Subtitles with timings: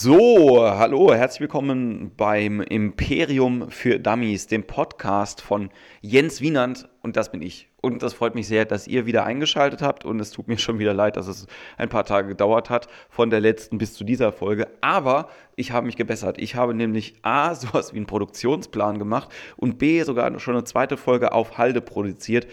[0.00, 5.70] So, hallo, herzlich willkommen beim Imperium für Dummies, dem Podcast von
[6.02, 7.68] Jens Wienand und das bin ich.
[7.80, 10.04] Und das freut mich sehr, dass ihr wieder eingeschaltet habt.
[10.04, 13.30] Und es tut mir schon wieder leid, dass es ein paar Tage gedauert hat, von
[13.30, 14.68] der letzten bis zu dieser Folge.
[14.80, 16.38] Aber ich habe mich gebessert.
[16.38, 20.96] Ich habe nämlich A, sowas wie einen Produktionsplan gemacht und B, sogar schon eine zweite
[20.96, 22.46] Folge auf Halde produziert.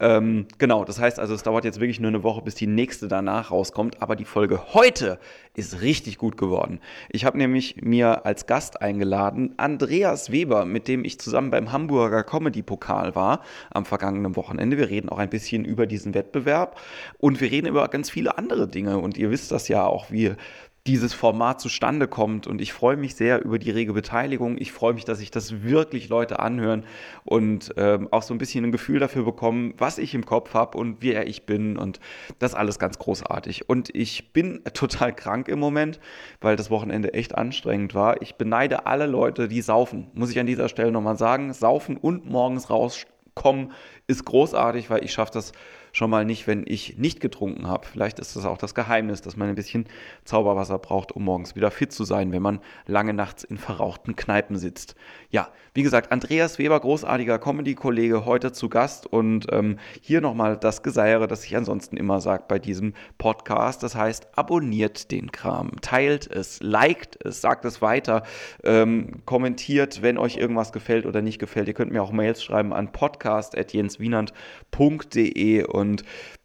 [0.00, 3.06] Ähm, genau, das heißt also, es dauert jetzt wirklich nur eine Woche, bis die nächste
[3.06, 4.02] danach rauskommt.
[4.02, 5.18] Aber die Folge heute
[5.54, 6.80] ist richtig gut geworden.
[7.10, 12.24] Ich habe nämlich mir als Gast eingeladen Andreas Weber, mit dem ich zusammen beim Hamburger
[12.24, 14.78] Comedy-Pokal war am vergangenen Wochenende.
[14.78, 16.80] Wir reden auch ein bisschen über diesen Wettbewerb
[17.18, 18.98] und wir reden über ganz viele andere Dinge.
[18.98, 20.34] Und ihr wisst das ja auch, wie
[20.86, 22.46] dieses Format zustande kommt.
[22.46, 24.56] Und ich freue mich sehr über die rege Beteiligung.
[24.58, 26.84] Ich freue mich, dass sich das wirklich Leute anhören
[27.24, 30.78] und ähm, auch so ein bisschen ein Gefühl dafür bekommen, was ich im Kopf habe
[30.78, 31.76] und wer ich bin.
[31.76, 32.00] Und
[32.38, 33.68] das alles ganz großartig.
[33.68, 36.00] Und ich bin total krank im Moment,
[36.40, 38.22] weil das Wochenende echt anstrengend war.
[38.22, 40.06] Ich beneide alle Leute, die saufen.
[40.14, 41.52] Muss ich an dieser Stelle nochmal sagen.
[41.52, 43.72] Saufen und morgens rauskommen
[44.06, 45.52] ist großartig, weil ich schaffe das
[45.92, 47.86] schon mal nicht, wenn ich nicht getrunken habe.
[47.86, 49.86] Vielleicht ist das auch das Geheimnis, dass man ein bisschen
[50.24, 54.56] Zauberwasser braucht, um morgens wieder fit zu sein, wenn man lange nachts in verrauchten Kneipen
[54.56, 54.94] sitzt.
[55.32, 60.82] Ja, wie gesagt, Andreas Weber, großartiger Comedy-Kollege, heute zu Gast und ähm, hier nochmal das
[60.82, 63.84] Geseiere, das ich ansonsten immer sage bei diesem Podcast.
[63.84, 68.24] Das heißt, abonniert den Kram, teilt es, liked es, sagt es weiter,
[68.64, 71.68] ähm, kommentiert, wenn euch irgendwas gefällt oder nicht gefällt.
[71.68, 76.02] Ihr könnt mir auch Mails schreiben an podcast.jenswienand.de und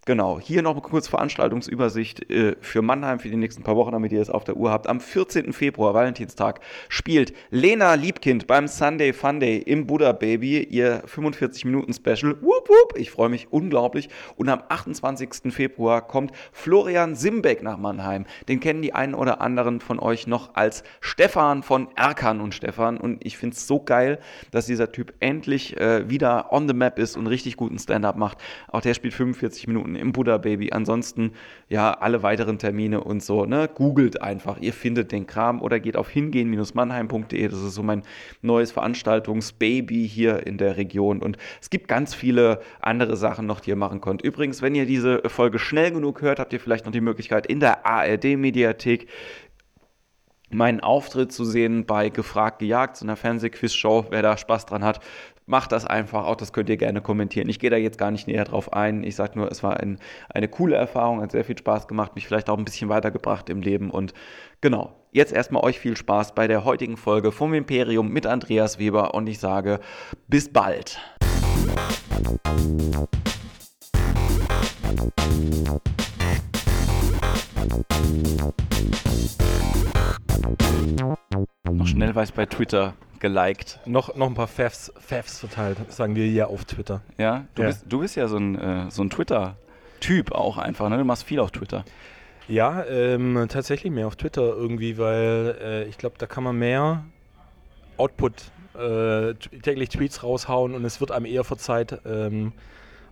[0.08, 4.12] Genau, hier noch eine kurze Veranstaltungsübersicht äh, für Mannheim für die nächsten paar Wochen, damit
[4.12, 4.86] ihr es auf der Uhr habt.
[4.86, 5.52] Am 14.
[5.52, 12.40] Februar, Valentinstag, spielt Lena Liebkind beim Sunday Funday im Buddha Baby ihr 45-Minuten-Special.
[12.40, 14.10] Wupp, wupp, ich freue mich unglaublich.
[14.36, 15.52] Und am 28.
[15.52, 18.28] Februar kommt Florian Simbeck nach Mannheim.
[18.48, 22.98] Den kennen die einen oder anderen von euch noch als Stefan von Erkan und Stefan.
[22.98, 24.20] Und ich finde es so geil,
[24.52, 28.38] dass dieser Typ endlich äh, wieder on the map ist und richtig guten Stand-up macht.
[28.68, 30.72] Auch der spielt 45 Minuten im Buddha Baby.
[30.72, 31.32] Ansonsten
[31.70, 33.70] ja alle weiteren Termine und so, ne?
[33.74, 37.48] Googelt einfach, ihr findet den Kram oder geht auf hingehen-mannheim.de.
[37.48, 38.04] Das ist so mein
[38.42, 41.22] neues Veranstaltungsbaby hier in der Region.
[41.22, 44.22] Und es gibt ganz viele andere Sachen noch, die ihr machen könnt.
[44.22, 47.60] Übrigens, wenn ihr diese Folge schnell genug hört, habt ihr vielleicht noch die Möglichkeit in
[47.60, 49.08] der ARD-Mediathek
[50.50, 54.08] meinen Auftritt zu sehen bei Gefragt gejagt, so einer Fernsehquiz-Show.
[54.10, 55.00] Wer da Spaß dran hat,
[55.46, 56.26] macht das einfach.
[56.26, 57.50] Auch das könnt ihr gerne kommentieren.
[57.50, 59.04] Ich gehe da jetzt gar nicht näher drauf ein.
[59.04, 62.28] Ich sage nur, es war ein, eine coole Erfahrung, hat sehr viel Spaß gemacht, mich
[62.28, 63.90] vielleicht auch ein bisschen weitergebracht im Leben.
[63.92, 64.14] Und
[64.62, 69.14] genau, jetzt erstmal euch viel Spaß bei der heutigen Folge vom Imperium mit Andreas Weber
[69.14, 69.80] und ich sage
[70.28, 71.00] bis bald.
[81.70, 83.80] Noch schnell weiß bei Twitter geliked.
[83.86, 87.02] Noch, noch ein paar Fafs, Fafs verteilt, sagen wir hier auf Twitter.
[87.18, 87.70] Ja, du, Ja.
[87.70, 90.98] Bist, du bist ja so ein, äh, so ein Twitter-Typ auch einfach, ne?
[90.98, 91.86] Du machst viel auf Twitter.
[92.48, 97.04] Ja, ähm, tatsächlich mehr auf Twitter irgendwie, weil äh, ich glaube, da kann man mehr
[97.98, 102.00] Output, äh, täglich Tweets raushauen und es wird einem eher verzeiht.
[102.06, 102.52] Ähm,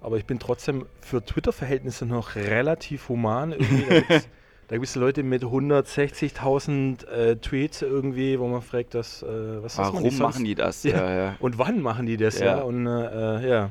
[0.01, 3.53] aber ich bin trotzdem für Twitter-Verhältnisse noch relativ human.
[3.53, 3.85] Irgendwie,
[4.67, 9.77] da gibt es Leute mit 160.000 äh, Tweets irgendwie, wo man fragt, dass, äh, was
[9.77, 10.83] Warum sonst- machen die das?
[10.83, 10.97] Ja.
[10.97, 11.35] Ja, ja.
[11.39, 12.39] Und wann machen die das?
[12.39, 12.61] Ja.
[12.61, 13.69] Und äh, äh, ja,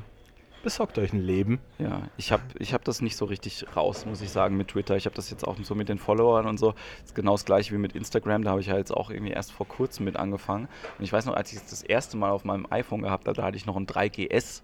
[0.63, 1.59] besorgt euch ein Leben.
[1.77, 4.95] Ja, ich habe ich hab das nicht so richtig raus, muss ich sagen, mit Twitter.
[4.95, 6.71] Ich habe das jetzt auch so mit den Followern und so.
[6.71, 8.43] Das ist genau das gleiche wie mit Instagram.
[8.43, 10.67] Da habe ich ja jetzt auch irgendwie erst vor kurzem mit angefangen.
[10.97, 13.35] Und ich weiß noch, als ich es das erste Mal auf meinem iPhone gehabt habe,
[13.35, 14.61] da hatte ich noch ein 3GS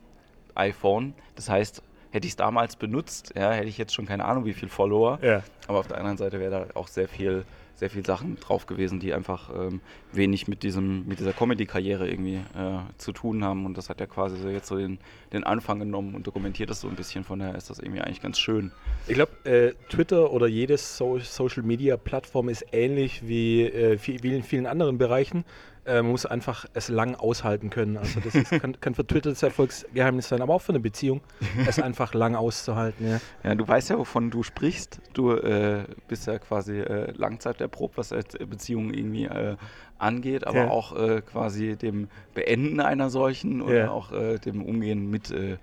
[0.55, 1.13] iPhone.
[1.35, 1.81] Das heißt,
[2.11, 5.19] hätte ich es damals benutzt, ja, hätte ich jetzt schon keine Ahnung, wie viel Follower.
[5.21, 5.43] Ja.
[5.67, 8.99] Aber auf der anderen Seite wäre da auch sehr viel, sehr viel Sachen drauf gewesen,
[8.99, 9.81] die einfach ähm,
[10.11, 13.65] wenig mit diesem, mit dieser Comedy-Karriere irgendwie äh, zu tun haben.
[13.65, 14.97] Und das hat ja quasi so jetzt so den,
[15.31, 17.23] den Anfang genommen und dokumentiert das so ein bisschen.
[17.23, 18.71] Von daher ist das irgendwie eigentlich ganz schön.
[19.07, 24.23] Ich glaube, äh, Twitter oder jede so Social Media Plattform ist ähnlich wie äh, viel,
[24.23, 25.45] wie in vielen anderen Bereichen.
[25.85, 27.97] Äh, man muss einfach es lang aushalten können.
[27.97, 31.21] Also das ist, kann, kann für Twitter das Erfolgsgeheimnis sein, aber auch für eine Beziehung,
[31.67, 33.07] es einfach lang auszuhalten.
[33.09, 33.21] Ja.
[33.43, 34.99] Ja, du weißt ja, wovon du sprichst.
[35.13, 38.09] Du äh, bist ja quasi äh, Langzeiterprobt, was
[38.49, 39.55] Beziehungen irgendwie äh,
[39.97, 40.69] angeht, aber Ja.
[40.69, 43.91] auch äh, quasi dem Beenden einer solchen oder Ja.
[43.91, 45.57] auch äh, dem Umgehen mit äh,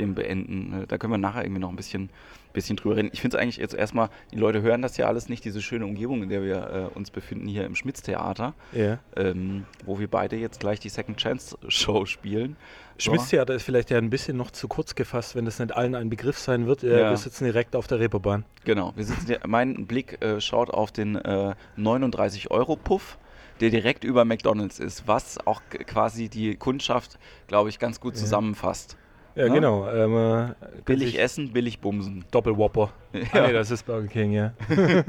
[0.00, 0.82] dem Beenden.
[0.82, 2.10] Äh, Da können wir nachher irgendwie noch ein bisschen
[2.52, 3.10] bisschen drüber reden.
[3.12, 5.86] Ich finde es eigentlich jetzt erstmal, die Leute hören das ja alles nicht, diese schöne
[5.86, 8.98] Umgebung, in der wir äh, uns befinden, hier im Schmitz-Theater, Ja.
[9.14, 12.56] ähm, wo wir beide jetzt gleich die Second Chance Show spielen.
[12.98, 16.10] Schmitz-Theater ist vielleicht ja ein bisschen noch zu kurz gefasst, wenn das nicht allen ein
[16.10, 16.82] Begriff sein wird.
[16.82, 17.10] Äh, Ja.
[17.10, 18.44] Wir sitzen direkt auf der Reeperbahn.
[18.64, 23.16] Genau, wir sitzen hier, mein Blick äh, schaut auf den äh, 39-Euro-Puff,
[23.60, 28.96] der direkt über McDonalds ist, was auch quasi die Kundschaft, glaube ich, ganz gut zusammenfasst.
[29.34, 29.52] Ja, Ja?
[29.54, 29.88] genau.
[29.88, 30.54] Ähm, äh,
[30.84, 32.24] Billig essen, billig bumsen.
[32.30, 32.90] Doppelwhopper.
[33.12, 33.42] Ja.
[33.42, 34.52] Ah, nee, das ist Burger King, ja.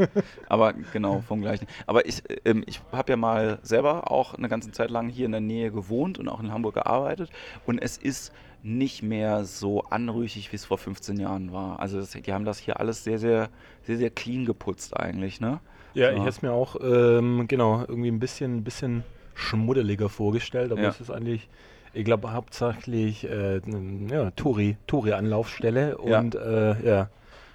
[0.49, 1.67] Aber genau, vom gleichen.
[1.85, 5.31] Aber ich, ähm, ich habe ja mal selber auch eine ganze Zeit lang hier in
[5.31, 7.29] der Nähe gewohnt und auch in Hamburg gearbeitet.
[7.67, 8.33] Und es ist
[8.63, 11.79] nicht mehr so anrüchig, wie es vor 15 Jahren war.
[11.79, 13.49] Also das, die haben das hier alles sehr, sehr,
[13.83, 15.59] sehr, sehr clean geputzt eigentlich, ne?
[15.93, 16.13] Ja, So.
[16.13, 19.03] ich hätte es mir auch, ähm, genau, irgendwie ein bisschen, ein bisschen
[19.35, 20.89] schmuddeliger vorgestellt, aber Ja.
[20.89, 21.49] es ist eigentlich,
[21.93, 23.61] ich glaube, hauptsächlich äh,
[24.09, 26.19] ja, Touri, Touri-Anlaufstelle Ja.
[26.19, 27.09] und äh, ja,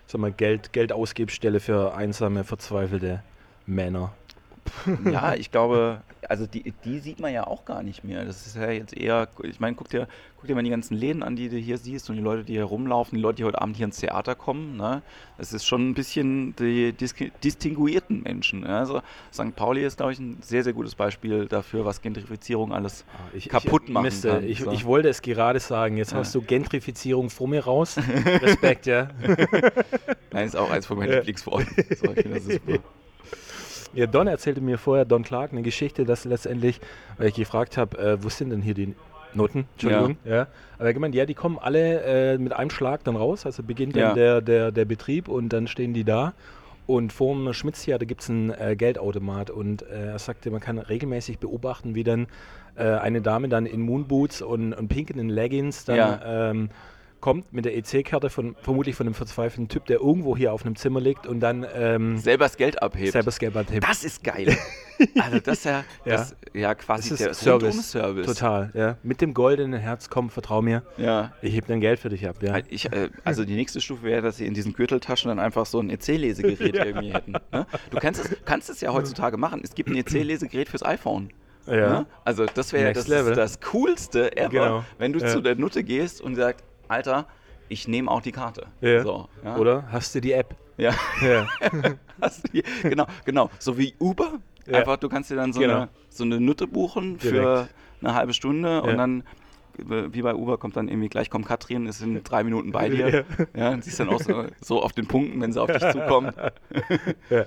[0.06, 3.22] sag mal, Geld, Geldausgebstelle für einsame, verzweifelte
[3.66, 4.12] Männer.
[5.10, 8.24] Ja, ich glaube, also die, die sieht man ja auch gar nicht mehr.
[8.24, 11.22] Das ist ja jetzt eher, ich meine, guck dir, guck dir mal die ganzen Läden
[11.22, 13.60] an, die du hier siehst und die Leute, die hier rumlaufen, die Leute, die heute
[13.62, 14.76] Abend hier ins Theater kommen.
[14.76, 15.02] Ne?
[15.38, 17.14] Es ist schon ein bisschen die dis
[17.44, 18.60] distinguierten Menschen.
[18.60, 18.76] Ne?
[18.76, 19.02] Also
[19.32, 19.54] St.
[19.54, 23.82] Pauli ist, glaube ich, ein sehr, sehr gutes Beispiel dafür, was Gentrifizierung alles Ich, kaputt
[23.86, 24.44] ich, machen Miste, kann.
[24.48, 24.70] Ich, so.
[24.72, 26.18] ich wollte es gerade sagen, jetzt Ja.
[26.18, 27.96] hast du Gentrifizierung vor mir raus.
[28.42, 29.08] Respekt, ja.
[30.32, 31.16] Nein, ist auch eins von meinen Ja.
[31.18, 31.68] Lieblingsworten.
[31.96, 32.78] So, ich finde, das ist super.
[33.96, 36.80] Ja, Don erzählte mir vorher, Don Clark, eine Geschichte, dass letztendlich,
[37.16, 38.94] weil ich gefragt habe, äh, wo sind denn hier die
[39.32, 39.66] Noten?
[39.72, 40.18] Entschuldigung.
[40.24, 40.46] Ja.
[40.74, 43.46] Aber er hat gemeint, ja, die kommen alle äh, mit einem Schlag dann raus.
[43.46, 44.08] Also beginnt Ja.
[44.08, 46.34] dann der, der, der Betrieb und dann stehen die da.
[46.86, 51.38] Und vorm Schmitz-Theater gibt es einen äh, Geldautomat und äh, er sagte, man kann regelmäßig
[51.38, 52.28] beobachten, wie dann
[52.76, 56.50] äh, eine Dame dann in Moonboots und, und pinken Leggings dann Ja.
[56.50, 56.68] ähm,
[57.26, 60.76] kommt mit der EC-Karte von vermutlich von einem verzweifelten Typ, der irgendwo hier auf einem
[60.76, 63.10] Zimmer liegt und dann ähm, Selber das Geld abhebt.
[63.10, 63.82] selber das Geld abhebt.
[63.82, 64.56] Das ist geil.
[65.18, 66.16] Also das ist ja, Ja.
[66.16, 67.68] das, ja quasi Das der ist Service.
[67.74, 68.26] Rundum-Service.
[68.26, 68.96] Total, ja.
[69.02, 70.84] Mit dem goldenen Herz, komm, vertrau mir.
[70.96, 71.32] Ja.
[71.42, 72.60] Ich heb dein Geld für dich ab, ja.
[72.70, 75.80] Ich, äh, also die nächste Stufe wäre, dass sie in diesen Gürteltaschen dann einfach so
[75.80, 77.32] ein EC-Lesegerät irgendwie hätten.
[77.32, 77.66] Ne?
[77.90, 79.60] Du kannst es, kannst es ja heutzutage machen.
[79.64, 81.28] Es gibt ein EC-Lesegerät fürs iPhone.
[81.66, 81.74] Ja.
[81.74, 82.06] Ne?
[82.24, 84.84] Also das wäre das, das Coolste ever, Genau.
[84.98, 85.26] wenn du Ja.
[85.26, 87.26] zu der Nutte gehst und sagst, Alter,
[87.68, 88.66] ich nehme auch die Karte.
[88.80, 89.02] Ja.
[89.02, 89.56] So, ja?
[89.56, 90.54] Oder hast du die App?
[90.76, 90.92] Ja.
[91.22, 91.46] Ja.
[92.52, 93.50] Die- genau, genau.
[93.58, 94.38] So wie Uber.
[94.66, 94.78] Ja.
[94.78, 95.74] Einfach, du kannst dir dann so, Genau.
[95.76, 97.74] eine, so eine Nutte buchen für Direkt.
[98.02, 98.78] eine halbe Stunde Ja.
[98.80, 99.20] und dann,
[99.78, 102.88] äh, wie bei Uber, kommt dann irgendwie gleich kommt Katrin, ist in drei Minuten bei
[102.88, 103.24] dir.
[103.56, 105.82] Ja, und sie ist dann auch so, so auf den Punkten, wenn sie auf dich
[105.92, 106.34] zukommt.
[107.30, 107.44] Ja.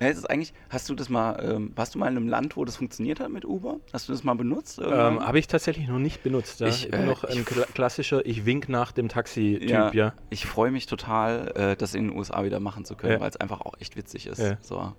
[0.00, 2.56] Ja, es ist eigentlich, hast du das mal, ähm, warst du mal in einem Land,
[2.56, 3.80] wo das funktioniert hat mit Uber?
[3.92, 4.78] Hast du das mal benutzt?
[4.78, 5.20] Ähm?
[5.20, 6.60] Habe ich tatsächlich noch nicht benutzt.
[6.60, 6.68] Ja.
[6.68, 10.14] Ich, Ich, bin äh, noch ein kla klassischer Ich wink nach dem Taxi-Typ, ja.
[10.30, 13.20] Ich freue mich total, äh, das in den USA wieder machen zu können, Ja.
[13.20, 14.38] weil es einfach auch echt witzig ist.
[14.38, 14.56] Ja.
[14.60, 14.92] So.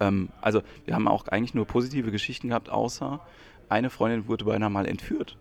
[0.00, 3.20] Ähm, also, wir haben auch eigentlich nur positive Geschichten gehabt, außer
[3.68, 5.36] eine Freundin wurde beinahe mal entführt.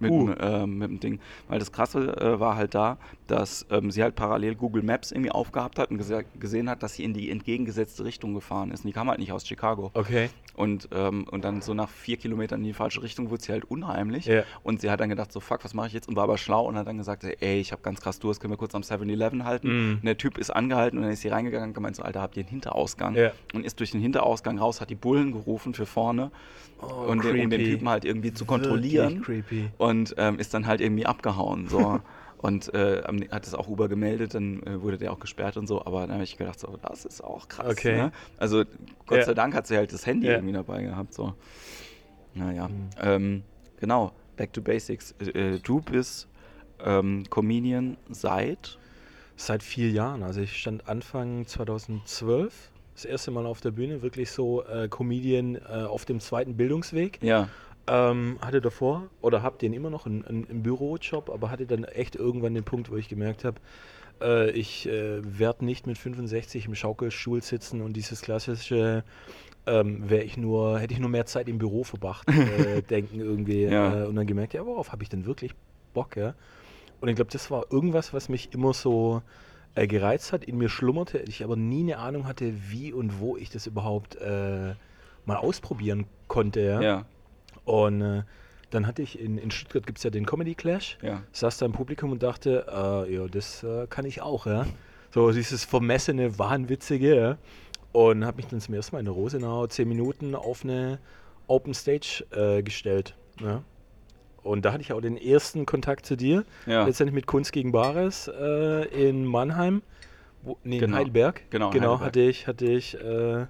[0.00, 0.26] Mit, Uh.
[0.28, 1.20] dem, ähm, mit dem Ding.
[1.48, 5.30] Weil das Krasse äh, war halt da, dass ähm, sie halt parallel Google Maps irgendwie
[5.30, 8.80] aufgehabt hat und gese gesehen hat, dass sie in die entgegengesetzte Richtung gefahren ist.
[8.84, 9.90] Und die kam halt nicht aus Chicago.
[9.94, 10.30] Okay.
[10.56, 13.64] Und, ähm, und dann so nach vier Kilometern in die falsche Richtung wurde sie halt
[13.64, 14.26] unheimlich.
[14.26, 14.42] Ja.
[14.62, 16.08] Und sie hat dann gedacht, so fuck, was mache ich jetzt?
[16.08, 18.52] Und war aber schlau und hat dann gesagt, ey, ich habe ganz krass Durst, können
[18.52, 19.68] wir kurz am 7-Eleven halten?
[19.68, 19.94] Mm.
[19.96, 22.36] Und der Typ ist angehalten und dann ist sie reingegangen und gemeint so, Alter, habt
[22.36, 23.14] ihr einen Hinterausgang?
[23.14, 23.32] Ja.
[23.54, 26.30] Und ist durch den Hinterausgang raus, hat die Bullen gerufen für vorne,
[26.82, 27.60] Oh, und den, um den.
[27.60, 29.18] Typen halt irgendwie zu kontrollieren.
[29.26, 29.68] Wirklich creepy.
[29.76, 31.68] Und ähm, ist dann halt irgendwie abgehauen.
[31.68, 32.00] So.
[32.38, 35.66] Und äh, am- hat es auch Uber gemeldet, dann äh, wurde der auch gesperrt und
[35.66, 35.84] so.
[35.84, 37.72] Aber dann habe ich gedacht, so, das ist auch krass.
[37.72, 37.96] Okay.
[37.96, 38.12] Ne?
[38.38, 38.64] Also
[39.06, 39.24] Gott Ja.
[39.26, 40.34] sei Dank hat sie halt das Handy Ja.
[40.36, 41.12] irgendwie dabei gehabt.
[41.12, 41.34] So.
[42.34, 42.88] Naja, Mhm.
[43.02, 43.42] ähm,
[43.78, 45.12] genau, back to basics.
[45.20, 46.28] Äh, du bist
[46.82, 48.78] ähm, Comedian seit,
[49.36, 50.22] Seit vier Jahren.
[50.22, 55.56] Also ich stand Anfang 2012 das erste Mal auf der Bühne, wirklich so äh, Comedian
[55.56, 57.18] äh, auf dem zweiten Bildungsweg.
[57.22, 57.48] ja,
[57.92, 61.82] Ähm, hatte davor oder hab den immer noch einen, einen, einen Bürojob, aber hatte dann
[61.82, 63.60] echt irgendwann den Punkt, wo ich gemerkt habe,
[64.20, 69.02] äh, ich äh, werde nicht mit 65 im Schaukelstuhl sitzen und dieses klassische
[69.66, 73.64] ähm, wäre ich nur, hätte ich nur mehr Zeit im Büro verbracht, äh, denken irgendwie.
[73.64, 74.04] Ja.
[74.04, 75.52] Äh, und dann gemerkt, ja, worauf habe ich denn wirklich
[75.92, 76.34] Bock, ja?
[77.00, 79.22] Und ich glaube, das war irgendwas, was mich immer so
[79.74, 83.36] äh, gereizt hat, in mir schlummerte, ich aber nie eine Ahnung hatte, wie und wo
[83.36, 84.74] ich das überhaupt äh,
[85.24, 86.80] mal ausprobieren konnte, ja.
[86.80, 87.06] ja,
[87.64, 88.22] Und äh,
[88.70, 91.22] dann hatte ich in, in Stuttgart gibt es ja den Comedy Clash, ja.
[91.32, 94.66] saß da im Publikum und dachte, äh, ja, das äh, kann ich auch, ja.
[95.12, 97.38] So dieses vermessene, wahnwitzige, ja.
[97.92, 101.00] Und habe mich dann zum ersten Mal in der Rosenau zehn Minuten auf eine
[101.48, 103.16] Open Stage äh, gestellt.
[103.40, 103.62] Ja.
[104.44, 106.44] Und da hatte ich auch den ersten Kontakt zu dir.
[106.66, 106.84] Ja.
[106.86, 109.82] Letztendlich mit Kunst gegen Bares äh, in Mannheim.
[110.42, 110.96] Wo, nee, in Genau.
[110.96, 111.42] Heidelberg.
[111.50, 112.06] Genau, genau Heidelberg.
[112.06, 113.46] hatte ich, hatte ich äh,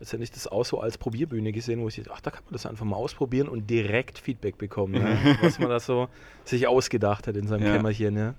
[0.00, 2.66] letztendlich das auch so als Probierbühne gesehen, wo ich dachte, ach, da kann man das
[2.66, 5.36] einfach mal ausprobieren und direkt Feedback bekommen, ne?
[5.42, 6.08] was man da so
[6.44, 7.76] sich ausgedacht hat in seinem Ja.
[7.76, 8.14] Kämmerchen.
[8.14, 8.34] Ne?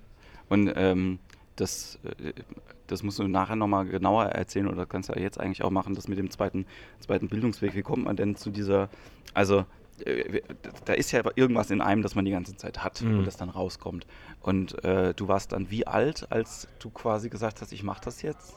[0.48, 1.18] Und ähm,
[1.56, 2.32] das, äh,
[2.86, 5.94] das musst du nachher nochmal genauer erzählen oder kannst du ja jetzt eigentlich auch machen,
[5.94, 6.66] das mit dem zweiten,
[7.00, 7.74] zweiten Bildungsweg.
[7.74, 8.88] Wie kommt man denn zu dieser,
[9.34, 9.64] also
[10.04, 10.42] äh,
[10.84, 13.20] da ist ja irgendwas in einem, das man die ganze Zeit hat Mhm.
[13.20, 14.06] und das dann rauskommt.
[14.42, 18.20] Und äh, du warst dann wie alt, als du quasi gesagt hast, ich mache das
[18.22, 18.54] jetzt?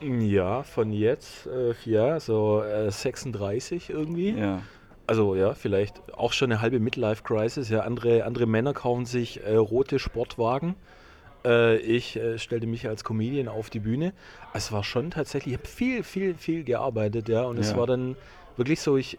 [0.00, 4.30] Ja, von jetzt, äh, ja, so äh, 36 irgendwie.
[4.30, 4.62] Ja.
[5.06, 7.68] Also ja, vielleicht auch schon eine halbe Midlife-Crisis.
[7.68, 10.74] Ja, andere, andere Männer kaufen sich äh, rote Sportwagen.
[11.44, 14.12] Äh, ich äh, stellte mich als Comedian auf die Bühne.
[14.54, 17.42] Es war schon tatsächlich, ich habe viel, viel, viel gearbeitet, ja.
[17.42, 17.76] Und es Ja.
[17.76, 18.16] war dann
[18.56, 19.18] wirklich so, ich,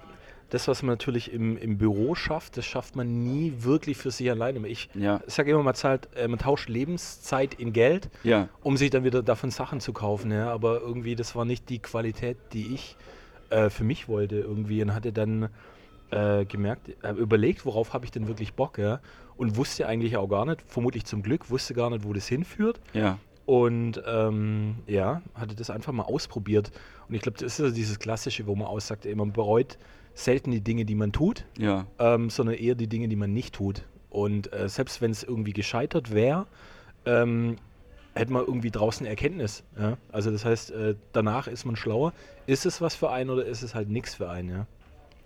[0.55, 4.29] das, was man natürlich im, im Büro schafft, das schafft man nie wirklich für sich
[4.31, 4.65] alleine.
[4.67, 5.21] Ich Ja.
[5.27, 8.49] sage immer, man, zahlt, äh, man tauscht Lebenszeit in Geld Ja.
[8.63, 10.31] um sich dann wieder davon Sachen zu kaufen.
[10.31, 10.51] Ja.
[10.51, 12.95] Aber irgendwie, das war nicht die Qualität, die ich
[13.49, 15.49] äh, für mich wollte irgendwie und hatte dann
[16.11, 18.99] äh, gemerkt, äh, überlegt, worauf habe ich denn wirklich Bock, ja.
[19.37, 22.79] Und wusste eigentlich auch gar nicht, vermutlich zum Glück, wusste gar nicht, wo das hinführt.
[22.93, 23.17] Ja.
[23.45, 26.71] Und ähm, ja, hatte das einfach mal ausprobiert.
[27.09, 29.77] Und ich glaube, das ist ja dieses Klassische, wo man aussagt, ey, man bereut
[30.15, 31.85] selten die Dinge, die man tut, Ja.
[31.99, 33.83] ähm, sondern eher die Dinge, die man nicht tut.
[34.09, 36.47] Und äh, selbst wenn es irgendwie gescheitert wäre,
[37.05, 37.57] ähm,
[38.15, 39.63] hätte man irgendwie draußen Erkenntnis.
[39.77, 39.97] Ja?
[40.11, 42.13] Also das heißt, äh, danach ist man schlauer.
[42.47, 44.49] Ist es was für einen oder ist es halt nichts für einen?
[44.49, 44.67] Ja?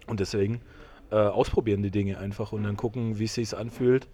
[0.07, 0.59] Und deswegen
[1.11, 4.07] äh, ausprobieren die Dinge einfach und dann gucken, wie es sich anfühlt,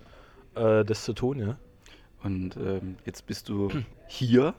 [0.56, 1.40] äh, das zu tun.
[1.40, 1.58] Ja?
[2.22, 3.70] Und ähm, jetzt bist du
[4.08, 4.54] hier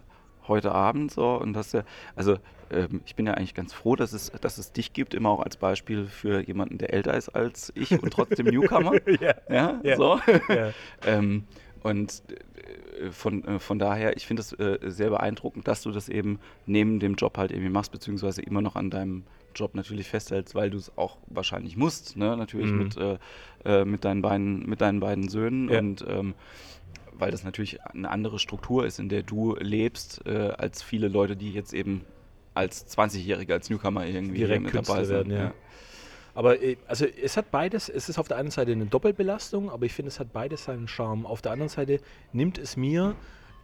[0.48, 1.82] heute Abend so und hast ja,
[2.14, 2.38] also
[2.70, 5.40] ähm, ich bin ja eigentlich ganz froh, dass es, dass es dich gibt, immer auch
[5.40, 8.92] als Beispiel für jemanden, der älter ist als ich und trotzdem Newcomer.
[9.20, 9.34] ja.
[9.48, 9.96] Ja, Ja.
[9.96, 10.20] so.
[10.48, 10.72] Ja.
[11.06, 11.44] ähm,
[11.82, 12.22] und
[13.00, 16.40] äh, von, äh, von daher, ich finde es äh, sehr beeindruckend, dass du das eben
[16.66, 19.22] neben dem Job halt irgendwie machst, beziehungsweise immer noch an deinem
[19.56, 22.36] Job natürlich festhältst, weil du es auch wahrscheinlich musst, ne?
[22.36, 22.78] Natürlich Mhm.
[22.78, 23.18] mit, äh,
[23.64, 25.78] äh, mit, deinen beiden, mit deinen beiden Söhnen Ja.
[25.80, 26.34] und ähm,
[27.18, 31.34] weil das natürlich eine andere Struktur ist, in der du lebst, äh, als viele Leute,
[31.34, 32.04] die jetzt eben
[32.54, 35.30] als 20-Jährige, als Newcomer irgendwie Direkt mit Künstler dabei sind.
[35.30, 35.54] werden, ja.
[36.34, 39.86] Aber äh, also es hat beides, es ist auf der einen Seite eine Doppelbelastung, aber
[39.86, 41.24] ich finde, es hat beides seinen Charme.
[41.24, 42.00] Auf der anderen Seite
[42.32, 43.14] nimmt es mir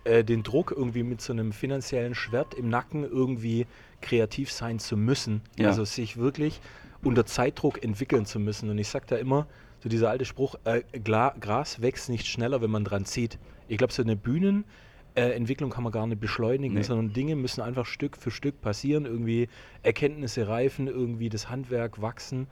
[0.05, 3.67] äh, den Druck, irgendwie mit so einem finanziellen Schwert im Nacken irgendwie
[4.01, 5.43] kreativ sein zu müssen.
[5.59, 5.69] Ja.
[5.69, 6.61] Also sich wirklich
[7.03, 8.71] unter Zeitdruck entwickeln zu müssen.
[8.71, 9.47] Und ich sage da immer,
[9.83, 13.39] so dieser alte Spruch, äh, Gras wächst nicht schneller, wenn man dran zieht.
[13.69, 16.83] Ich glaube, so eine Bühnenentwicklung äh, kann man gar nicht beschleunigen, Nee.
[16.83, 19.49] sondern Dinge müssen einfach Stück für Stück passieren, irgendwie
[19.83, 22.47] Erkenntnisse reifen, irgendwie das Handwerk wachsen.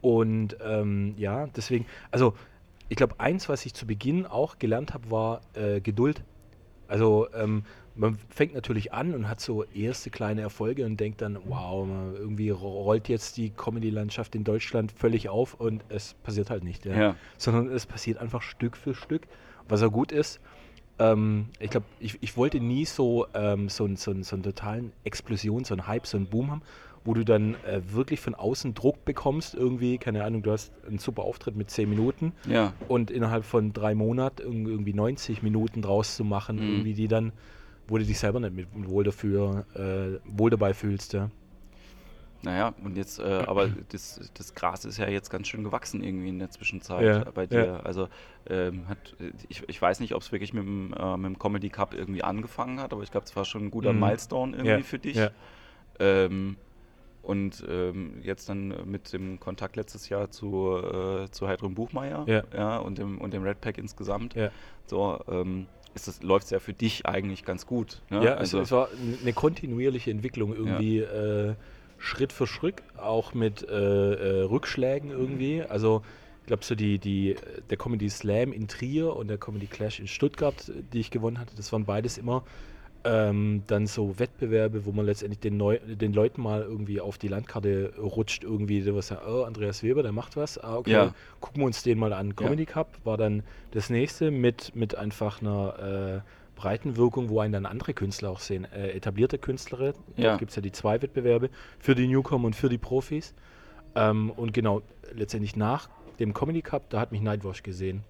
[0.00, 2.34] Und ähm, ja, deswegen, also
[2.88, 6.22] ich glaube, eins, was ich zu Beginn auch gelernt habe, war äh, Geduld.
[6.92, 11.38] Also ähm, man fängt natürlich an und hat so erste kleine Erfolge und denkt dann,
[11.46, 16.84] wow, irgendwie rollt jetzt die Comedy-Landschaft in Deutschland völlig auf und es passiert halt nicht.
[16.84, 16.94] Ja.
[16.94, 17.16] Ja.
[17.38, 19.22] Sondern es passiert einfach Stück für Stück,
[19.68, 20.38] was auch gut ist.
[20.98, 25.64] Ähm, ich glaube, ich, ich wollte nie so, ähm, so, so, so einen totalen Explosion,
[25.64, 26.62] so einen Hype, so einen Boom haben,
[27.04, 30.98] wo du dann äh, wirklich von außen Druck bekommst, irgendwie, keine Ahnung, du hast einen
[30.98, 32.74] super Auftritt mit 10 Minuten Ja.
[32.88, 36.68] und innerhalb von drei Monaten irg- irgendwie 90 Minuten draus zu machen, Mhm.
[36.68, 37.32] irgendwie die dann,
[37.88, 41.30] wo du dich selber nicht mit wohl dafür, äh, wohl dabei fühlst, ja.
[42.44, 46.28] Naja, und jetzt, äh, aber das, das Gras ist ja jetzt ganz schön gewachsen irgendwie
[46.28, 47.64] in der Zwischenzeit Ja, bei dir.
[47.64, 47.76] ja.
[47.80, 48.08] Also
[48.50, 48.98] ähm, hat,
[49.48, 52.24] ich, ich weiß nicht, ob es wirklich mit dem, äh, mit dem Comedy Cup irgendwie
[52.24, 54.00] angefangen hat, aber ich glaube, es war schon ein guter Mhm.
[54.00, 55.18] Milestone irgendwie Ja, für dich.
[56.00, 56.56] Ähm,
[57.22, 62.78] und ähm, jetzt dann mit dem Kontakt letztes Jahr zu, äh, zu Heidrun Buchmeier Ja.
[62.78, 64.50] und, dem, und dem Red Pack insgesamt, Ja.
[64.86, 65.66] so ähm,
[66.22, 68.00] läuft es ja für dich eigentlich ganz gut.
[68.10, 68.24] Ne?
[68.24, 68.88] Ja, also, es war
[69.22, 71.54] eine kontinuierliche Entwicklung irgendwie äh,
[71.98, 75.62] Schritt für Schritt, auch mit äh, äh, Rückschlägen irgendwie.
[75.62, 76.02] Also
[76.40, 77.36] ich glaube so die, die,
[77.70, 81.54] der Comedy Slam in Trier und der Comedy Clash in Stuttgart, die ich gewonnen hatte,
[81.54, 82.42] das waren beides immer
[83.04, 87.28] ähm, dann so Wettbewerbe, wo man letztendlich den, Neu den Leuten mal irgendwie auf die
[87.28, 91.14] Landkarte rutscht, irgendwie, der was sagt, oh, Andreas Weber, der macht was, ah, okay, Ja.
[91.40, 92.36] gucken wir uns den mal an.
[92.36, 93.42] Comedy Cup war dann
[93.72, 98.40] das nächste mit, mit einfach einer äh, breiten Wirkung, wo einen dann andere Künstler auch
[98.40, 99.94] sehen, äh, etablierte Künstler.
[100.16, 100.30] Ja.
[100.30, 103.34] Dort gibt es ja die zwei Wettbewerbe für die Newcomer und für die Profis.
[103.94, 104.82] Ähm, und genau,
[105.12, 105.88] letztendlich nach
[106.20, 108.04] dem Comedy Cup, da hat mich Nightwash gesehen.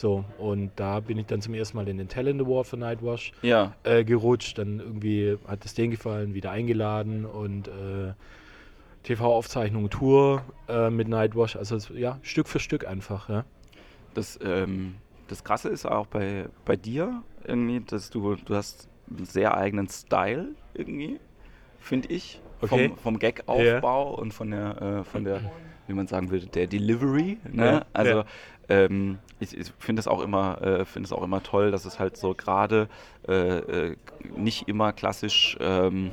[0.00, 3.32] So, und da bin ich dann zum ersten Mal in den Talent Award für Nightwash
[3.42, 4.56] ja, äh, gerutscht.
[4.56, 8.14] Dann irgendwie hat es denen gefallen, wieder eingeladen und äh,
[9.02, 11.54] TV-Aufzeichnung, Tour äh, mit Nightwash.
[11.54, 13.28] Also ja, Stück für Stück einfach.
[13.28, 13.44] Ja.
[14.14, 14.94] Das, ähm,
[15.28, 19.90] das Krasse ist auch bei, bei dir irgendwie, dass du, du hast einen sehr eigenen
[19.90, 21.20] Style irgendwie,
[21.78, 22.40] finde ich.
[22.62, 22.88] Okay.
[22.88, 25.42] Vom, vom Gag-Aufbau und von der, äh, von der,
[25.88, 27.36] wie man sagen würde, der Delivery.
[27.52, 27.64] Ne?
[27.66, 28.24] Ja, Also.
[28.70, 32.16] Ähm, ich, ich finde es auch immer, äh, finde auch immer toll, dass es halt
[32.16, 32.88] so gerade
[33.28, 33.96] äh, äh,
[34.36, 36.10] nicht immer klassisch ähm,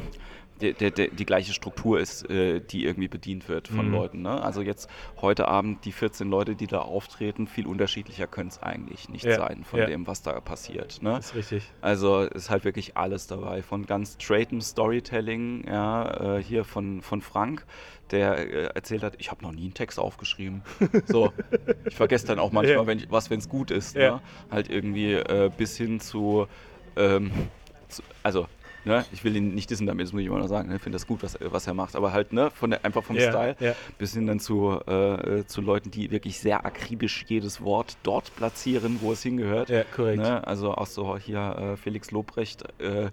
[0.62, 3.92] der, der, der, die gleiche Struktur ist, äh, die irgendwie bedient wird von Mhm.
[3.94, 4.22] Leuten.
[4.22, 4.42] Ne?
[4.42, 4.90] Also jetzt
[5.22, 9.38] heute Abend die 14 Leute, die da auftreten, viel unterschiedlicher können es eigentlich nicht Ja,
[9.38, 9.86] sein von ja.
[9.86, 11.02] dem, was da passiert.
[11.02, 11.12] Ne?
[11.16, 11.64] Das ist richtig.
[11.82, 17.22] Also ist halt wirklich alles dabei, von ganz straightem Storytelling, ja, äh, hier von, von
[17.22, 17.66] Frank,
[18.12, 20.64] der äh, erzählt hat, ich habe noch nie einen Text aufgeschrieben.
[21.06, 21.32] So,
[21.86, 22.88] ich vergesse dann auch manchmal, Ja.
[22.88, 23.96] wenn ich, was, wenn es gut ist.
[23.96, 24.16] Ja.
[24.16, 24.22] Ne?
[24.52, 26.48] Halt irgendwie äh, bis hin zu,
[26.96, 27.32] ähm,
[27.88, 28.48] zu also
[28.86, 30.70] Ne, ich will ihn nicht dissen damit, das muss ich immer noch sagen.
[30.70, 31.96] ne, Ich finde das gut, was, er- was er macht.
[31.96, 33.74] Aber halt, ne, von der, einfach vom Ja, Style ja.
[33.98, 39.00] bis hin dann zu, äh, zu Leuten, die wirklich sehr akribisch jedes Wort dort platzieren,
[39.02, 39.70] wo es hingehört.
[39.70, 40.20] Ja, korrekt.
[40.22, 40.46] Ne?
[40.48, 43.10] Also auch so hier äh, Felix Lobrecht, äh,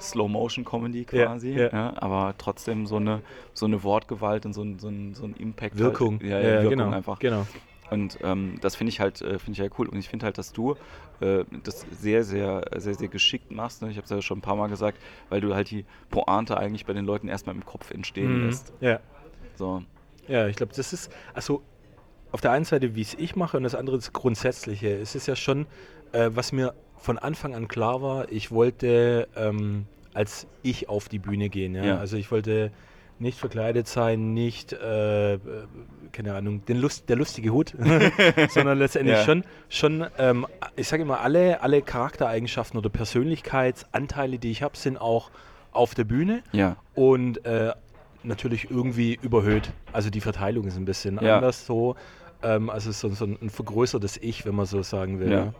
[0.00, 3.20] Slow-Motion-Comedy quasi, ja, aber trotzdem so eine,
[3.52, 5.76] so eine Wortgewalt und so ein, so ein, so ein Impact.
[5.78, 6.20] Wirkung.
[6.20, 6.90] Halt, ja, ja, Wirkung genau.
[6.92, 7.18] einfach.
[7.18, 7.46] Genau.
[7.90, 9.88] Und ähm, das finde ich halt, äh, finde ich halt cool.
[9.88, 10.76] Und ich finde halt, dass du
[11.20, 13.82] äh, das sehr, sehr, sehr, sehr geschickt machst.
[13.82, 13.90] Ne?
[13.90, 14.98] Ich habe es ja schon ein paar Mal gesagt,
[15.30, 18.44] weil du halt die Pointe eigentlich bei den Leuten erstmal im Kopf entstehen Mhm.
[18.46, 18.72] lässt.
[18.80, 19.00] Ja.
[19.56, 19.82] So.
[20.26, 21.62] Ja, ich glaube, das ist, also
[22.30, 24.88] auf der einen Seite, wie es ich mache und das andere das Grundsätzliche.
[24.94, 25.66] Es ist ja schon,
[26.12, 31.18] äh, was mir von Anfang an klar war, ich wollte ähm, als ich auf die
[31.18, 31.74] Bühne gehen.
[31.74, 31.84] Ja?
[31.84, 31.96] Ja.
[31.98, 32.72] Also ich wollte
[33.20, 35.38] nicht verkleidet sein, nicht, äh, äh,
[36.12, 37.74] keine Ahnung, den Lust, der lustige Hut,
[38.50, 39.24] sondern letztendlich Ja.
[39.24, 40.46] schon, schon ähm,
[40.76, 45.30] ich sage immer, alle, alle Charaktereigenschaften oder Persönlichkeitsanteile, die ich habe, sind auch
[45.72, 46.76] auf der Bühne Ja.
[46.94, 47.72] und äh,
[48.22, 49.72] natürlich irgendwie überhöht.
[49.92, 51.36] Also die Verteilung ist ein bisschen Ja.
[51.36, 51.96] anders so.
[52.42, 55.30] Ähm, also so, so ein, vergrößertes Ich, wenn man so sagen will.
[55.30, 55.52] Ja.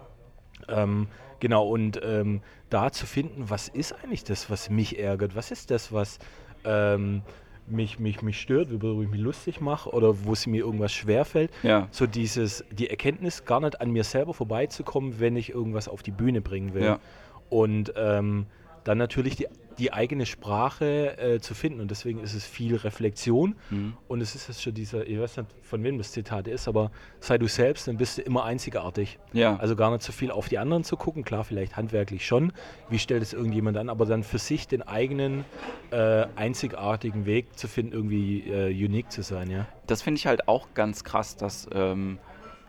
[0.69, 0.83] Ja.
[0.83, 1.09] Ähm,
[1.41, 5.35] genau, und ähm, da zu finden, was ist eigentlich das, was mich ärgert?
[5.37, 6.19] Was ist das, was
[6.65, 7.23] ähm,
[7.70, 11.50] mich, mich, mich stört, worüber ich mich lustig mache oder wo es mir irgendwas schwerfällt?
[11.62, 11.88] Ja.
[11.90, 16.10] So dieses, die Erkenntnis, gar nicht an mir selber vorbeizukommen, wenn ich irgendwas auf die
[16.10, 16.84] Bühne bringen will.
[16.84, 16.98] Ja.
[17.50, 18.46] Und ähm,
[18.88, 21.80] dann natürlich die, die eigene Sprache äh, zu finden.
[21.80, 23.54] Und deswegen ist es viel Reflexion.
[23.68, 23.92] Mhm.
[24.09, 26.90] Und es ist jetzt schon dieser, ich weiß nicht, von wem das Zitat ist, aber
[27.20, 29.18] sei du selbst, dann bist du immer einzigartig.
[29.35, 29.57] Ja.
[29.57, 32.51] Also gar nicht so viel auf die anderen zu gucken, klar, vielleicht handwerklich schon,
[32.88, 35.44] wie stellt es irgendjemand an, aber dann für sich den eigenen
[35.90, 39.66] äh, einzigartigen Weg zu finden, irgendwie äh, unique zu sein, ja.
[39.87, 42.18] Das finde ich halt auch ganz krass, dass ähm,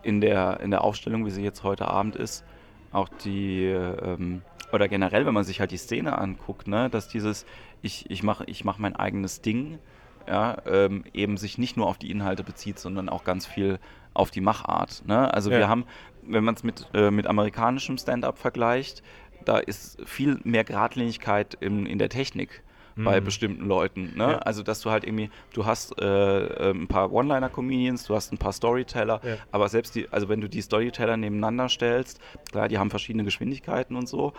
[0.03, 2.43] in, der, in der Aufstellung, wie sie jetzt heute Abend ist,
[2.91, 7.45] auch die, ähm, oder generell, wenn man sich halt die Szene anguckt, ne, dass dieses,
[7.81, 9.79] ich, ich mache ich mach mein eigenes Ding,
[10.27, 13.79] ja, ähm, eben sich nicht nur auf die Inhalte bezieht, sondern auch ganz viel
[14.13, 15.03] auf die Machart.
[15.07, 15.33] Ne?
[15.33, 15.59] Also Ja.
[15.59, 15.85] wir haben,
[16.23, 19.01] wenn man es mit, äh, mit amerikanischem Stand-up vergleicht,
[19.45, 22.61] da ist viel mehr Geradlinigkeit in, in der Technik
[22.95, 23.25] bei Mhm.
[23.25, 24.13] bestimmten Leuten.
[24.15, 24.23] Ne?
[24.33, 24.37] Ja.
[24.39, 28.37] Also dass du halt irgendwie, du hast äh, äh, ein paar One-Liner-Comedians, du hast ein
[28.37, 29.35] paar Storyteller, Ja.
[29.51, 32.19] aber selbst die, also wenn du die Storyteller nebeneinander stellst,
[32.51, 34.33] klar, die haben verschiedene Geschwindigkeiten und so,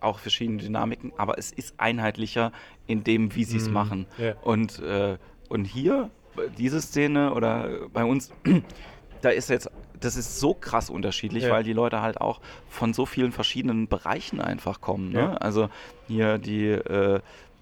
[0.00, 2.52] auch verschiedene Dynamiken, aber es ist einheitlicher
[2.86, 3.72] in dem, wie sie es Mhm.
[3.74, 4.06] machen.
[4.16, 4.34] Ja.
[4.42, 8.30] Und, äh, und hier, bei- diese Szene oder bei uns,
[9.22, 11.50] da ist jetzt, das ist so krass unterschiedlich, Ja.
[11.50, 15.10] weil die Leute halt auch von so vielen verschiedenen Bereichen einfach kommen.
[15.10, 15.18] Ne?
[15.18, 15.32] Ja.
[15.38, 15.68] Also
[16.06, 17.18] hier die, äh,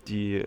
[0.08, 0.44] die,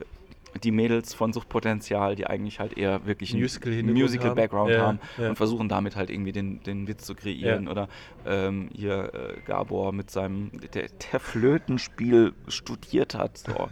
[0.63, 4.35] die Mädels von Suchtpotenzial, die eigentlich halt eher wirklich einen Musical-Hintergrund Musical haben.
[4.35, 5.29] Background Ja, haben ja.
[5.29, 7.65] und versuchen damit halt irgendwie den, den Witz zu kreieren.
[7.65, 7.71] Ja.
[7.71, 7.89] Oder
[8.25, 13.37] ähm, hier äh, Gabor mit seinem, der, der Flötenspiel studiert hat.
[13.37, 13.69] So.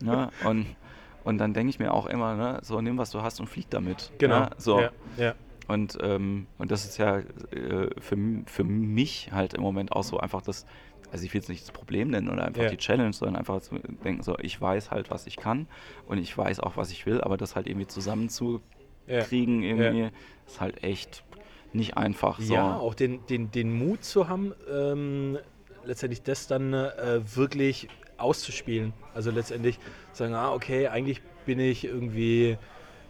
[0.00, 0.30] ne?
[0.44, 0.66] und,
[1.24, 3.70] und dann denke ich mir auch immer, ne, so nimm was du hast und flieg
[3.70, 4.12] damit.
[4.18, 4.40] Genau.
[4.40, 4.50] Ne?
[4.58, 4.82] So.
[5.66, 10.18] Und, ähm, und das ist ja äh, für, für mich halt im Moment auch so
[10.18, 10.66] einfach das,
[11.14, 12.68] also ich will es nicht das Problem nennen oder einfach Ja.
[12.70, 15.68] die Challenge, sondern einfach zu denken, so ich weiß halt, was ich kann
[16.06, 19.74] und ich weiß auch, was ich will, aber das halt irgendwie zusammenzukriegen Ja.
[19.84, 20.10] irgendwie
[20.44, 21.22] ist halt echt
[21.72, 22.40] nicht einfach.
[22.40, 22.54] So.
[22.54, 25.38] Ja, auch den, den, den Mut zu haben, ähm,
[25.84, 28.92] letztendlich das dann äh, wirklich auszuspielen.
[29.14, 29.78] Also letztendlich
[30.12, 32.58] sagen, ah, okay, eigentlich bin ich irgendwie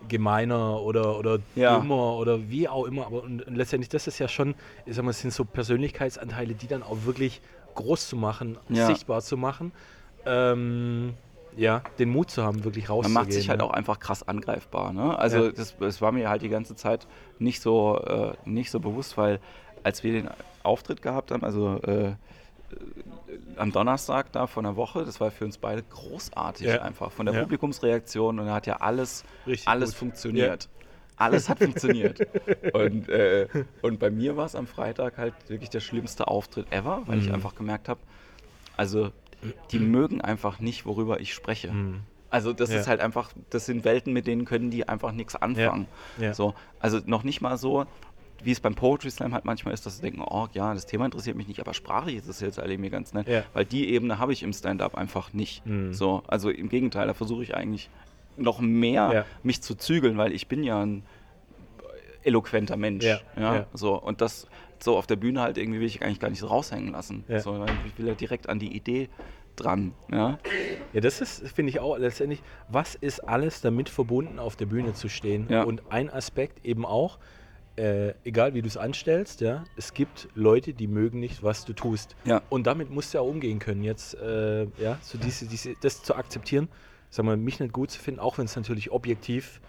[0.08, 1.78] gemeiner oder, oder Ja.
[1.78, 3.06] dümmer oder wie auch immer.
[3.06, 6.54] Aber und, und letztendlich, das ist ja schon, ich sag mal, es sind so Persönlichkeitsanteile,
[6.54, 7.40] die dann auch wirklich
[7.74, 8.86] groß zu machen, Ja.
[8.86, 9.72] sichtbar zu machen.
[10.26, 11.14] Ähm,
[11.56, 13.14] ja, den Mut zu haben, wirklich Man rauszugehen.
[13.14, 13.66] macht sich halt ja.
[13.66, 14.92] auch einfach krass angreifbar.
[14.92, 15.16] Ne?
[15.18, 15.52] Also Ja.
[15.52, 17.06] das, das war mir halt die ganze Zeit
[17.38, 19.38] nicht so, äh, nicht so bewusst, weil
[19.84, 20.28] als wir den
[20.62, 22.14] Auftritt gehabt haben, also äh, äh,
[23.56, 26.82] am Donnerstag da vor einer Woche, das war für uns beide großartig Ja.
[26.82, 27.12] einfach.
[27.12, 27.42] Von der Ja.
[27.42, 29.98] Publikumsreaktion und da hat ja alles, Richtig alles gut.
[29.98, 30.68] funktioniert.
[31.16, 32.20] Alles hat funktioniert.
[32.72, 33.46] und, äh,
[33.82, 37.28] und bei mir war es am Freitag halt wirklich der schlimmste Auftritt ever, weil ich
[37.28, 37.34] Mhm.
[37.34, 38.00] einfach gemerkt habe,
[38.76, 39.10] also
[39.70, 41.70] die mögen einfach nicht, worüber ich spreche.
[41.72, 42.00] Mhm.
[42.30, 42.80] Also das Ja.
[42.80, 45.86] ist halt einfach, das sind Welten, mit denen können die einfach nichts anfangen.
[46.18, 46.34] Ja.
[46.34, 47.84] So, also noch nicht mal so,
[48.42, 51.04] wie es beim Poetry Slam halt manchmal ist, dass sie denken, oh ja, das Thema
[51.04, 53.44] interessiert mich nicht, aber sprachlich ist es jetzt alle mir ganz nett, Ja.
[53.52, 55.64] weil die Ebene habe ich im Stand-up einfach nicht.
[55.64, 55.92] Mhm.
[55.94, 57.88] So, also im Gegenteil, da versuche ich eigentlich
[58.36, 59.24] noch mehr Ja.
[59.42, 61.04] mich zu zügeln, weil ich bin ja ein
[62.22, 63.04] eloquenter Mensch.
[63.04, 63.66] Ja, Ja.
[63.74, 64.46] So, und das
[64.80, 67.24] so auf der Bühne halt irgendwie will ich eigentlich gar nicht raushängen lassen.
[67.28, 67.40] Ja.
[67.40, 69.08] So, weil ich will ja direkt an die Idee
[69.56, 69.92] dran.
[70.10, 70.38] Ja,
[70.92, 74.92] Ja, das ist, finde ich auch letztendlich, was ist alles damit verbunden, auf der Bühne
[74.94, 75.46] zu stehen?
[75.48, 75.62] Ja.
[75.62, 77.18] Und ein Aspekt eben auch,
[77.76, 81.72] äh, egal wie du es anstellst, ja, es gibt Leute, die mögen nicht, was du
[81.72, 82.14] tust.
[82.24, 82.42] Ja.
[82.50, 86.14] Und damit musst du ja umgehen können, jetzt, äh, ja, so diese, diese, das zu
[86.14, 86.68] akzeptieren,
[87.14, 89.60] sag mal, mich nicht gut zu finden, auch wenn es natürlich objektiv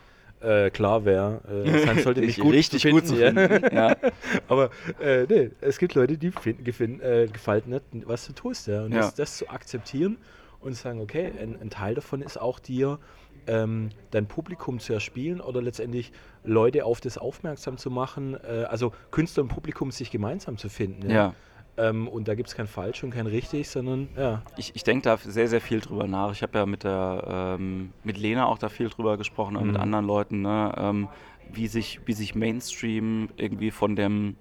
[0.41, 3.31] äh, klar wäre, äh, dann sollte mich gut richtig zu gut zu ja.
[3.31, 3.75] finden.
[3.75, 3.95] Ja.
[4.47, 8.67] Aber äh, nee, es gibt Leute, die finden, gefin, äh, nicht, was du tust.
[8.67, 8.83] Ja.
[8.83, 9.01] Und Ja.
[9.01, 10.17] Das, das zu akzeptieren
[10.59, 12.97] und zu sagen, okay, ein, ein Teil davon ist auch dir,
[13.45, 16.11] ähm, dein Publikum zu erspielen oder letztendlich
[16.43, 21.11] Leute auf das aufmerksam zu machen, äh, also Künstler und Publikum sich gemeinsam zu finden.
[21.11, 21.35] ja.
[21.77, 24.41] Ähm, und da gibt es kein falsch und kein richtig, sondern ja.
[24.57, 26.31] Ich, ich denke da sehr, sehr viel drüber nach.
[26.31, 29.75] Ich habe ja mit der ähm, mit Lena auch da viel drüber gesprochen, und mit
[29.75, 29.81] Mhm.
[29.81, 31.09] anderen Leuten, ne, ähm,
[31.51, 34.35] wie sich, wie sich Mainstream irgendwie von dem,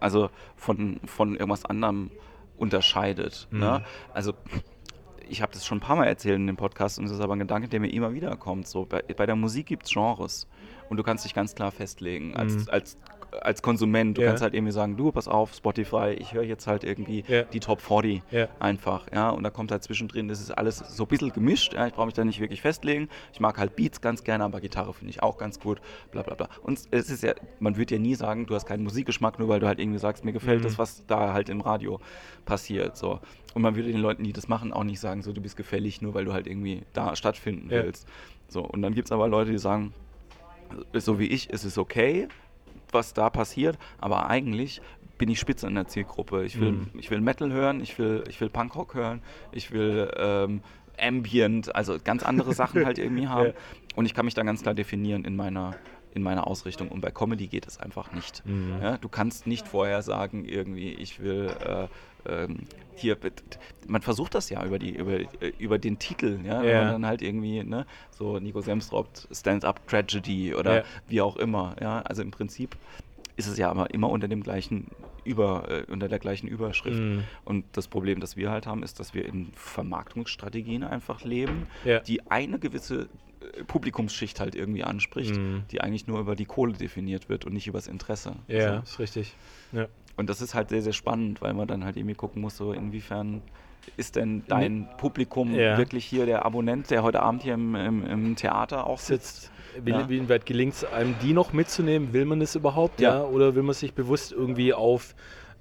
[0.00, 2.10] also von, von irgendwas anderem
[2.56, 3.48] unterscheidet.
[3.50, 3.58] Mhm.
[3.60, 3.84] Ne?
[4.14, 4.32] Also
[5.28, 7.34] ich habe das schon ein paar Mal erzählt in dem Podcast und es ist aber
[7.34, 8.68] ein Gedanke, der mir immer wieder kommt.
[8.68, 10.46] So, bei, bei der Musik gibt es Genres
[10.88, 12.64] und du kannst dich ganz klar festlegen als, Mhm.
[12.70, 12.98] als,
[13.40, 14.16] als Konsument.
[14.16, 14.28] Du Ja.
[14.28, 17.42] kannst halt irgendwie sagen, du, pass auf, Spotify, ich höre jetzt halt irgendwie Ja.
[17.42, 18.48] die Top 40 Ja.
[18.58, 21.86] einfach, ja, und da kommt halt zwischendrin, das ist alles so ein bisschen gemischt, ja,
[21.86, 23.08] ich brauche mich da nicht wirklich festlegen.
[23.32, 26.34] Ich mag halt Beats ganz gerne, aber Gitarre finde ich auch ganz gut, bla bla
[26.34, 26.48] bla.
[26.62, 29.60] Und es ist ja, man würde ja nie sagen, du hast keinen Musikgeschmack, nur weil
[29.60, 30.64] du halt irgendwie sagst, mir gefällt Mhm.
[30.64, 32.00] das, was da halt im Radio
[32.44, 33.20] passiert, so.
[33.54, 36.02] Und man würde den Leuten, die das machen, auch nicht sagen, so, du bist gefällig,
[36.02, 38.06] nur weil du halt irgendwie da stattfinden willst.
[38.48, 39.92] So, und dann gibt es aber Leute, die sagen,
[40.92, 42.28] so wie ich, ist es okay,
[42.92, 44.80] was da passiert, aber eigentlich
[45.18, 46.44] bin ich spitze in der Zielgruppe.
[46.44, 46.90] Ich will, Mhm.
[46.98, 49.22] ich will Metal hören, ich will, ich will Punkrock hören,
[49.52, 50.60] ich will ähm,
[51.00, 53.46] Ambient, also ganz andere Sachen halt irgendwie haben.
[53.48, 53.52] Ja.
[53.96, 55.74] Und ich kann mich da ganz klar definieren in meiner,
[56.14, 56.88] in meiner Ausrichtung.
[56.88, 58.44] Und bei Comedy geht es einfach nicht.
[58.46, 58.76] Mhm.
[58.82, 61.88] Ja, du kannst nicht vorher sagen, irgendwie, ich will äh,
[62.28, 63.16] ähm, hier,
[63.86, 66.78] man versucht das ja über, die, über, äh, über den Titel, ja, wenn Ja.
[66.84, 70.84] man dann halt irgendwie, ne, so Nico Semstrop, Stand-Up Tragedy oder Ja.
[71.06, 72.76] wie auch immer, ja, also im Prinzip
[73.36, 74.86] ist es ja aber immer unter dem gleichen
[75.24, 77.00] über, äh, unter der gleichen Überschrift.
[77.00, 77.24] Mhm.
[77.44, 82.00] Und das Problem, das wir halt haben, ist, dass wir in Vermarktungsstrategien einfach leben, Ja.
[82.00, 83.08] die eine gewisse
[83.40, 85.64] äh, Publikumsschicht halt irgendwie anspricht, Mhm.
[85.70, 88.36] die eigentlich nur über die Kohle definiert wird und nicht über das Interesse.
[88.48, 88.82] Ja, So.
[88.84, 89.34] ist richtig.
[89.72, 89.86] Ja.
[90.16, 92.72] Und das ist halt sehr, sehr spannend, weil man dann halt irgendwie gucken muss, so
[92.72, 93.42] inwiefern
[93.96, 95.78] ist denn dein Publikum Ja.
[95.78, 99.42] wirklich hier der Abonnent, der heute Abend hier im, im, im Theater auch sitzt?
[99.42, 99.52] sitzt.
[99.84, 100.08] Wie, Ja.
[100.08, 102.12] wie weit gelingt es einem, die noch mitzunehmen?
[102.12, 103.00] Will man das überhaupt?
[103.00, 103.18] Ja.
[103.18, 103.24] Ja.
[103.24, 105.14] Oder will man sich bewusst irgendwie auf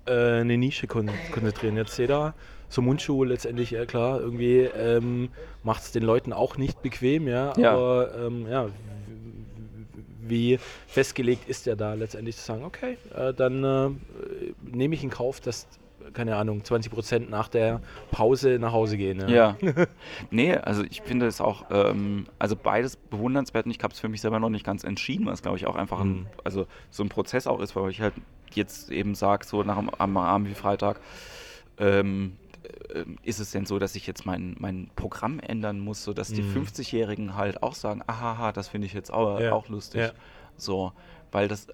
[0.08, 1.76] äh, eine Nische kon konzentrieren?
[1.76, 2.34] Jetzt seht ihr,
[2.70, 5.30] so Mundschuh letztendlich, ja klar, irgendwie ähm,
[5.64, 7.54] macht es den Leuten auch nicht bequem, ja.
[7.58, 7.74] Ja.
[7.74, 8.68] Aber ähm, ja,
[10.28, 13.90] wie festgelegt ist der da letztendlich zu sagen, okay, äh, dann äh,
[14.64, 15.68] nehme ich in Kauf, dass,
[16.14, 19.28] keine Ahnung, 20 Prozent nach der Pause nach Hause gehen.
[19.28, 19.58] Ja.
[20.32, 24.08] nee, also ich finde es auch, ähm, also beides bewundernswert und ich habe es für
[24.10, 26.26] mich selber noch nicht ganz entschieden, was glaube ich auch einfach ein, Mhm.
[26.44, 28.14] also so ein Prozess auch ist, weil ich halt
[28.54, 31.00] jetzt eben sage, so nach am Abend wie Freitag,
[31.78, 32.45] ähm, äh,
[33.24, 36.64] ist es denn so, dass ich jetzt mein, mein Programm ändern muss, sodass die Mhm.
[36.64, 39.52] 50-Jährigen halt auch sagen, ahaha, das finde ich jetzt auch, Ja.
[39.52, 40.02] auch lustig.
[40.02, 40.12] Ja.
[40.58, 40.94] So,
[41.32, 41.68] weil das,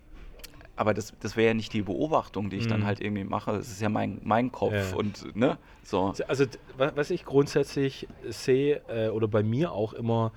[0.76, 2.86] aber das, das wäre ja nicht die Beobachtung, die ich dann Mhm.
[2.86, 3.52] halt irgendwie mache.
[3.52, 4.98] Es ist ja mein, mein Kopf Ja.
[4.98, 6.14] und, ne, so.
[6.28, 6.46] Also
[6.78, 10.32] was ich grundsätzlich sehe äh, oder bei mir auch immer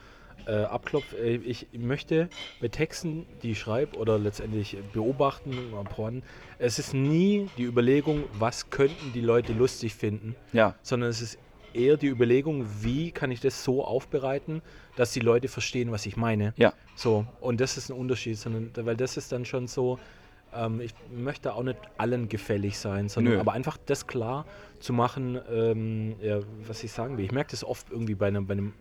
[0.46, 2.28] äh, abklopft, äh, ich möchte
[2.60, 6.22] mit Texten, die ich schreibe oder letztendlich beobachten, rapporten,
[6.58, 11.38] es ist nie die Überlegung, was könnten die Leute lustig finden, Ja, sondern es ist
[11.72, 14.62] eher die Überlegung, wie kann ich das so aufbereiten,
[14.96, 16.54] dass die Leute verstehen, was ich meine.
[16.56, 19.98] ja, So, und das ist ein Unterschied, sondern, weil das ist dann schon so,
[20.54, 23.40] ähm, ich möchte auch nicht allen gefällig sein, sondern Nö.
[23.40, 24.46] aber einfach das klar
[24.78, 27.24] zu machen, ähm, ja, was ich sagen will.
[27.24, 28.74] Ich merke das oft irgendwie bei einem, bei einem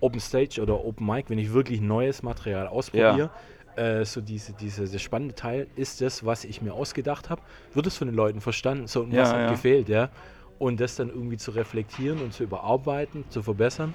[0.00, 3.30] Open Stage oder Open Mic, wenn ich wirklich neues Material ausprobiere.
[3.76, 7.42] Äh, so diese, diese, der spannende Teil ist das, was ich mir ausgedacht habe.
[7.74, 8.86] Wird es von den Leuten verstanden?
[8.86, 9.48] So, und Ja, was hat ja.
[9.50, 10.10] gefehlt, ja?
[10.58, 13.94] Und das dann irgendwie zu reflektieren und zu überarbeiten, zu verbessern.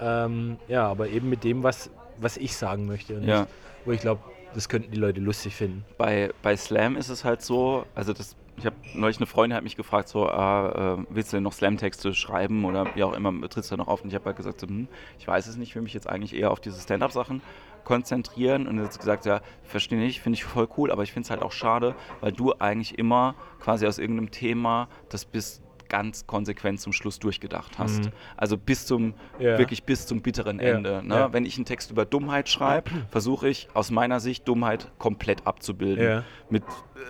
[0.00, 3.16] Ähm, ja, aber eben mit dem, was, was ich sagen möchte.
[3.16, 3.42] Und Ja.
[3.42, 3.50] nicht,
[3.84, 5.84] wo ich glaube, das könnten die Leute lustig finden.
[5.96, 9.64] Bei, bei Slam ist es halt so, also das, ich habe neulich eine Freundin hat
[9.64, 13.70] mich gefragt, so, äh, willst du denn noch Slam-Texte schreiben oder wie auch immer, trittst
[13.70, 14.02] du noch auf?
[14.02, 14.86] Und ich habe halt gesagt, so, hm,
[15.18, 17.40] ich weiß es nicht, ich will mich jetzt eigentlich eher auf diese Stand-Up-Sachen
[17.84, 21.30] konzentrieren und jetzt gesagt, ja, verstehe nicht, finde ich voll cool, aber ich finde es
[21.30, 26.80] halt auch schade, weil du eigentlich immer quasi aus irgendeinem Thema das bist ganz konsequent
[26.80, 28.04] zum Schluss durchgedacht hast.
[28.04, 28.12] Mhm.
[28.38, 29.58] Also bis zum, ja.
[29.58, 30.76] wirklich bis zum bitteren ja.
[30.76, 31.02] Ende.
[31.04, 31.14] Ne?
[31.14, 31.32] Ja.
[31.34, 36.24] Wenn ich einen Text über Dummheit schreibe, versuche ich aus meiner Sicht Dummheit komplett abzubilden.
[36.48, 36.62] Mit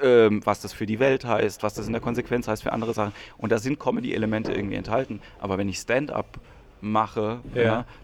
[0.02, 2.94] ähm, was das für die Welt heißt, was das in der Konsequenz heißt für andere
[2.94, 3.12] Sachen.
[3.38, 5.20] Und da sind Comedy-Elemente irgendwie enthalten.
[5.38, 6.40] Aber wenn ich Stand-up
[6.80, 7.40] mache,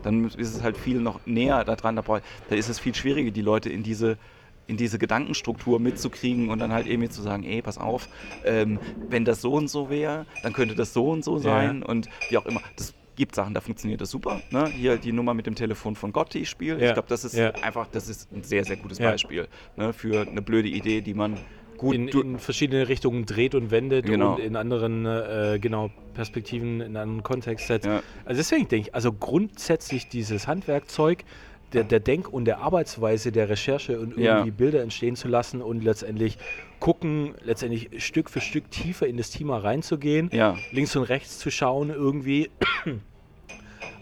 [0.02, 1.96] dann ist es halt viel noch näher daran.
[1.96, 4.18] Da, da ist es viel schwieriger, die Leute in diese
[4.66, 8.08] in diese Gedankenstruktur mitzukriegen und dann halt irgendwie zu sagen, ey, pass auf,
[8.44, 11.86] ähm, wenn das so und so wäre, dann könnte das so und so sein ja.
[11.86, 12.60] und wie auch immer.
[12.76, 14.40] Das gibt Sachen, da funktioniert das super.
[14.50, 14.66] Ne?
[14.66, 16.78] Hier die Nummer mit dem Telefon von Gotti spiel.
[16.78, 16.88] Ja.
[16.88, 17.50] Ich glaube, das ist ja.
[17.62, 19.92] einfach, das ist ein sehr, sehr gutes Beispiel ne?
[19.92, 21.38] für eine blöde Idee, die man
[21.76, 24.34] gut in, in, verschiedene Richtungen dreht und wendet genau.
[24.34, 27.86] und in anderen äh, genau Perspektiven, in einen Kontext setzt.
[27.86, 31.24] Also deswegen denke ich, also grundsätzlich dieses Handwerkzeug
[31.72, 34.54] der, der Denk- und der Arbeitsweise der Recherche und irgendwie ja.
[34.56, 36.38] Bilder entstehen zu lassen und letztendlich
[36.80, 40.56] gucken, letztendlich Stück für Stück tiefer in das Thema reinzugehen, ja.
[40.72, 42.50] links und rechts zu schauen irgendwie.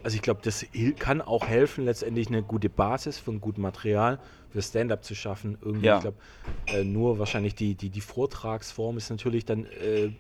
[0.03, 0.67] Also ich glaube, das
[0.99, 4.19] kann auch helfen, letztendlich eine gute Basis für ein gutes Material
[4.51, 5.57] für Stand-up zu schaffen.
[5.63, 5.97] Irgendwie, ja.
[5.97, 6.19] ich glaube,
[6.67, 10.11] äh, nur wahrscheinlich die, die, die Vortragsform ist natürlich dann äh,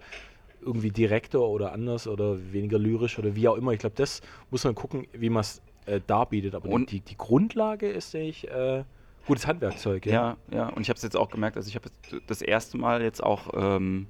[0.62, 3.72] irgendwie direkter oder anders oder weniger lyrisch oder wie auch immer.
[3.72, 6.54] Ich glaube, das muss man gucken, wie man es äh, darbietet.
[6.54, 8.84] Aber und die, die Grundlage ist, sehe ich, äh,
[9.26, 10.06] gutes Handwerkzeug.
[10.06, 10.56] Ja, ja.
[10.56, 10.68] ja.
[10.68, 11.88] Und ich habe es jetzt auch gemerkt, also ich habe
[12.26, 14.06] das erste Mal jetzt auch ähm,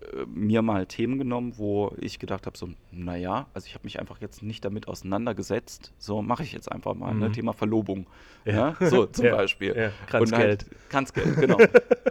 [0.00, 3.98] äh, mir mal Themen genommen, wo ich gedacht habe, so, naja, also ich habe mich
[3.98, 5.92] einfach jetzt nicht damit auseinandergesetzt.
[5.98, 7.08] So mache ich jetzt einfach mal.
[7.08, 7.14] Ne?
[7.14, 7.20] Mhm.
[7.20, 7.32] Ne?
[7.32, 8.06] Thema Verlobung.
[8.44, 8.76] Ja.
[8.80, 8.88] ja?
[8.88, 9.74] So zum Beispiel.
[9.76, 9.90] Ja.
[10.06, 10.64] Kranzgeld.
[10.64, 11.58] Halt, Kranzgeld, genau.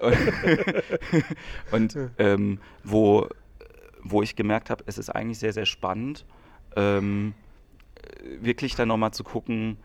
[1.71, 3.27] und ähm, wo,
[4.03, 6.25] wo ich gemerkt habe, es ist eigentlich sehr, sehr spannend.
[6.75, 7.33] Ähm,
[8.41, 9.77] wirklich dann nochmal zu gucken,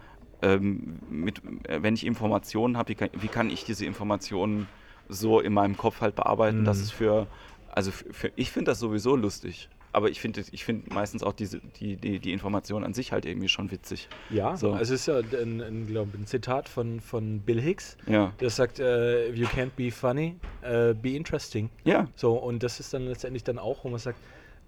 [0.43, 4.69] ähm, mit, äh, wenn ich Informationen habe, wie, wie, kann ich diese Informationen
[5.09, 6.65] so in meinem Kopf halt bearbeiten, mhm.
[6.65, 7.27] dass es für,
[7.71, 9.69] also für, für ich finde das sowieso lustig.
[9.95, 13.27] Aber ich finde ich find meistens auch diese, die, die, die Information an sich halt
[13.27, 14.09] irgendwie schon witzig.
[14.31, 14.75] Ja, so.
[14.75, 18.33] es ist ja ein, ein, glaub, ein Zitat von, von Bill Hicks, ja.
[18.41, 21.69] der sagt, uh, if you can't be funny, uh, be interesting.
[21.85, 22.09] Ja.
[22.17, 24.19] So, und das ist dann letztendlich dann auch, wo man sagt,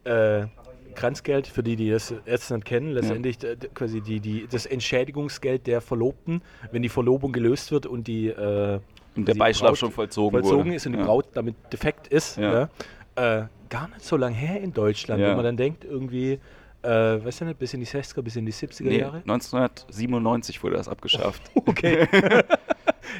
[0.04, 0.46] äh,
[0.94, 3.54] Kranzgeld, für die, die das jetzt nicht kennen, letztendlich ja.
[3.74, 8.80] quasi die, die, das Entschädigungsgeld der Verlobten, wenn die Verlobung gelöst wird und die äh,
[9.16, 10.74] und der Beischlaf Braut schon vollzogen, vollzogen wurde.
[10.76, 12.36] ist und die Braut damit defekt ist.
[12.36, 12.68] Ja.
[13.16, 16.38] Äh, gar nicht so lange her in Deutschland, wenn man dann denkt, irgendwie,
[16.82, 16.88] äh,
[17.24, 19.18] weißt du nicht, bis in die 60er, bis in die 70er nee, Jahre?
[19.18, 21.42] 1997 wurde das abgeschafft.
[21.54, 22.06] okay.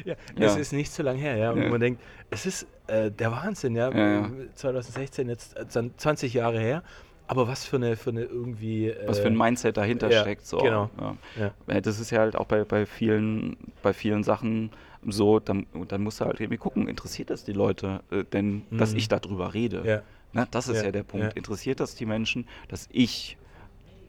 [0.05, 1.51] ja, das ist nicht so lange her, ja.
[1.51, 4.29] Und man denkt, es ist äh, der Wahnsinn, ja.
[4.53, 5.55] 2016, jetzt
[5.97, 6.83] 20 äh, Jahre her.
[7.27, 8.89] Aber was für eine, für eine irgendwie.
[8.89, 10.45] Äh, was für ein Mindset dahinter ja, steckt.
[10.45, 10.57] So.
[10.57, 10.89] Genau.
[10.99, 11.51] Ja.
[11.67, 11.81] Ja.
[11.81, 14.71] Das ist ja halt auch bei, bei, vielen, bei vielen Sachen
[15.07, 18.77] so, dann, dann musst du halt irgendwie gucken, interessiert das die Leute äh, denn, mhm.
[18.77, 20.03] dass ich darüber rede?
[20.33, 21.37] Na, das ist ja, der Punkt.
[21.37, 23.37] Interessiert das die Menschen, dass ich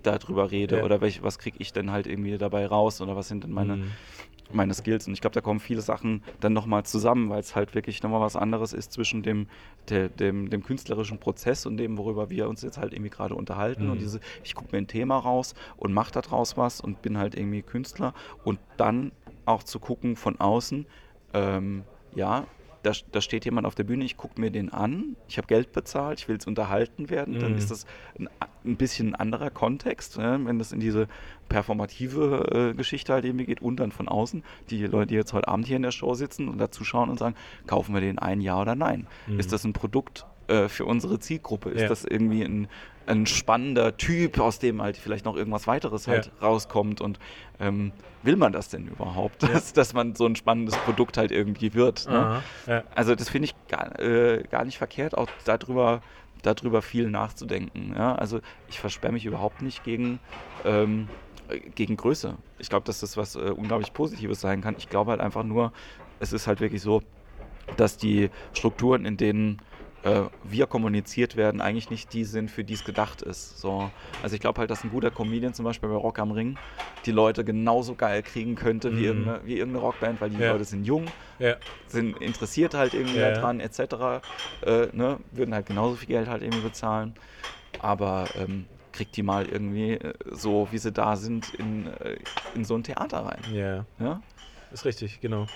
[0.02, 0.82] darüber rede?
[0.82, 3.00] Oder welch, was kriege ich denn halt irgendwie dabei raus?
[3.00, 3.76] Oder was sind denn meine.
[3.76, 3.92] Mhm
[4.52, 5.06] meine Skills.
[5.06, 8.20] Und ich glaube, da kommen viele Sachen dann nochmal zusammen, weil es halt wirklich nochmal
[8.20, 9.48] was anderes ist zwischen dem,
[9.88, 13.86] der, dem, dem künstlerischen Prozess und dem, worüber wir uns jetzt halt irgendwie gerade unterhalten.
[13.86, 13.92] Mhm.
[13.92, 17.34] Und diese, ich gucke mir ein Thema raus und mache daraus was und bin halt
[17.34, 18.14] irgendwie Künstler.
[18.44, 19.12] Und dann
[19.44, 20.86] auch zu gucken von außen,
[21.34, 22.46] ähm, ja,
[22.86, 25.72] da, da steht jemand auf der Bühne, ich gucke mir den an, ich habe Geld
[25.72, 27.40] bezahlt, ich will es unterhalten werden, mhm.
[27.40, 27.84] dann ist das
[28.18, 28.28] ein,
[28.64, 30.40] ein, bisschen ein anderer Kontext, ne?
[30.44, 31.08] wenn das in diese
[31.48, 35.48] performative äh, Geschichte halt irgendwie geht und dann von außen, die Leute, die jetzt heute
[35.48, 37.34] Abend hier in der Show sitzen und dazu schauen und sagen,
[37.66, 39.06] kaufen wir den ein, ja oder nein?
[39.26, 39.40] Mhm.
[39.40, 41.70] Ist das ein Produkt äh, für unsere Zielgruppe?
[41.70, 41.88] Ist ja.
[41.88, 42.68] das irgendwie ein,
[43.06, 46.46] ein spannender Typ, aus dem halt vielleicht noch irgendwas weiteres halt ja.
[46.46, 47.18] rauskommt und
[47.60, 49.48] ähm, will man das denn überhaupt, ja.
[49.48, 52.08] dass, dass man so ein spannendes Produkt halt irgendwie wird.
[52.08, 52.42] Ne?
[52.66, 52.82] Aha.
[52.94, 56.02] Also das finde ich gar, äh, gar nicht verkehrt, auch darüber,
[56.42, 57.94] darüber viel nachzudenken.
[57.96, 58.14] Ja?
[58.16, 60.18] Also ich versperre mich überhaupt nicht gegen,
[60.64, 61.08] ähm,
[61.74, 62.36] gegen Größe.
[62.58, 64.74] Ich glaube, dass das was äh, unglaublich Positives sein kann.
[64.78, 65.72] Ich glaube halt einfach nur,
[66.18, 67.02] es ist halt wirklich so,
[67.76, 69.60] dass die Strukturen, in denen
[70.06, 73.58] äh, wir kommuniziert werden, eigentlich nicht die sind, für die es gedacht ist.
[73.58, 73.90] So.
[74.22, 76.56] Also ich glaube halt, dass ein guter Comedian zum Beispiel bei Rock am Ring
[77.04, 78.96] die Leute genauso geil kriegen könnte mhm.
[78.96, 80.52] wie, irgendeine, wie irgendeine Rockband, weil die ja.
[80.52, 81.06] Leute sind jung,
[81.40, 81.56] ja.
[81.88, 83.80] sind interessiert halt irgendwie ja, daran, etc.
[84.64, 85.18] Äh, ne?
[85.32, 87.14] Würden halt genauso viel Geld halt irgendwie bezahlen.
[87.80, 92.16] Aber ähm, kriegt die mal irgendwie äh, so, wie sie da sind, in, äh,
[92.54, 93.40] in so ein Theater rein.
[93.52, 93.84] Ja.
[93.98, 94.22] ja.
[94.72, 95.46] Ist richtig, genau.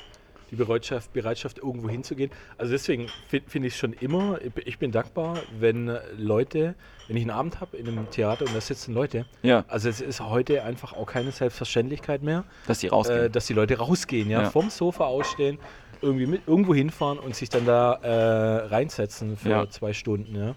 [0.51, 2.31] Die Bereitschaft, Bereitschaft irgendwo hinzugehen.
[2.59, 6.75] Also deswegen finde find ich es schon immer, ich bin dankbar, wenn Leute,
[7.09, 9.27] wenn ich einen Abend habe in einem Theater und da sitzen Leute.
[9.43, 9.65] Ja.
[9.69, 13.21] Also es ist heute einfach auch keine Selbstverständlichkeit mehr, Dass die rausgehen.
[13.27, 14.51] äh, dass die Leute rausgehen, ja, Ja.
[14.51, 15.59] vom Sofa ausstehen,
[16.03, 19.69] irgendwie mit irgendwo hinfahren und sich dann da äh, reinsetzen für Ja.
[19.71, 20.55] zwei Stunden, ja.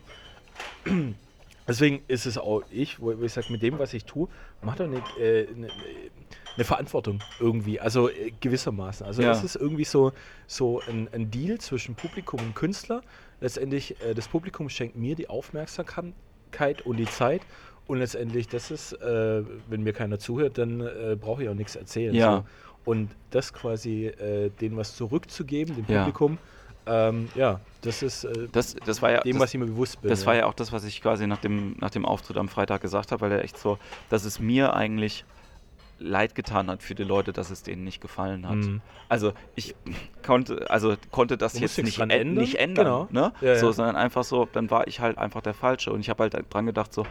[1.68, 4.28] Deswegen ist es auch ich, wo, wo ich sage, mit dem, was ich tue,
[4.62, 5.68] macht doch eine, äh, eine,
[6.56, 9.06] eine Verantwortung irgendwie, also äh, gewissermaßen.
[9.06, 9.32] Also Ja.
[9.32, 10.12] es ist irgendwie so,
[10.48, 13.02] so ein, ein Deal zwischen Publikum und Künstler.
[13.42, 17.42] Letztendlich, äh, das Publikum schenkt mir die Aufmerksamkeit und die Zeit.
[17.86, 21.76] Und letztendlich, das ist, äh, wenn mir keiner zuhört, dann äh, brauche ich auch nichts
[21.76, 22.16] erzählen.
[22.16, 22.38] Ja.
[22.38, 22.92] So.
[22.92, 26.00] Und das quasi, äh, denen was zurückzugeben, dem Ja.
[26.04, 26.38] Publikum,
[26.86, 29.22] ähm, ja, das ist äh, das, das war ja.
[29.22, 30.10] dem, das, was ich mir bewusst bin.
[30.10, 32.82] Das war ja auch das, was ich quasi nach dem, nach dem Auftritt am Freitag
[32.82, 33.78] gesagt habe, weil er echt so,
[34.10, 35.24] dass es mir eigentlich
[36.04, 38.58] leid getan hat für die Leute, dass es denen nicht gefallen hat.
[38.58, 38.82] Mhm.
[39.10, 39.76] Also ich
[40.26, 42.34] konnte, also konnte das jetzt nicht, ändern.
[42.34, 43.08] nicht ändern, Genau.
[43.12, 43.34] ne?
[43.42, 43.74] Ja, so, ja.
[43.74, 46.66] sondern einfach so, dann war ich halt einfach der Falsche und ich habe halt dran
[46.66, 47.06] gedacht, so,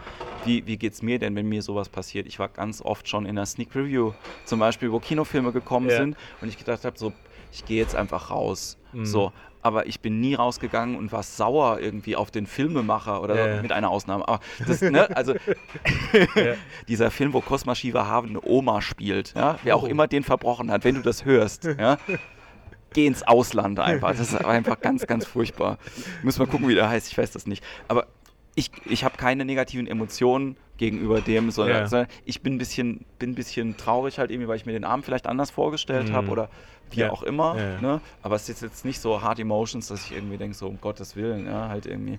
[0.44, 2.26] wie, wie geht's mir denn, wenn mir sowas passiert?
[2.26, 4.12] Ich war ganz oft schon in der Sneak Review,
[4.44, 5.96] zum Beispiel, wo Kinofilme gekommen Ja.
[5.96, 7.12] sind und ich gedacht habe, so,
[7.52, 9.04] ich gehe jetzt einfach raus, Mhm.
[9.06, 9.32] so.
[9.64, 13.62] Aber ich bin nie rausgegangen und war sauer irgendwie auf den Filmemacher oder Ja, ja.
[13.62, 14.26] mit einer Ausnahme.
[14.26, 15.34] Aber das, ne, also
[16.34, 16.54] Ja.
[16.88, 19.86] dieser Film, wo Cosma Shiva eine Oma spielt, ja, wer auch Oh.
[19.86, 21.96] immer den verbrochen hat, wenn du das hörst, ja,
[22.92, 24.10] geh ins Ausland einfach.
[24.10, 25.78] Das ist einfach ganz, ganz furchtbar.
[26.22, 27.62] Müssen wir gucken, wie der heißt, ich weiß das nicht.
[27.88, 28.06] Aber
[28.54, 32.06] ich, ich habe keine negativen Emotionen gegenüber dem, sondern, Ja.
[32.24, 35.04] ich bin ein bisschen, bin ein bisschen traurig halt irgendwie, weil ich mir den Abend
[35.06, 36.12] vielleicht anders vorgestellt Mhm.
[36.14, 36.50] habe oder
[36.92, 37.10] wie Ja.
[37.10, 37.56] auch immer.
[37.56, 37.80] Ja, ja.
[37.80, 38.00] Ne?
[38.22, 41.16] Aber es ist jetzt nicht so Hard Emotions, dass ich irgendwie denke, so um Gottes
[41.16, 42.18] Willen, ja, halt irgendwie.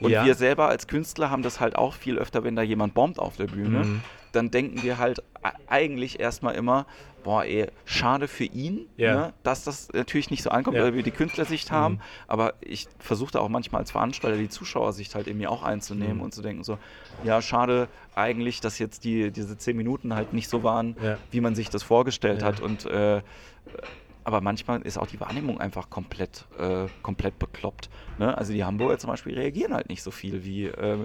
[0.00, 3.18] Und wir selber als Künstler haben das halt auch viel öfter, wenn da jemand bombt
[3.18, 4.02] auf der Bühne, Mhm.
[4.32, 5.22] dann denken wir halt
[5.68, 6.84] eigentlich erstmal immer,
[7.24, 11.10] boah, ey, schade für ihn, ne, dass das natürlich nicht so ankommt, weil wir die
[11.12, 11.94] Künstlersicht haben.
[11.94, 12.00] Mhm.
[12.28, 16.22] Aber ich versuche auch manchmal als Veranstalter die Zuschauersicht halt irgendwie auch einzunehmen Mhm.
[16.22, 16.76] und zu denken, so,
[17.24, 20.94] ja, schade eigentlich, dass jetzt die, diese zehn Minuten halt nicht so waren,
[21.30, 22.60] wie man sich das vorgestellt hat.
[22.60, 23.22] Und äh,
[24.24, 27.88] aber manchmal ist auch die Wahrnehmung einfach komplett, äh, komplett bekloppt.
[28.18, 28.36] Ne?
[28.36, 30.98] Also die Hamburger zum Beispiel reagieren halt nicht so viel wie, äh,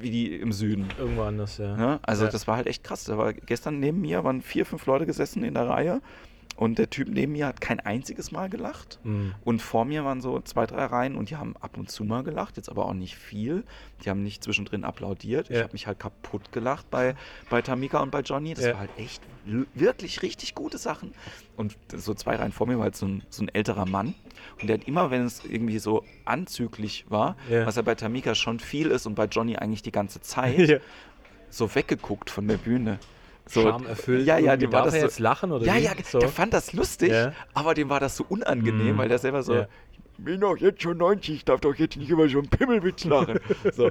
[0.00, 0.86] wie die im Süden.
[0.98, 1.74] Irgendwo anders, ja.
[1.76, 1.98] Ne?
[2.02, 2.30] Also Ja.
[2.30, 3.04] das war halt echt krass.
[3.04, 6.02] Da war gestern neben mir waren vier, fünf Leute gesessen in der Reihe
[6.58, 8.98] und der Typ neben mir hat kein einziges Mal gelacht.
[9.04, 9.32] Mhm.
[9.44, 12.24] Und vor mir waren so zwei, drei Reihen und die haben ab und zu mal
[12.24, 13.62] gelacht, jetzt aber auch nicht viel.
[14.04, 15.50] Die haben nicht zwischendrin applaudiert.
[15.50, 15.62] Ich Ja.
[15.62, 17.14] habe mich halt kaputt gelacht bei,
[17.48, 18.54] bei Tamika und bei Johnny.
[18.54, 18.72] Das Ja.
[18.72, 19.22] war halt echt
[19.74, 21.12] wirklich richtig gute Sachen.
[21.56, 24.14] Und so zwei Reihen vor mir war halt so ein, so ein älterer Mann.
[24.60, 27.66] Und der hat immer, wenn es irgendwie so anzüglich war, Ja.
[27.66, 30.82] was ja bei Tamika schon viel ist und bei Johnny eigentlich die ganze Zeit,
[31.50, 32.98] so weggeguckt von der Bühne.
[33.48, 34.26] So, Charme erfüllt.
[34.26, 35.80] Ja, ja, dem war das so, jetzt lachen oder ja, wie?
[35.84, 36.18] ja, so.
[36.18, 37.32] der fand das lustig, Ja.
[37.54, 38.98] aber dem war das so unangenehm, Mm.
[38.98, 39.66] weil der selber so, Ja.
[39.92, 43.04] ich bin doch jetzt schon 90, ich darf doch jetzt nicht immer so einen Pimmelwitz
[43.04, 43.38] lachen.
[43.72, 43.90] so.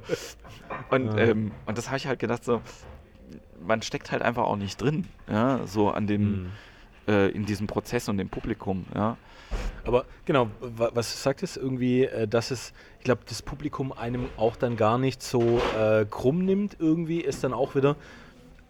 [0.91, 1.17] und, Ja.
[1.17, 2.61] ähm, und das habe ich halt gedacht, so,
[3.65, 6.49] man steckt halt einfach auch nicht drin, ja, so an dem, Mhm.
[7.07, 9.17] äh, in diesem Prozess und dem Publikum, ja.
[9.85, 14.27] Aber genau, wa- was du sagtest, irgendwie, äh, dass es, ich glaube, das Publikum einem
[14.35, 17.95] auch dann gar nicht so äh, krumm nimmt, irgendwie, ist dann auch wieder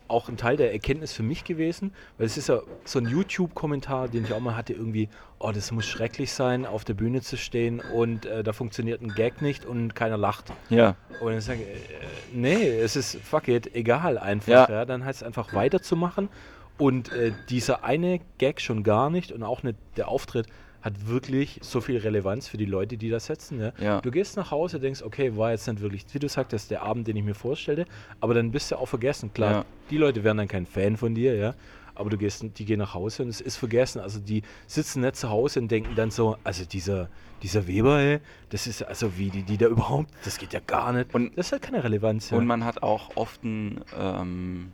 [0.08, 4.08] auch ein Teil der Erkenntnis für mich gewesen, weil es ist ja so ein YouTube-Kommentar,
[4.08, 7.38] den ich auch mal hatte, irgendwie, oh, das muss schrecklich sein, auf der Bühne zu
[7.38, 10.52] stehen und äh, da funktioniert ein Gag nicht und keiner lacht.
[10.70, 14.48] Ja, Und dann sage ich, äh, nee, es ist fuck it, egal einfach.
[14.48, 14.70] Ja.
[14.70, 14.86] Ja.
[14.86, 16.30] dann heißt es einfach weiterzumachen.
[16.78, 20.46] Und äh, dieser eine Gag schon gar nicht und auch nicht der Auftritt
[20.82, 23.60] hat wirklich so viel Relevanz für die Leute, die das setzen.
[23.60, 23.72] Ja?
[23.80, 24.02] Ja.
[24.02, 27.08] Du gehst nach Hause, denkst, okay, war jetzt nicht wirklich, wie du sagtest, der Abend,
[27.08, 27.86] den ich mir vorstellte,
[28.22, 29.34] aber dann bist du auch vergessen.
[29.34, 29.66] Klar, Ja.
[29.90, 31.56] die Leute werden dann kein Fan von dir, ja.
[31.96, 34.00] Aber du gehst, die gehen nach Hause und es ist vergessen.
[34.02, 37.10] Also die sitzen nicht zu Hause und denken dann so, also dieser,
[37.42, 40.94] dieser Weber, ey, das ist also wie die, die da überhaupt, das geht ja gar
[40.94, 41.16] nicht.
[41.16, 42.30] Und- das hat keine Relevanz.
[42.30, 42.38] Ja.
[42.38, 44.72] Und man hat auch oft einen, ähm,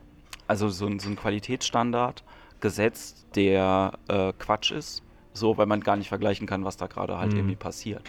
[0.48, 2.26] also so, so einen Qualitätsstandard
[2.60, 5.02] gesetzt, der äh, Quatsch ist,
[5.34, 7.38] so, weil man gar nicht vergleichen kann, was da gerade halt Mhm.
[7.40, 8.02] irgendwie passiert.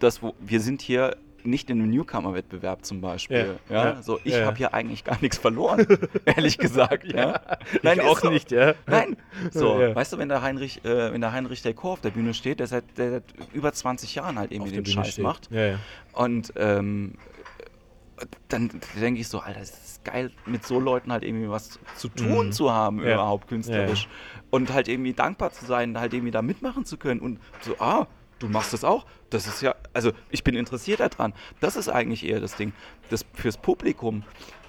[0.00, 3.58] Das, wo, wir sind hier nicht in einem Newcomer-Wettbewerb zum Beispiel.
[3.70, 4.46] Ja, Ja, ja, So, ich ja, ja.
[4.46, 5.86] habe hier eigentlich gar nichts verloren,
[6.26, 7.04] ehrlich gesagt.
[7.12, 7.40] ja.
[7.72, 8.28] ich ist auch so.
[8.30, 8.74] nicht, ja.
[8.86, 9.16] Nein.
[9.52, 9.94] So, Ja.
[9.94, 12.66] weißt du, wenn der Heinrich, äh, wenn der Heinrich Delcourt auf der Bühne steht, der
[12.66, 15.24] seit, der seit über 20 Jahren halt irgendwie den Scheiß steht.
[15.24, 15.48] macht.
[15.52, 15.78] Ja, ja.
[16.12, 17.14] Und ähm,
[18.48, 18.68] dann
[19.00, 22.46] denke ich so, Alter, es ist geil, mit so Leuten halt irgendwie was zu tun
[22.48, 22.52] Mhm.
[22.52, 23.14] zu haben, Ja.
[23.14, 24.08] überhaupt künstlerisch.
[24.50, 27.20] Und halt irgendwie dankbar zu sein, halt irgendwie da mitmachen zu können.
[27.20, 28.06] Und so, ah,
[28.38, 29.04] du machst das auch.
[29.30, 31.34] Das ist ja, also ich bin interessiert daran.
[31.60, 32.72] Das ist eigentlich eher das Ding.
[33.10, 34.22] Das fürs Publikum.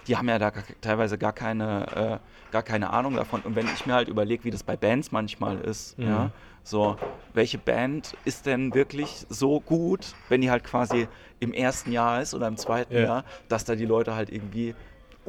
[0.08, 3.42] die haben ja da gar, teilweise gar keine, äh, gar keine Ahnung davon.
[3.42, 6.08] Und wenn ich mir halt überlege, wie das bei Bands manchmal ist, Mhm.
[6.08, 6.32] ja,
[6.64, 6.98] so,
[7.36, 11.08] welche Band ist denn wirklich so gut, wenn die halt quasi
[11.40, 13.02] im ersten Jahr ist oder im zweiten Ja.
[13.02, 14.74] Jahr, dass da die Leute halt irgendwie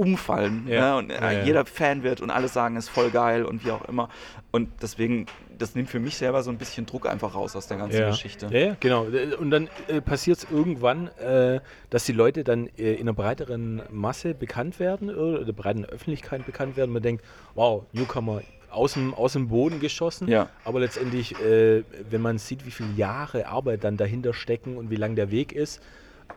[0.00, 0.74] umfallen Ja.
[0.74, 0.98] ja.
[0.98, 3.84] und äh, Ja, jeder Fan wird und alle sagen, ist voll geil und wie auch
[3.86, 4.08] immer.
[4.50, 5.26] Und deswegen,
[5.58, 8.06] das nimmt für mich selber so ein bisschen Druck einfach raus aus der ganzen.
[8.06, 8.48] Geschichte.
[8.50, 9.06] Ja, ja, genau.
[9.38, 13.82] Und dann äh, passiert es irgendwann, äh, dass die Leute dann äh, in einer breiteren
[13.90, 16.90] Masse bekannt werden oder der breiten Öffentlichkeit bekannt werden.
[16.90, 17.24] Man denkt,
[17.54, 18.40] wow, Newcomer
[18.70, 20.28] aus dem, aus dem Boden geschossen.
[20.28, 20.48] Ja.
[20.64, 24.96] Aber letztendlich, äh, wenn man sieht, wie viele Jahre Arbeit dann dahinter stecken und wie
[24.96, 25.82] lang der Weg ist,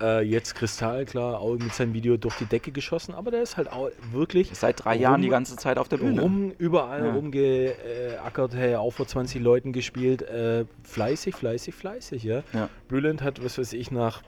[0.01, 3.71] äh, jetzt kristallklar auch mit seinem Video durch die Decke geschossen, aber der ist halt
[3.71, 6.21] auch wirklich Seit drei Jahren rum- die ganze Zeit auf der Bühne.
[6.21, 7.13] rum, überall Ja.
[7.13, 12.43] rumgeackert, hey, auch vor 20 Leuten gespielt, äh, fleißig, fleißig, fleißig, ja.
[12.53, 12.69] Ja.
[12.87, 14.21] Bülent hat, was weiß ich, nach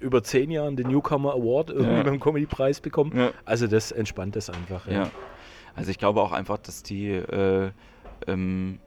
[0.00, 2.02] über zehn Jahren den Newcomer Award irgendwie Ja.
[2.02, 3.12] beim Comedy-Preis bekommen.
[3.16, 3.30] Ja.
[3.44, 4.86] Also das entspannt das einfach.
[4.88, 5.10] Ja.
[5.76, 7.70] Also ich glaube auch einfach, dass die, äh,
[8.26, 8.78] ähm,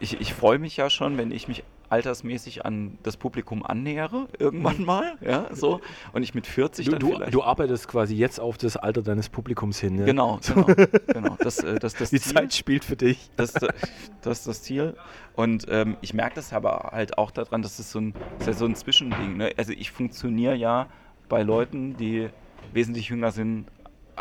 [0.00, 4.84] ich, ich freue mich ja schon, wenn ich mich altersmäßig an das Publikum annähere, irgendwann
[4.84, 5.80] mal, ja, so,
[6.12, 7.34] und ich mit 40 Du, dann du, vielleicht...
[7.34, 9.98] du arbeitest quasi jetzt auf das Alter deines Publikums hin.
[9.98, 10.04] Ja?
[10.04, 10.66] Genau, genau,
[11.06, 11.36] genau.
[11.38, 12.34] Das, äh, das, das Die Ziel.
[12.34, 13.30] Zeit spielt für dich.
[13.36, 14.94] Das, das ist das Ziel.
[15.34, 18.46] Und ähm, ich merke das aber halt auch daran, dass es so ein, das ist
[18.46, 19.36] ja so ein Zwischending.
[19.36, 19.52] Ne?
[19.56, 20.88] Also ich funktioniere ja
[21.28, 22.28] bei Leuten, die
[22.72, 23.66] wesentlich jünger sind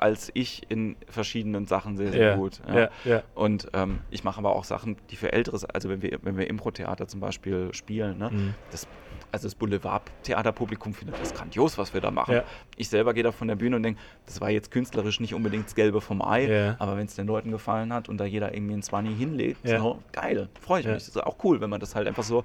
[0.02, 2.62] als ich in verschiedenen Sachen sehr, sehr Ja, gut.
[2.68, 3.24] ja, ja.
[3.36, 6.48] Und ähm, ich mache aber auch Sachen, die für Älteres, also wenn wir, wenn wir
[6.50, 8.30] Impro-Theater zum Beispiel spielen, ne?
[8.32, 8.54] Mhm.
[8.72, 8.88] das,
[9.32, 12.42] also das Boulevard-Theaterpublikum findet das grandios, was wir da machen.
[12.78, 15.66] Ich selber gehe da von der Bühne und denke, das war jetzt künstlerisch nicht unbedingt
[15.66, 18.76] das Gelbe vom Ei, aber wenn es den Leuten gefallen hat und da jeder irgendwie
[18.76, 20.96] ein 20 hinlegt, so, geil, freue ich mich.
[20.96, 22.44] Das ist auch cool, wenn man das halt einfach so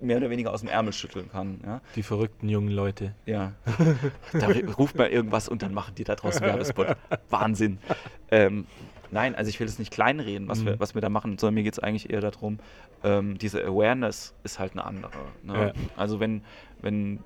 [0.00, 1.60] mehr oder weniger aus dem Ärmel schütteln kann.
[1.64, 3.14] Ja, Die verrückten jungen Leute.
[3.26, 3.52] ja.
[4.32, 6.96] da ruft man irgendwas und dann machen die da draußen Werbespot.
[7.30, 7.78] Wahnsinn.
[8.30, 8.66] Ähm,
[9.10, 10.66] nein, also ich will es nicht kleinreden, was, Mhm.
[10.66, 12.58] wir, was wir da machen, sondern mir geht es eigentlich eher darum,
[13.04, 15.12] ähm, diese Awareness ist halt eine andere.
[15.42, 15.54] Ne?
[15.68, 15.72] Ja.
[15.96, 16.42] Also wenn,
[16.80, 17.20] wenn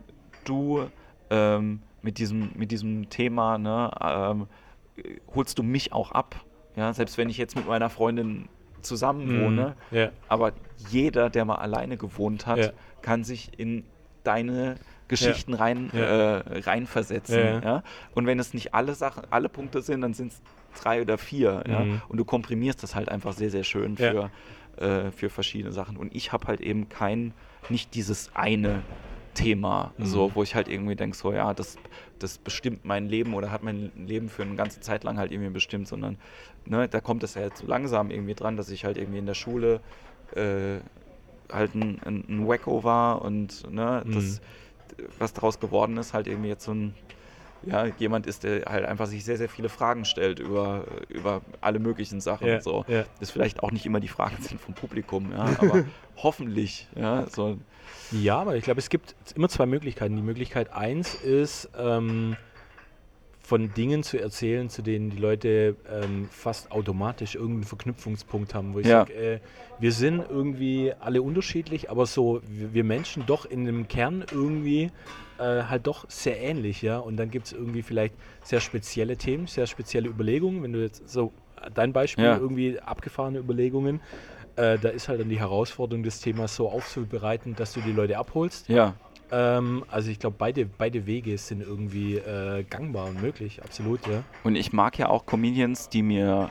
[0.44, 0.86] du
[1.30, 4.46] ähm, mit, diesem, mit diesem Thema, ne, ähm,
[5.34, 6.36] holst du mich auch ab.
[6.76, 6.92] Ja?
[6.92, 8.48] Selbst wenn ich jetzt mit meiner Freundin
[8.82, 9.96] zusammen wohne, Mhm.
[9.96, 10.10] Ja.
[10.28, 10.52] aber
[10.90, 12.70] jeder, der mal alleine gewohnt hat, Ja.
[13.02, 13.84] kann sich in
[14.24, 14.76] deine
[15.08, 16.38] Geschichten rein, Ja.
[16.38, 17.38] Äh, reinversetzen.
[17.38, 17.60] Ja.
[17.60, 17.82] Ja.
[18.14, 20.42] Und wenn es nicht alle Sachen, alle Punkte sind, dann sind es
[20.80, 21.64] drei oder vier.
[21.68, 21.80] Ja.
[21.80, 22.02] Mhm.
[22.08, 24.30] Und du komprimierst das halt einfach sehr, sehr schön Ja.
[24.76, 25.96] für, äh, für verschiedene Sachen.
[25.96, 27.34] Und ich habe halt eben kein,
[27.68, 28.82] nicht dieses eine
[29.34, 30.04] Thema, Mhm.
[30.06, 31.76] so, wo ich halt irgendwie denke, so ja, das,
[32.18, 35.50] das bestimmt mein Leben oder hat mein Leben für eine ganze Zeit lang halt irgendwie
[35.50, 36.18] bestimmt, sondern
[36.66, 39.26] ne, da kommt es ja jetzt so langsam irgendwie dran, dass ich halt irgendwie in
[39.26, 39.80] der Schule
[40.34, 40.80] äh,
[41.52, 44.12] halt ein, ein, ein Wacko war und ne, Mhm.
[44.14, 44.40] das,
[45.18, 46.94] was daraus geworden ist, halt irgendwie jetzt so ein
[47.64, 51.78] ja, jemand ist, der halt einfach sich sehr, sehr viele Fragen stellt über, über alle
[51.78, 52.48] möglichen Sachen.
[52.48, 52.84] Ja, so.
[52.88, 53.04] ja.
[53.20, 55.84] Das vielleicht auch nicht immer die Fragen sind vom Publikum, ja, aber
[56.16, 57.58] hoffentlich, ja, so,
[58.10, 60.16] Ja, aber ich glaube, es gibt immer zwei Möglichkeiten.
[60.16, 62.36] Die Möglichkeit eins ist, ähm,
[63.42, 68.78] von Dingen zu erzählen, zu denen die Leute ähm, fast automatisch irgendeinen Verknüpfungspunkt haben, wo
[68.78, 69.00] ich Ja.
[69.00, 69.40] sage, äh,
[69.78, 74.90] wir sind irgendwie alle unterschiedlich, aber so wir Menschen doch in dem Kern irgendwie
[75.38, 76.98] äh, halt doch sehr ähnlich, ja.
[76.98, 78.14] Und dann gibt es irgendwie vielleicht
[78.44, 80.62] sehr spezielle Themen, sehr spezielle Überlegungen.
[80.62, 81.32] Wenn du jetzt so
[81.74, 82.36] dein Beispiel Ja.
[82.36, 84.00] irgendwie abgefahrene Überlegungen,
[84.56, 88.18] äh, da ist halt dann die Herausforderung, das Thema so aufzubereiten, dass du die Leute
[88.18, 88.68] abholst.
[88.68, 88.94] ja,
[89.32, 94.22] Ähm, also ich glaube, beide, beide Wege sind irgendwie äh, gangbar und möglich, absolut, ja.
[94.44, 96.50] Und ich mag ja auch Comedians, die mir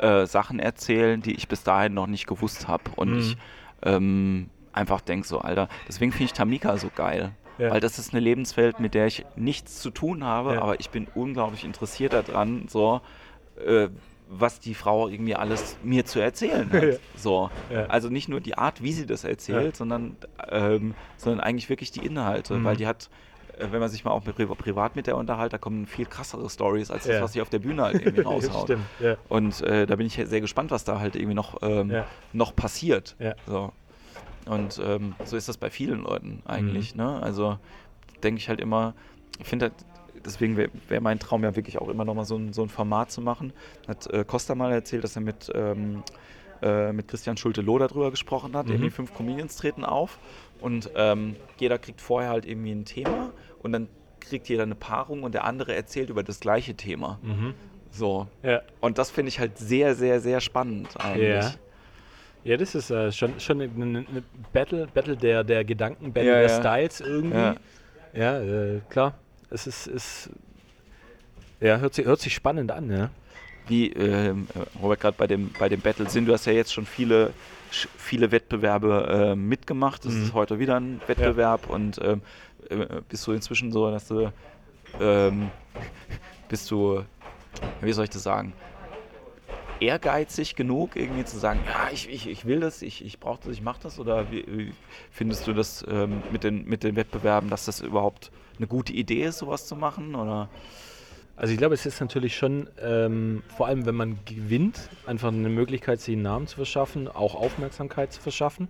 [0.00, 2.82] äh, Sachen erzählen, die ich bis dahin noch nicht gewusst habe.
[2.96, 3.18] Und Mhm.
[3.18, 3.36] ich
[3.84, 7.32] ähm, einfach denke so, Alter, deswegen finde ich Tamika so geil.
[7.58, 7.70] Ja.
[7.70, 10.62] Weil das ist eine Lebenswelt, mit der ich nichts zu tun habe, Ja.
[10.62, 13.00] aber ich bin unglaublich interessiert daran, so,
[13.64, 13.88] äh,
[14.28, 17.00] was die Frau irgendwie alles mir zu erzählen hat.
[17.16, 17.50] So.
[17.70, 17.86] Ja.
[17.86, 19.74] Also nicht nur die Art, wie sie das erzählt, Ja.
[19.74, 20.16] sondern,
[20.50, 22.54] ähm, sondern eigentlich wirklich die Inhalte.
[22.54, 22.64] Mhm.
[22.64, 23.08] Weil die hat,
[23.58, 26.50] äh, wenn man sich mal auch pri privat mit der unterhält, da kommen viel krassere
[26.50, 27.22] Stories als das, Ja.
[27.22, 28.76] was sie auf der Bühne halt irgendwie raushaut.
[29.28, 31.92] Und äh, da bin ich sehr gespannt, was da halt irgendwie noch, ähm,
[32.32, 33.16] noch passiert.
[33.46, 33.72] So.
[34.46, 36.94] Und ähm, so ist das bei vielen Leuten eigentlich.
[36.94, 37.02] Mhm.
[37.02, 37.22] Ne?
[37.22, 37.58] Also
[38.22, 38.94] denke ich halt immer,
[39.40, 39.74] ich finde halt,
[40.26, 42.68] deswegen wäre wär mein Traum ja wirklich auch immer noch mal so ein, so ein
[42.68, 43.52] Format zu machen.
[43.88, 46.02] Hat äh, Costa mal erzählt, dass er mit, ähm,
[46.62, 48.66] äh, mit Christian Schulte-Loh darüber gesprochen hat.
[48.66, 48.72] Mhm.
[48.72, 50.18] Irgendwie fünf Comedians treten auf
[50.60, 53.88] und ähm, jeder kriegt vorher halt irgendwie ein Thema und dann
[54.20, 57.18] kriegt jeder eine Paarung und der andere erzählt über das gleiche Thema.
[57.22, 57.54] Mhm.
[57.90, 58.26] So.
[58.42, 58.62] Ja.
[58.80, 61.44] Und das finde ich halt sehr, sehr, sehr spannend eigentlich.
[61.44, 61.54] Ja.
[62.44, 63.70] Ja, das ist äh, schon, schon eine,
[64.08, 64.22] eine
[64.52, 66.60] Battle, Battle der, der Gedanken, Battle Ja, der ja.
[66.60, 67.36] Styles irgendwie.
[67.36, 67.56] Ja.
[68.14, 69.14] Ja, äh, klar.
[69.50, 70.30] Es ist, ist
[71.60, 73.10] Ja, hört sich, hört sich spannend an, ja.
[73.68, 74.46] Wie, ähm,
[74.80, 77.32] Robert, gerade bei dem, bei dem Battle sind, du hast ja jetzt schon viele,
[77.70, 80.04] viele Wettbewerbe äh, mitgemacht.
[80.04, 80.22] Das mhm.
[80.22, 81.74] ist heute wieder ein Wettbewerb ja.
[81.74, 82.22] und ähm,
[82.70, 84.32] äh, bist du inzwischen so, dass du
[85.00, 85.50] ähm,
[86.48, 87.02] bist du,
[87.80, 88.52] wie soll ich das sagen,
[89.80, 93.52] ehrgeizig genug, irgendwie zu sagen, ja, ich, ich, ich will das, ich, ich brauche das,
[93.52, 93.98] ich mache das?
[93.98, 94.72] Oder wie, wie,
[95.10, 99.24] findest du das ähm, mit, den, mit den Wettbewerben, dass das überhaupt eine gute Idee
[99.24, 100.14] ist, sowas zu machen?
[100.14, 100.48] Oder?
[101.36, 105.50] Also ich glaube, es ist natürlich schon, ähm, vor allem wenn man gewinnt, einfach eine
[105.50, 108.68] Möglichkeit, sich einen Namen zu verschaffen, auch Aufmerksamkeit zu verschaffen.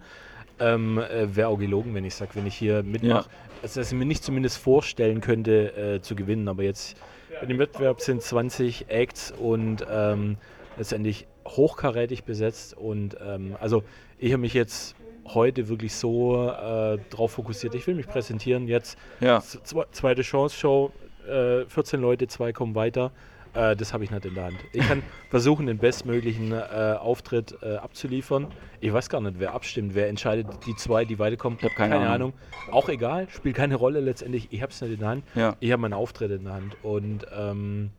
[0.59, 3.61] Ähm, äh, Wäre auch gelogen, wenn ich sage, wenn ich hier mitmache, ja.
[3.63, 6.49] also, dass ich mir nicht zumindest vorstellen könnte, äh, zu gewinnen.
[6.49, 6.97] Aber jetzt
[7.43, 10.39] in dem Wettbewerb sind 20 Acts und ähm,
[10.77, 12.77] letztendlich hochkarätig besetzt.
[12.77, 13.83] Und ähm, also
[14.19, 14.97] ich habe mich jetzt
[15.27, 17.75] heute wirklich so äh, drauf fokussiert.
[17.75, 18.69] Ich will mich präsentieren.
[18.69, 19.41] Jetzt ja.
[19.41, 20.93] zweite Chance-Show,
[21.29, 23.13] äh, 14 Leute, zwei kommen weiter.
[23.57, 24.57] Äh, das habe ich nicht in der Hand.
[24.73, 28.49] Ich kann versuchen, den bestmöglichen äh, Auftritt äh, abzuliefern.
[28.81, 31.59] Ich weiß gar nicht, wer abstimmt, wer entscheidet, die zwei, die weiterkommen.
[31.59, 32.33] Ich habe keine, keine Ahnung.
[32.33, 32.73] Ahnung.
[32.75, 34.49] Auch egal, spielt keine Rolle letztendlich.
[34.51, 35.25] Ich habe es nicht in der Hand.
[35.35, 35.57] Ja.
[35.61, 36.77] Ich habe meinen Auftritt in der Hand.
[36.83, 37.91] Und ähm,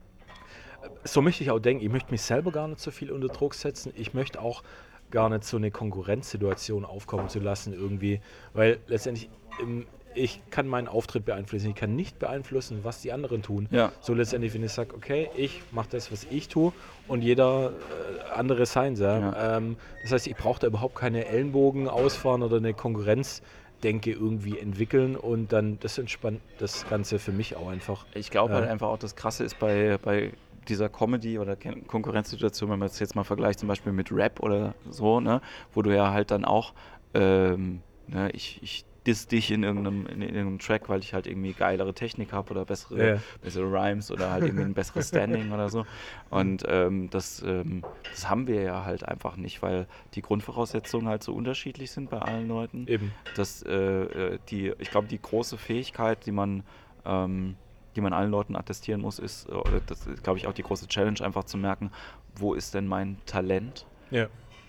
[1.03, 1.83] so möchte ich auch denken.
[1.83, 3.93] Ich möchte mich selber gar nicht so viel unter Druck setzen.
[3.95, 4.63] Ich möchte auch
[5.11, 8.19] gar nicht so eine Konkurrenzsituation aufkommen zu lassen irgendwie,
[8.53, 9.29] weil letztendlich
[9.61, 13.67] im, ich kann meinen Auftritt beeinflussen, ich kann nicht beeinflussen, was die anderen tun.
[13.71, 13.91] Ja.
[14.01, 16.73] So letztendlich, wenn ich sage, okay, ich mache das, was ich tue
[17.07, 19.19] und jeder äh, andere sein soll.
[19.19, 19.57] Ja.
[19.57, 25.15] Ähm, das heißt, ich brauche da überhaupt keine Ellenbogen ausfahren oder eine Konkurrenzdenke irgendwie entwickeln
[25.15, 28.05] und dann das entspannt das Ganze für mich auch einfach.
[28.15, 30.31] Ich glaube halt äh, einfach auch, das Krasse ist bei, bei
[30.69, 34.75] dieser Comedy- oder Konkurrenzsituation, wenn man es jetzt mal vergleicht, zum Beispiel mit Rap oder
[34.89, 35.41] so, ne,
[35.73, 36.73] wo du ja halt dann auch,
[37.13, 41.53] ähm, ne, ich, ich diss dich in irgendeinem, in irgendeinem Track, weil ich halt irgendwie
[41.53, 43.21] geilere Technik habe oder bessere, yeah.
[43.41, 45.85] bessere Rhymes oder halt irgendwie ein besseres Standing oder so.
[46.29, 51.23] Und ähm, das, ähm, das haben wir ja halt einfach nicht, weil die Grundvoraussetzungen halt
[51.23, 52.85] so unterschiedlich sind bei allen Leuten.
[52.87, 53.13] Eben.
[53.35, 56.63] Dass äh, äh die, ich glaube, die große Fähigkeit, die man
[57.05, 57.55] ähm,
[57.97, 60.87] die man allen Leuten attestieren muss, ist, oder das ist, glaube ich, auch die große
[60.87, 61.91] Challenge, einfach zu merken,
[62.35, 63.85] wo ist denn mein Talent?
[64.11, 64.27] Ja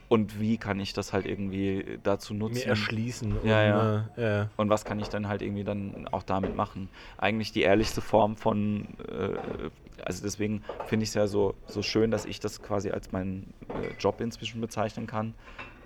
[0.08, 2.60] und wie kann ich das halt irgendwie dazu nutzen?
[2.60, 3.36] Mir erschließen.
[3.44, 4.08] Ja, ja.
[4.16, 4.50] Äh, ja.
[4.56, 6.88] Und was kann ich dann halt irgendwie dann auch damit machen?
[7.18, 9.36] Eigentlich die ehrlichste Form von, äh,
[10.02, 13.52] also deswegen finde ich es ja so, so schön, dass ich das quasi als meinen
[13.68, 15.34] äh, Job inzwischen bezeichnen kann.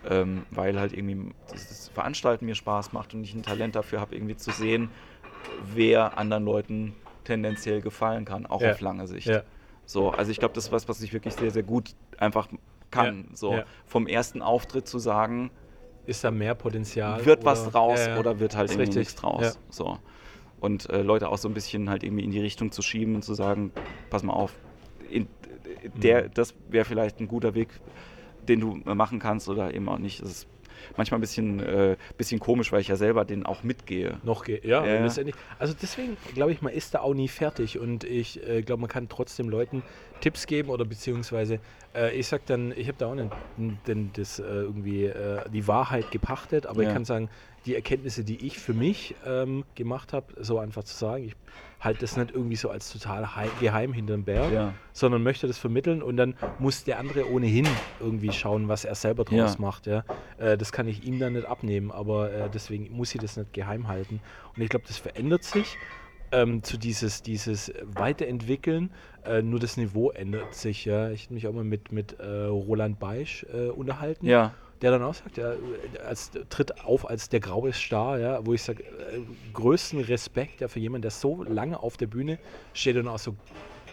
[0.08, 4.16] Ähm, weil halt irgendwie das Veranstalten mir Spaß macht und ich ein Talent dafür habe,
[4.16, 4.90] irgendwie zu sehen,
[5.74, 8.72] wer anderen Leuten tendenziell gefallen kann, auch ja.
[8.72, 9.26] auf lange Sicht.
[9.26, 9.42] Ja.
[9.84, 12.48] So, also ich glaube, das ist was, was ich wirklich sehr, sehr gut einfach
[12.90, 13.26] kann.
[13.30, 15.50] Ja, so vom ersten Auftritt zu sagen,
[16.06, 17.24] ist da mehr Potenzial?
[17.24, 19.58] Wird was draus oder wird halt irgendwie nichts draus?
[19.70, 19.98] So.
[20.60, 23.22] Und äh, Leute auch so ein bisschen halt irgendwie in die Richtung zu schieben und
[23.22, 23.72] zu sagen,
[24.10, 24.54] pass mal auf,
[25.10, 25.26] in,
[25.94, 26.30] der, mhm.
[26.34, 27.68] das wäre vielleicht ein guter Weg,
[28.48, 30.22] den du machen kannst oder eben auch nicht.
[30.22, 30.46] Das ist
[30.96, 34.18] manchmal ein bisschen, äh, bisschen komisch, weil ich ja selber den auch mitgehe.
[34.22, 34.84] Noch gehe, ja.
[34.84, 35.02] Äh.
[35.58, 38.90] Also deswegen glaube ich, man ist da auch nie fertig und ich äh, glaube, man
[38.90, 39.82] kann trotzdem Leuten
[40.20, 41.58] Tipps geben oder beziehungsweise
[41.94, 43.30] äh, ich sag dann, ich habe da auch nicht
[43.86, 46.88] denn das äh, irgendwie äh, die Wahrheit gepachtet, aber ja.
[46.88, 47.28] ich kann sagen,
[47.66, 51.34] die Erkenntnisse, die ich für mich ähm, gemacht habe, so einfach zu sagen, ich
[51.80, 53.28] halte das nicht irgendwie so als total
[53.60, 54.72] geheim hinterm Berg, ja.
[54.92, 57.66] sondern möchte das vermitteln und dann muss der andere ohnehin
[58.00, 59.56] irgendwie schauen, was er selber draus ja.
[59.58, 59.86] macht.
[59.86, 60.04] Ja?
[60.38, 63.52] Äh, das kann ich ihm dann nicht abnehmen, aber äh, deswegen muss ich das nicht
[63.52, 64.20] geheim halten.
[64.56, 65.76] Und ich glaube, das verändert sich
[66.32, 68.90] ähm, zu dieses, dieses Weiterentwickeln.
[69.24, 70.84] Äh, nur das Niveau ändert sich.
[70.84, 71.10] Ja.
[71.10, 74.26] Ich habe mich auch mal mit, mit äh, Roland Beisch äh, unterhalten.
[74.26, 74.54] Ja.
[74.82, 75.52] Der dann auch sagt, ja,
[76.06, 79.20] als, tritt auf als der graue Star, ja, wo ich sage, äh,
[79.52, 82.38] größten Respekt ja, für jemanden, der so lange auf der Bühne
[82.74, 83.36] steht und auch so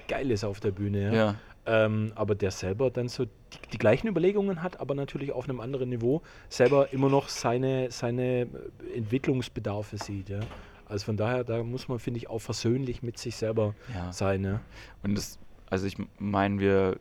[0.08, 1.02] geil ist auf der Bühne.
[1.04, 1.14] Ja.
[1.14, 1.36] ja.
[1.66, 3.30] Ähm, aber der selber dann so die,
[3.74, 8.48] die, gleichen Überlegungen hat, aber natürlich auf einem anderen Niveau selber immer noch seine, seine
[8.96, 10.30] Entwicklungsbedarfe sieht.
[10.30, 10.40] Ja.
[10.88, 14.12] Also von daher, da muss man, finde ich, auch versöhnlich mit sich selber ja.
[14.12, 14.42] sein.
[14.42, 14.62] Ne?
[15.04, 15.38] Und das,
[15.70, 16.98] also ich meine, wir,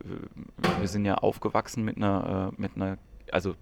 [0.79, 2.99] wir sind ja aufgewachsen mit einer, äh, mit einer,
[3.31, 3.55] also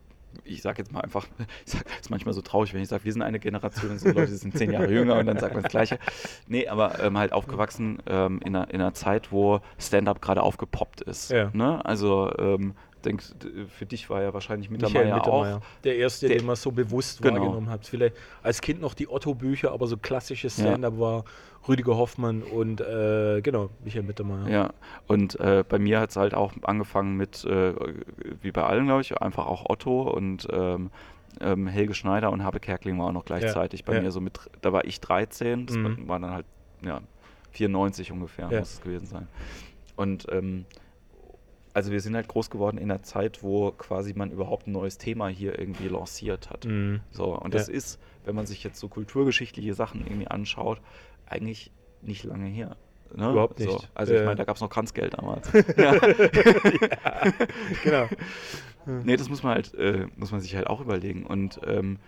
[0.43, 1.27] ich sage jetzt mal einfach,
[1.65, 4.57] es ist manchmal so traurig, wenn ich sage, wir sind eine Generation so Leute sind
[4.57, 5.99] zehn Jahre jünger und dann sagt man das Gleiche.
[6.47, 11.01] Nee, aber ähm, halt aufgewachsen ähm, in, einer, in einer Zeit, wo Stand-up gerade aufgepoppt
[11.01, 11.31] ist.
[11.31, 11.49] Ja.
[11.53, 11.83] Ne?
[11.85, 12.75] Also ähm,
[13.07, 13.23] denke,
[13.69, 15.61] für dich war ja wahrscheinlich Mittermeier, Mittermeier auch.
[15.83, 17.35] Der erste, der, den man so bewusst genau.
[17.35, 17.85] wahrgenommen hat.
[17.85, 20.99] Vielleicht als Kind noch die Otto-Bücher, aber so klassisches Stand-up ja.
[20.99, 21.25] war
[21.67, 24.47] Rüdiger Hoffmann und äh, genau, Michael Mittermeier.
[24.49, 24.73] Ja,
[25.07, 27.73] und äh, bei mir hat es halt auch angefangen mit, äh,
[28.41, 30.91] wie bei allen, glaube ich, einfach auch Otto und ähm,
[31.41, 33.85] ähm, Helge Schneider und Habe Kerkling war auch noch gleichzeitig ja.
[33.87, 34.01] bei ja.
[34.01, 36.07] mir so mit, da war ich 13, das mhm.
[36.07, 36.45] war dann halt,
[36.81, 37.01] ja,
[37.51, 38.59] 94 ungefähr Ja.
[38.59, 39.27] muss es gewesen sein.
[39.95, 40.65] Und ähm,
[41.77, 44.97] also wir sind halt groß geworden in einer Zeit, wo quasi man überhaupt ein neues
[44.97, 46.65] Thema hier irgendwie lanciert hat.
[46.65, 47.01] Mhm.
[47.11, 47.73] So, und das Ja.
[47.75, 50.81] ist, wenn man sich jetzt so kulturgeschichtliche Sachen irgendwie anschaut,
[51.27, 51.71] eigentlich
[52.01, 52.77] nicht lange her.
[53.15, 53.29] Ne?
[53.29, 53.91] Überhaupt So, nicht.
[53.93, 54.25] also ich Äh.
[54.25, 55.51] meine, da gab es noch Kranzgeld damals.
[55.77, 55.93] ja.
[57.83, 58.07] Genau.
[59.03, 61.25] Nee, das muss man halt, äh, muss man sich halt auch überlegen.
[61.27, 61.99] Und ähm,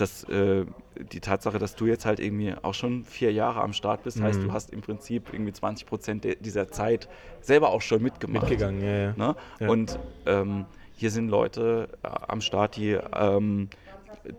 [0.00, 0.64] das, äh,
[1.12, 4.40] die Tatsache, dass du jetzt halt irgendwie auch schon vier Jahre am Start bist, heißt,
[4.40, 4.44] Mhm.
[4.46, 7.08] du hast im Prinzip irgendwie 20 Prozent dieser Zeit
[7.40, 8.48] selber auch schon mitgemacht.
[8.48, 9.12] Mitgegangen, ja, ja.
[9.16, 9.36] Ne?
[9.60, 9.68] Ja.
[9.68, 13.68] Und ähm, hier sind Leute äh, am Start, die, ähm,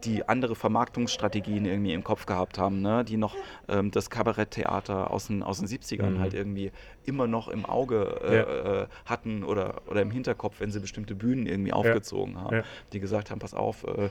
[0.03, 3.03] die andere Vermarktungsstrategien irgendwie im Kopf gehabt haben, ne?
[3.05, 3.35] die noch
[3.67, 6.19] ähm, das Kabaretttheater aus den, aus den 70ern Mhm.
[6.19, 6.71] halt irgendwie
[7.05, 8.81] immer noch im Auge äh, Ja.
[8.83, 12.57] äh, hatten oder, oder im Hinterkopf, wenn sie bestimmte Bühnen irgendwie aufgezogen haben.
[12.57, 12.63] Ja.
[12.93, 14.09] Die gesagt haben, pass auf, äh,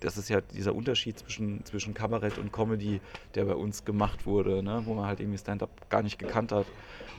[0.00, 3.00] das ist ja dieser Unterschied zwischen, zwischen Kabarett und Comedy,
[3.34, 4.82] der bei uns gemacht wurde, ne?
[4.84, 6.66] wo man halt irgendwie Stand-up gar nicht gekannt hat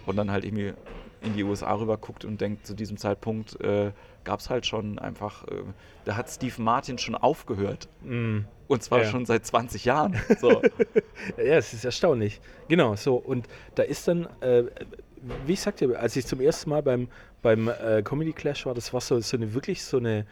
[0.05, 0.73] und dann halt irgendwie
[1.21, 3.91] in die USA rüber guckt und denkt, zu diesem Zeitpunkt äh,
[4.25, 5.63] gab es halt schon einfach, äh,
[6.05, 7.87] da hat Steve Martin schon aufgehört.
[8.01, 8.45] Mhm.
[8.67, 9.05] Und zwar Ja.
[9.05, 10.19] schon seit 20 Jahren.
[10.39, 10.61] So.
[11.37, 12.41] Ja, es ist erstaunlich.
[12.67, 13.15] Genau, so.
[13.15, 14.63] Und da ist dann, äh,
[15.45, 17.07] wie ich sagte, als ich zum ersten Mal beim,
[17.41, 20.25] beim äh, Comedy Clash war, das war so, so eine wirklich so eine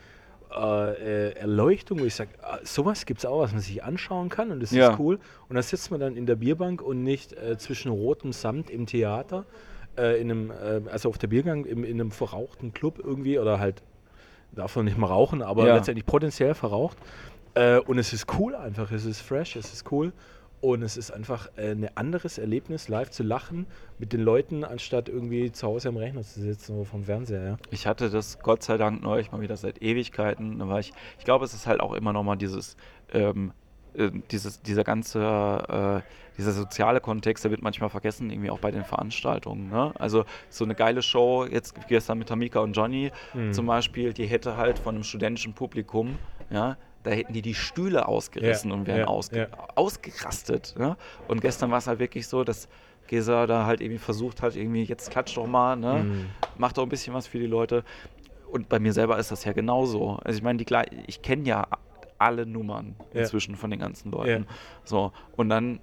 [0.56, 4.30] äh, äh, Erleuchtung, wo ich sage, ah, sowas gibt es auch, was man sich anschauen
[4.30, 4.90] kann und das Ja.
[4.92, 5.20] ist cool.
[5.50, 8.86] Und da sitzt man dann in der Bierbank und nicht äh, zwischen rotem Samt im
[8.86, 9.46] Theater,
[9.98, 13.60] äh, in einem, äh, also auf der Biergang im, in einem verrauchten Club irgendwie oder
[13.60, 13.82] halt,
[14.52, 15.76] darf man nicht mal rauchen, aber Ja.
[15.76, 16.98] letztendlich potenziell verraucht.
[17.54, 20.14] Äh, und es ist cool einfach, es ist fresh, es ist cool.
[20.62, 23.66] Und es ist einfach äh, ein anderes Erlebnis, live zu lachen
[23.98, 27.44] mit den Leuten, anstatt irgendwie zu Hause am Rechner zu sitzen oder vom Fernseher.
[27.44, 27.58] Ja?
[27.72, 30.60] Ich hatte das Gott sei Dank neulich mal wieder seit Ewigkeiten.
[30.60, 32.78] Da war ich, ich glaube, es ist halt auch immer noch mal dieses,
[33.12, 33.54] ähm,
[33.96, 38.70] äh, dieses, dieser ganze, äh, dieser soziale Kontext, der wird manchmal vergessen, irgendwie auch bei
[38.72, 39.70] den Veranstaltungen.
[39.70, 39.92] Ne?
[40.00, 43.52] Also so eine geile Show, jetzt gestern mit Tamika und Johnny Mhm.
[43.52, 46.20] zum Beispiel, die hätte halt von einem studentischen Publikum,
[46.52, 49.48] ja, da hätten die die Stühle ausgerissen Ja, und wären ja, ausge ja.
[49.76, 50.76] ausgerastet.
[50.78, 50.98] Ne?
[51.28, 52.68] Und gestern war es halt wirklich so, dass
[53.08, 56.04] Gesa da halt irgendwie versucht hat, irgendwie, jetzt klatsch doch mal, ne?
[56.04, 56.26] Mhm.
[56.58, 57.84] mach doch ein bisschen was für die Leute.
[58.52, 60.20] Und bei mir selber ist das ja genauso.
[60.24, 60.76] Also ich meine, die
[61.08, 61.68] ich kenne ja
[62.18, 64.46] alle Nummern inzwischen von den ganzen Leuten.
[64.84, 65.80] So, und dann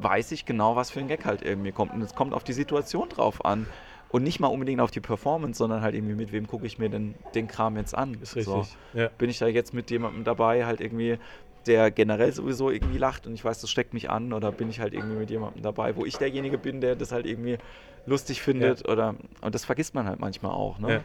[0.00, 1.92] weiß ich genau, was für ein Gag halt irgendwie kommt.
[1.92, 3.66] Und es kommt auf die Situation drauf an.
[4.14, 6.88] Und nicht mal unbedingt auf die Performance, sondern halt irgendwie, mit wem gucke ich mir
[6.88, 8.16] denn den Kram jetzt an.
[8.22, 8.44] Ist richtig.
[8.44, 8.64] So.
[8.96, 9.08] Ja.
[9.18, 11.18] Bin ich da jetzt mit jemandem dabei, halt irgendwie,
[11.66, 14.78] der generell sowieso irgendwie lacht und ich weiß, das steckt mich an, oder bin ich
[14.78, 17.58] halt irgendwie mit jemandem dabei, wo ich derjenige bin, der das halt irgendwie
[18.06, 20.92] lustig findet, oder und das vergisst man halt manchmal auch, ne?
[20.92, 21.00] Ja.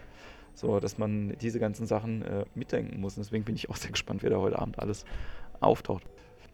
[0.53, 3.18] So, dass man diese ganzen Sachen äh, mitdenken muss.
[3.18, 5.03] Und deswegen bin ich auch sehr gespannt, wer da heute Abend alles
[5.62, 6.03] auftaucht.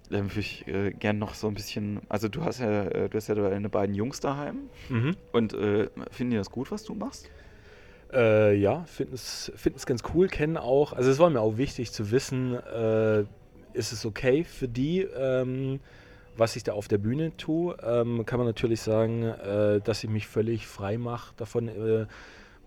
[0.09, 3.17] Dann würde ich äh, gern noch so ein bisschen, also du hast ja, äh, du
[3.17, 5.15] hast ja deine beiden Jungs daheim Mhm.
[5.31, 7.29] und äh, finden die das gut, was du machst?
[8.13, 12.11] Äh, ja, finden es ganz cool, kennen auch, also es war mir auch wichtig zu
[12.11, 13.21] wissen, äh,
[13.73, 15.79] ist es okay für die, ähm,
[16.37, 17.75] was ich da auf der Bühne tue.
[17.83, 22.05] Ähm, kann man natürlich sagen, äh, dass ich mich völlig frei mache davon, äh,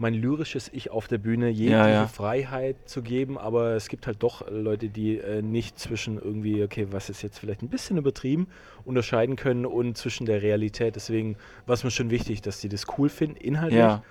[0.01, 2.07] mein lyrisches Ich auf der Bühne jegliche ja.
[2.07, 6.89] Freiheit zu geben, aber es gibt halt doch Leute, die äh, nicht zwischen irgendwie, okay,
[6.91, 8.49] was ist jetzt vielleicht ein bisschen übertrieben,
[8.85, 10.97] unterscheiden können und zwischen der Realität.
[10.97, 11.37] Deswegen
[11.67, 13.79] war es mir schon wichtig, dass die das cool finden, inhaltlich.
[13.79, 14.03] Ja.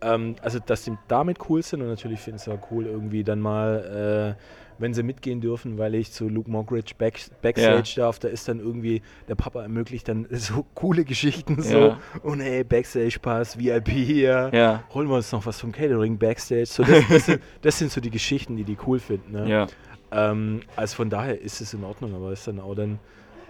[0.00, 3.24] Ähm, also, dass sie damit cool sind und natürlich finde ich es auch cool, irgendwie
[3.24, 4.42] dann mal, äh,
[4.78, 8.60] wenn sie mitgehen dürfen, weil ich zu Luke Mockridge back, Backstage darf, da ist dann
[8.60, 11.98] irgendwie, der Papa ermöglicht dann so coole Geschichten, so, Ja.
[12.22, 14.84] und hey, Backstage-Pass, VIP hier, Ja.
[14.94, 16.66] holen wir uns noch was vom Catering Backstage.
[16.66, 19.32] So, das, das, sind, das sind so die Geschichten, die die cool finden.
[19.32, 19.48] Ne?
[19.48, 19.66] Ja.
[20.10, 22.98] Ähm, also von daher ist es in Ordnung, aber ist dann auch dann.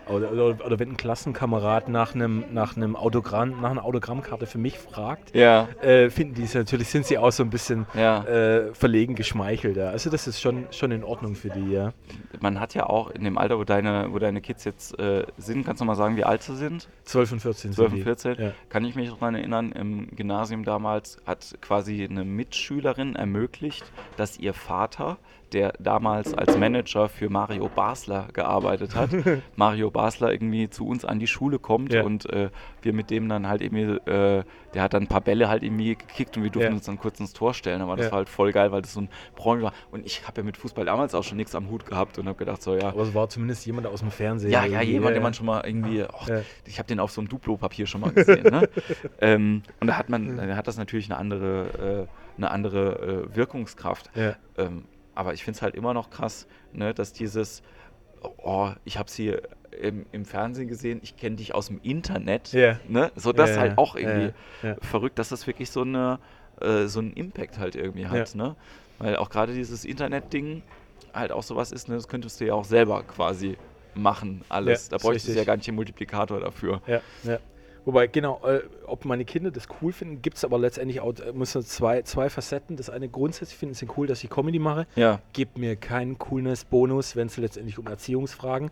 [0.08, 4.58] Oder, oder, oder wenn ein Klassenkamerad nach einem nach einem Autogramm, nach einer Autogrammkarte für
[4.58, 5.68] mich fragt, Ja.
[5.82, 8.24] äh, finden die es natürlich, sind sie auch so ein bisschen Ja.
[8.24, 9.76] äh, verlegen geschmeichelt.
[9.76, 9.90] Ja.
[9.90, 11.92] Also das ist schon, schon in Ordnung für die, ja.
[12.40, 15.64] Man hat ja auch in dem Alter, wo deine, wo deine Kids jetzt äh, sind,
[15.66, 16.88] kannst du mal sagen, wie alt sie sind?
[17.04, 18.02] 12 und 14 12 sind und die.
[18.04, 18.34] 14.
[18.38, 18.52] Ja.
[18.68, 23.84] Kann ich mich daran erinnern, im Gymnasium damals hat quasi eine Mitschülerin ermöglicht,
[24.16, 25.18] dass ihr Vater,
[25.52, 29.10] der damals als Manager für Mario Basler gearbeitet hat,
[29.56, 32.02] Mario Basler irgendwie zu uns an die Schule kommt Ja.
[32.04, 32.50] und äh,
[32.82, 34.44] wir mit dem dann halt irgendwie, äh,
[34.74, 36.76] der hat dann ein paar Bälle halt irgendwie gekickt und wir durften Ja.
[36.76, 37.80] uns dann kurz ins Tor stellen.
[37.82, 38.12] Aber das Ja.
[38.12, 39.72] war halt voll geil, weil das so ein Promi war.
[39.90, 42.38] Und ich habe ja mit Fußball damals auch schon nichts am Hut gehabt und habe
[42.38, 44.50] gedacht, so ja, Aber es war zumindest jemand aus dem Fernsehen.
[44.52, 46.28] ja, ja, jemand, den man schon mal irgendwie, och,
[46.66, 48.44] ich habe den auf so einem Duplo-Papier schon mal gesehen.
[48.44, 48.68] ne?
[49.20, 53.36] ähm, und da hat man, da hat das natürlich eine andere, äh, eine andere äh,
[53.36, 54.10] Wirkungskraft.
[54.14, 54.36] Ja.
[54.56, 54.84] Ähm,
[55.18, 57.64] aber ich finde es halt immer noch krass, ne, dass dieses,
[58.36, 59.34] oh, ich habe sie
[59.72, 62.52] im, im Fernsehen gesehen, ich kenne dich aus dem Internet.
[62.52, 62.78] Ja.
[62.88, 63.10] Ne?
[63.16, 64.76] So das Ja, halt auch irgendwie ja.
[64.80, 66.20] verrückt, dass das wirklich so eine
[66.60, 68.36] äh, so einen Impact halt irgendwie hat.
[68.36, 68.54] Ne?
[68.98, 70.62] Weil auch gerade dieses Internet-Ding
[71.12, 71.96] halt auch sowas ist, ne?
[71.96, 73.58] das könntest du ja auch selber quasi
[73.94, 74.88] machen, alles.
[74.88, 76.80] Da ist bräuchtest du ja gar nicht den Multiplikator dafür.
[76.86, 77.38] Ja, ja.
[77.88, 81.32] Wobei, genau, äh, ob meine Kinder das cool finden, gibt es aber letztendlich auch äh,
[81.32, 82.76] muss man zwei, zwei Facetten.
[82.76, 84.86] Das eine grundsätzlich finden sie cool, dass ich Comedy mache.
[84.94, 85.20] Ja.
[85.32, 88.70] Gibt mir keinen Coolness-Bonus, wenn es letztendlich um Erziehungsfragen,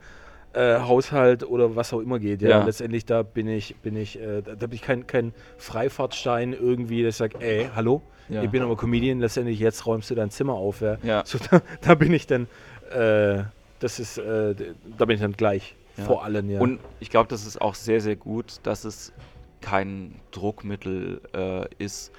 [0.52, 2.42] äh, Haushalt oder was auch immer geht.
[2.42, 2.64] Ja, Ja.
[2.64, 7.02] letztendlich da bin ich, bin ich, äh, da, da bin ich kein, kein Freifahrtstein irgendwie,
[7.02, 8.42] dass ich sage, ey, hallo, Ja.
[8.42, 10.82] ich bin aber Comedian, letztendlich jetzt räumst du dein Zimmer auf.
[11.02, 11.22] Ja.
[11.24, 12.48] So, da, da bin ich dann,
[12.90, 13.44] äh,
[13.80, 14.54] das ist, äh,
[14.98, 16.04] da bin ich dann gleich Ja.
[16.04, 16.60] vor allen, ja.
[16.60, 19.12] Und ich glaube, das ist auch sehr, sehr gut, dass es
[19.60, 22.12] kein Druckmittel äh, ist,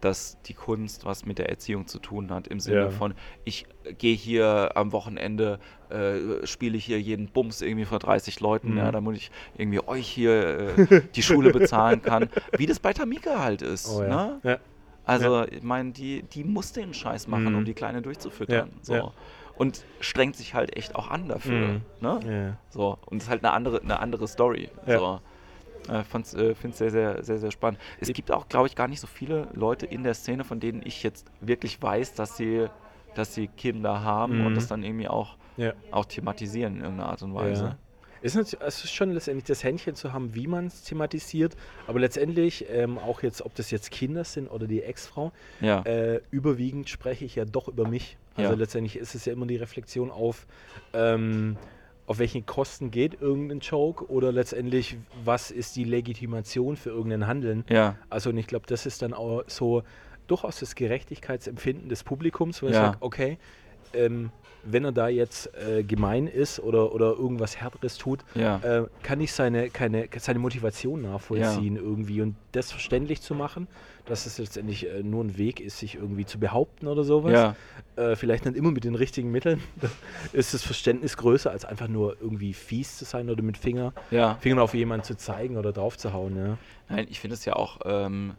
[0.00, 2.90] dass die Kunst was mit der Erziehung zu tun hat, im Sinne Ja.
[2.90, 3.14] von,
[3.44, 3.66] ich
[3.98, 5.58] gehe hier am Wochenende,
[5.90, 8.78] äh, spiele hier jeden Bums irgendwie vor 30 Leuten, Mhm.
[8.78, 13.40] ja, damit ich irgendwie euch hier äh, die Schule bezahlen kann, wie das bei Tamika
[13.40, 13.88] halt ist.
[13.90, 14.08] oh, ja.
[14.08, 14.40] ne?
[14.42, 14.58] Ja.
[15.04, 17.56] Also, ich meine, die, die muss den Scheiß machen, Mhm.
[17.56, 18.70] um die Kleine durchzufüttern.
[18.82, 19.12] So.
[19.60, 21.68] Und strengt sich halt echt auch an dafür.
[21.68, 21.80] Mhm.
[22.00, 22.20] Ne?
[22.26, 22.56] Ja.
[22.70, 24.70] So, und es ist halt eine andere, eine andere Story.
[24.86, 24.98] Ja.
[24.98, 25.20] So.
[25.92, 26.04] Äh, äh,
[26.54, 27.78] Finde es sehr, sehr, sehr, sehr spannend.
[28.00, 30.60] Es Ich- gibt auch, glaube ich, gar nicht so viele Leute in der Szene, von
[30.60, 32.68] denen ich jetzt wirklich weiß, dass sie,
[33.14, 34.54] dass sie Kinder haben und Mhm.
[34.54, 35.72] das dann irgendwie auch, Ja.
[35.90, 37.64] auch thematisieren in irgendeiner Art und Weise.
[37.64, 37.76] Ja.
[38.22, 41.56] Ist natürlich, es ist schon letztendlich das Händchen zu haben, wie man es thematisiert,
[41.86, 45.82] aber letztendlich, ähm, auch jetzt, ob das jetzt Kinder sind oder die Ex-Frau, Ja.
[45.82, 48.18] äh, überwiegend spreche ich ja doch über mich.
[48.34, 48.58] Also Ja.
[48.58, 50.46] letztendlich ist es ja immer die Reflexion auf,
[50.92, 51.56] ähm,
[52.06, 57.64] auf welche Kosten geht irgendein Joke oder letztendlich, was ist die Legitimation für irgendein Handeln.
[57.68, 57.96] ja.
[58.10, 59.82] Also und ich glaube, das ist dann auch so
[60.26, 63.38] durchaus das Gerechtigkeitsempfinden des Publikums, wo ich sage, okay,
[63.94, 64.30] ähm,
[64.64, 68.58] wenn er da jetzt äh, gemein ist oder, oder irgendwas Härteres tut, Ja.
[68.58, 73.68] äh, kann ich seine, keine, seine Motivation nachvollziehen irgendwie und das verständlich zu machen,
[74.06, 77.32] dass es letztendlich äh, nur ein Weg ist, sich irgendwie zu behaupten oder sowas.
[77.32, 77.56] Ja.
[77.96, 79.62] Äh, vielleicht nicht immer mit den richtigen Mitteln.
[80.32, 84.34] Ist das Verständnis größer, als einfach nur irgendwie fies zu sein oder mit Finger, ja.
[84.40, 86.36] Fingern auf jemanden zu zeigen oder drauf zu hauen.
[86.36, 86.58] Ja.
[86.88, 88.34] Nein, ich finde es ja auch, ähm,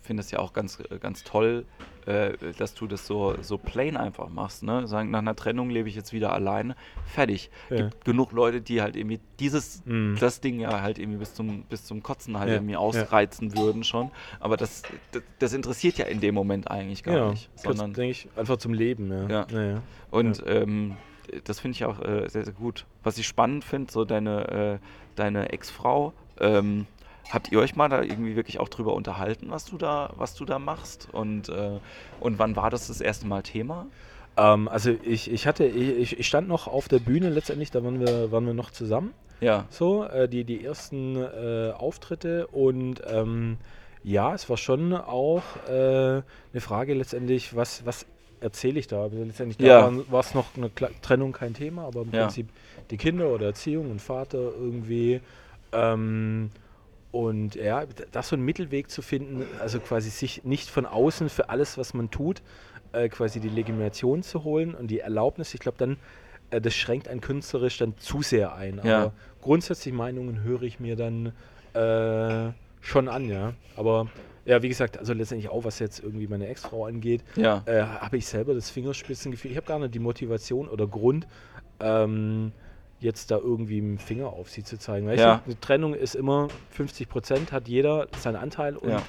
[0.00, 1.64] finde es ja auch ganz, äh, ganz toll,
[2.06, 4.62] äh, dass du das so, so plain einfach machst.
[4.62, 4.86] Ne?
[4.86, 6.76] Sagen, nach einer Trennung lebe ich jetzt wieder alleine.
[7.04, 7.50] Fertig.
[7.68, 7.76] Ja.
[7.88, 10.16] Gibt genug Leute, die halt irgendwie dieses, Mhm.
[10.20, 12.78] das Ding ja halt irgendwie bis zum, bis zum Kotzen halt Ja, irgendwie ja.
[12.78, 14.10] ausreizen würden schon.
[14.40, 14.82] Aber das,
[15.12, 17.50] das, das interessiert ja in dem Moment eigentlich gar ja, nicht.
[17.56, 19.10] Sondern, denke ich, einfach zum Leben.
[19.10, 19.28] Ja.
[19.28, 19.46] Ja.
[19.50, 19.82] Ja, ja.
[20.10, 20.96] und ähm,
[21.44, 22.86] das finde ich auch äh, sehr, sehr gut.
[23.02, 24.86] Was ich spannend finde, so deine, äh,
[25.16, 26.86] deine Ex-Frau, ähm,
[27.30, 30.44] habt ihr euch mal da irgendwie wirklich auch drüber unterhalten, was du da, was du
[30.44, 31.08] da machst?
[31.12, 31.80] Und, äh,
[32.20, 33.86] und wann war das das erste Mal Thema?
[34.36, 38.00] Ähm, also ich, ich hatte, ich, ich stand noch auf der Bühne letztendlich, da waren
[38.00, 39.12] wir, waren wir noch zusammen.
[39.40, 43.58] Ja, So, äh, die, die ersten äh, Auftritte und ähm,
[44.02, 48.06] ja, es war schon auch äh, eine Frage letztendlich, was, was
[48.40, 49.02] erzähle ich da?
[49.02, 49.90] Also letztendlich Ja.
[50.10, 52.20] war- es noch eine Kla Trennung kein Thema, aber im Ja.
[52.22, 52.48] Prinzip
[52.90, 55.20] die Kinder oder Erziehung und Vater irgendwie.
[55.72, 56.50] Ähm,
[57.16, 61.48] und ja, das so einen Mittelweg zu finden, also quasi sich nicht von außen für
[61.48, 62.42] alles, was man tut,
[62.92, 65.96] äh, quasi die Legitimation zu holen und die Erlaubnis, ich glaube dann,
[66.50, 68.80] äh, das schränkt einen künstlerisch dann zu sehr ein.
[68.84, 68.98] Ja.
[68.98, 71.32] Aber grundsätzlich Meinungen höre ich mir dann
[71.72, 72.52] äh,
[72.82, 73.54] schon an, ja.
[73.76, 74.08] Aber
[74.44, 78.18] ja, wie gesagt, also letztendlich auch, was jetzt irgendwie meine Ex-Frau angeht, ja, äh, habe
[78.18, 79.50] ich selber das Fingerspitzengefühl.
[79.50, 81.26] Ich habe gar nicht die Motivation oder Grund,
[81.80, 82.52] ähm,
[83.00, 85.06] jetzt da irgendwie dem Finger auf sie zu zeigen.
[85.06, 85.36] Weißt Ja.
[85.44, 89.02] du, eine Trennung ist immer 50 Prozent, hat jeder seinen Anteil und Ja.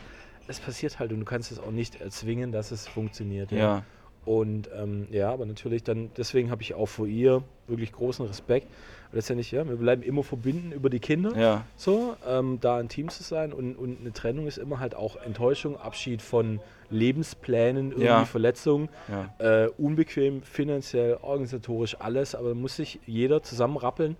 [0.47, 3.51] es passiert halt und du kannst es auch nicht erzwingen, dass es funktioniert.
[3.51, 3.83] ja,
[4.25, 8.67] Und ähm, ja, aber natürlich dann, deswegen habe ich auch vor ihr wirklich großen Respekt.
[9.11, 11.37] Und letztendlich, ja, wir bleiben immer verbinden über die Kinder.
[11.37, 14.95] ja, So, ähm, da ein Team zu sein und, und eine Trennung ist immer halt
[14.95, 16.59] auch Enttäuschung, Abschied von
[16.89, 18.25] Lebensplänen, irgendwie Ja.
[18.25, 24.15] Verletzungen, ja, äh, unbequem, finanziell, organisatorisch, alles, aber da muss sich jeder zusammenrappeln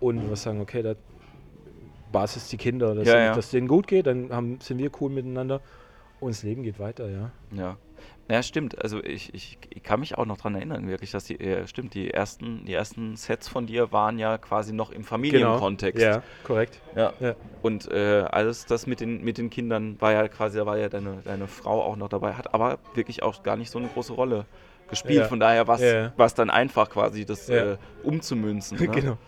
[0.00, 0.94] und was sagen, okay, da
[2.12, 3.34] Basis die Kinder, dass Ja, ja.
[3.34, 5.60] dass denen gut geht, dann haben, sind wir cool miteinander
[6.20, 7.30] und das Leben geht weiter, ja.
[7.52, 7.76] ja.
[8.30, 8.82] Ja, stimmt.
[8.82, 11.92] Also ich, ich, ich kann mich auch noch daran erinnern, wirklich, dass die, äh, stimmt,
[11.92, 16.00] die ersten, die ersten Sets von dir waren ja quasi noch im Familienkontext.
[16.00, 16.16] Genau.
[16.16, 16.80] Ja, korrekt.
[16.96, 17.12] Ja.
[17.20, 17.34] Ja.
[17.60, 20.88] Und äh, alles das mit den, mit den Kindern war ja quasi, da war ja
[20.88, 24.14] deine, deine Frau auch noch dabei, hat aber wirklich auch gar nicht so eine große
[24.14, 24.46] Rolle
[24.88, 25.18] gespielt.
[25.18, 25.24] Ja.
[25.28, 26.12] Von daher war es Ja.
[26.36, 28.78] dann einfach quasi, das äh, umzumünzen.
[28.80, 28.88] Ne?
[28.88, 29.18] genau.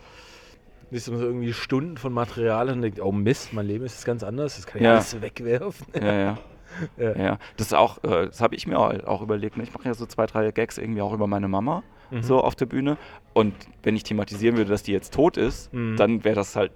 [0.91, 4.23] Nicht so irgendwie Stunden von Material und denkt, oh Mist, mein Leben ist jetzt ganz
[4.23, 4.95] anders, das kann ich Ja.
[4.95, 5.87] alles wegwerfen.
[6.01, 6.39] Ja, ja.
[6.97, 7.17] Ja.
[7.17, 7.39] ja.
[7.57, 9.57] Das ist auch, äh, das habe ich mir auch, auch überlegt.
[9.57, 9.63] Ne?
[9.63, 11.83] Ich mache ja so zwei, drei Gags irgendwie auch über meine Mama.
[12.11, 12.23] Mhm.
[12.23, 12.99] so auf der Bühne.
[13.35, 13.53] Und
[13.83, 15.97] wenn ich thematisieren würde, dass die jetzt tot ist, Mhm.
[15.97, 16.71] dann wäre das halt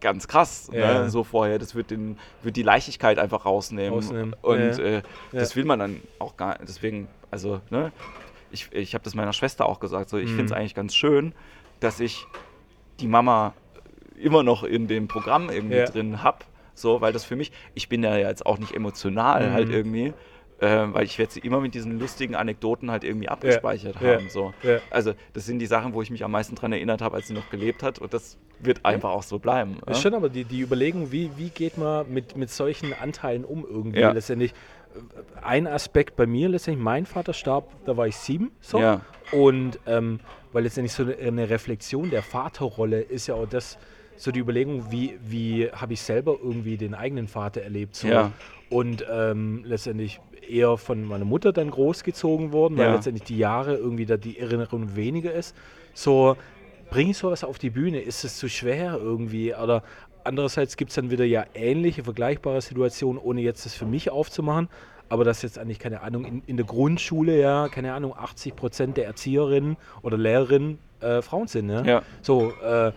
[0.00, 1.02] ganz krass, Ja.
[1.02, 1.10] ne?
[1.10, 1.58] so vorher.
[1.58, 3.92] Das wird, den, wird die Leichtigkeit einfach rausnehmen.
[3.92, 4.84] Rausnehmen, Und ja.
[4.84, 5.02] äh,
[5.32, 6.62] das will man dann auch gar nicht.
[6.68, 7.92] Deswegen, also, ne,
[8.52, 10.08] ich, ich habe das meiner Schwester auch gesagt.
[10.08, 10.36] So, ich Mhm.
[10.36, 11.34] finde es eigentlich ganz schön,
[11.80, 12.24] dass ich
[13.00, 13.52] die Mama
[14.16, 16.38] immer noch in dem Programm irgendwie drin habe.
[16.74, 19.52] So, weil das für mich, ich bin ja jetzt auch nicht emotional Mhm.
[19.52, 20.12] halt irgendwie,
[20.58, 24.14] äh, weil ich werde sie immer mit diesen lustigen Anekdoten halt irgendwie abgespeichert Ja.
[24.14, 24.28] haben.
[24.28, 24.54] So.
[24.62, 24.80] Ja.
[24.90, 27.34] Also das sind die Sachen, wo ich mich am meisten dran erinnert habe, als sie
[27.34, 29.78] noch gelebt hat und das wird einfach auch so bleiben.
[29.86, 30.02] Ist ja?
[30.02, 34.00] schon aber die, die Überlegung, wie, wie geht man mit, mit solchen Anteilen um irgendwie
[34.00, 34.12] Ja.
[34.12, 34.52] letztendlich.
[35.42, 38.78] Ein Aspekt bei mir letztendlich, mein Vater starb, da war ich sieben, so.
[38.78, 39.00] Ja.
[39.32, 40.20] Und ähm,
[40.52, 43.76] weil letztendlich so eine, eine Reflexion der Vaterrolle ist ja auch das,
[44.16, 47.96] so die Überlegung, wie, wie habe ich selber irgendwie den eigenen Vater erlebt.
[47.96, 48.08] So.
[48.08, 48.32] Ja.
[48.70, 52.94] Und ähm, letztendlich eher von meiner Mutter dann großgezogen worden, weil Ja.
[52.94, 55.54] letztendlich die Jahre irgendwie da die Erinnerung weniger ist.
[55.94, 56.36] So,
[56.90, 58.00] bringe ich sowas auf die Bühne?
[58.00, 59.54] Ist es zu schwer irgendwie?
[59.54, 59.82] Oder
[60.22, 64.68] andererseits gibt es dann wieder ja ähnliche, vergleichbare Situationen, ohne jetzt das für mich aufzumachen.
[65.08, 68.96] Aber das jetzt eigentlich, keine Ahnung, in, in der Grundschule, ja, keine Ahnung, 80 Prozent
[68.96, 71.66] der Erzieherinnen oder Lehrerinnen äh, Frauen sind.
[71.66, 71.82] Ne?
[71.86, 72.02] Ja.
[72.22, 72.92] So, äh,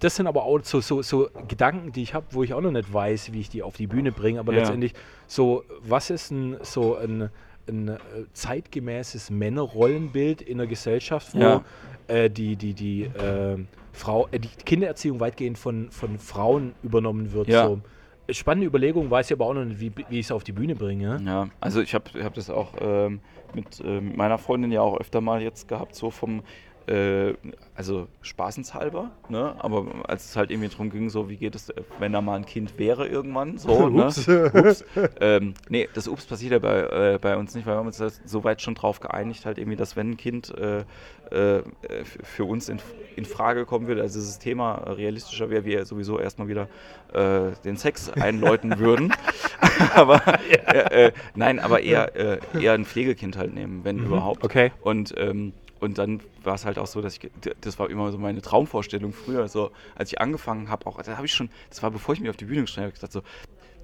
[0.00, 2.70] das sind aber auch so, so, so Gedanken, die ich habe, wo ich auch noch
[2.70, 4.40] nicht weiß, wie ich die auf die Bühne bringe.
[4.40, 4.58] Aber Ja.
[4.60, 4.92] letztendlich,
[5.26, 7.30] so, was ist ein, so ein,
[7.68, 7.98] ein äh,
[8.32, 11.62] zeitgemäßes Männerrollenbild in der Gesellschaft, wo Ja.
[12.08, 13.56] äh, die, die, die, äh,
[13.92, 17.48] Frau, äh, die Kindererziehung weitgehend von, von Frauen übernommen wird.
[17.48, 17.66] Ja.
[17.66, 17.80] So.
[18.28, 20.74] Spannende Überlegung, weiß ich aber auch noch nicht, wie, wie ich es auf die Bühne
[20.74, 21.20] bringe.
[21.24, 23.20] Ja, also ich habe hab das auch ähm,
[23.54, 26.42] mit ähm, meiner Freundin ja auch öfter mal jetzt gehabt, so vom,
[26.86, 27.34] äh,
[27.74, 29.54] also spaßenshalber, ne?
[29.58, 32.46] aber als es halt irgendwie darum ging, so wie geht es, wenn da mal ein
[32.46, 34.06] Kind wäre irgendwann, so, ne?
[34.06, 34.28] Ups.
[34.28, 34.84] Ups.
[35.20, 37.98] ähm, nee, das Ups passiert ja bei, äh, bei uns nicht, weil wir haben uns
[37.98, 40.84] da so weit schon drauf geeinigt, halt irgendwie, dass wenn ein Kind äh,
[41.30, 41.62] äh,
[42.04, 42.78] für uns in,
[43.16, 46.68] in Frage kommen würde, also dieses Thema realistischer wäre, wir sowieso erstmal wieder
[47.12, 49.12] äh, den Sex einläuten würden.
[49.94, 54.44] aber äh, nein, aber eher, eher ein Pflegekind halt nehmen, wenn überhaupt.
[54.44, 54.70] Okay.
[54.82, 58.18] Und, ähm, und dann war es halt auch so, dass ich, das war immer so
[58.18, 61.90] meine Traumvorstellung früher, so als ich angefangen habe, auch, da habe ich schon, das war
[61.90, 63.22] bevor ich mich auf die Bühne gestellt habe, ich gesagt so,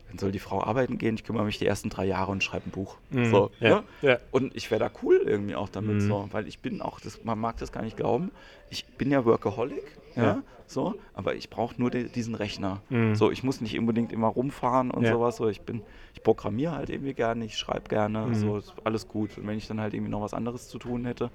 [0.08, 2.68] dann soll die Frau arbeiten gehen, ich kümmere mich die ersten drei Jahre und schreibe
[2.68, 2.96] ein Buch.
[3.10, 3.84] Mhm, So, ja, ne?
[4.02, 4.18] ja.
[4.30, 6.00] Und ich wäre da cool irgendwie auch damit, Mhm.
[6.00, 8.30] so, weil ich bin auch, das, man mag das gar nicht glauben,
[8.70, 9.82] ich bin ja Workaholic,
[10.16, 10.42] ja, Ja.
[10.66, 12.80] so, aber ich brauche nur de, diesen Rechner.
[12.90, 13.14] Mhm.
[13.14, 15.82] So, ich muss nicht unbedingt immer rumfahren und sowas, so, ich bin,
[16.14, 18.34] ich programmiere halt irgendwie gerne, ich schreibe gerne, Mhm.
[18.34, 19.36] so, alles gut.
[19.38, 21.30] Und wenn ich dann halt irgendwie noch was anderes zu tun hätte,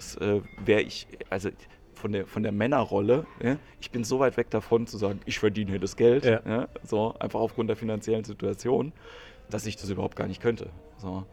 [0.00, 1.50] das äh, wäre ich, also
[1.94, 5.38] von der, von der Männerrolle, ja, ich bin so weit weg davon zu sagen, ich
[5.38, 6.40] verdiene hier das Geld, Ja.
[6.46, 8.92] ja, so, einfach aufgrund der finanziellen Situation,
[9.50, 10.70] dass ich das überhaupt gar nicht könnte.
[10.96, 11.26] So.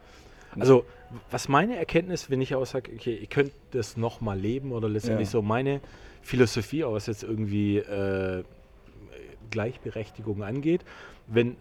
[0.59, 0.85] Also,
[1.29, 5.29] was meine Erkenntnis, wenn ich auch sage, okay, ihr könnt das nochmal leben oder letztendlich
[5.29, 5.81] so meine
[6.23, 8.43] Philosophie, auch was jetzt irgendwie äh,
[9.51, 10.83] Gleichberechtigung angeht,
[11.27, 11.55] wenn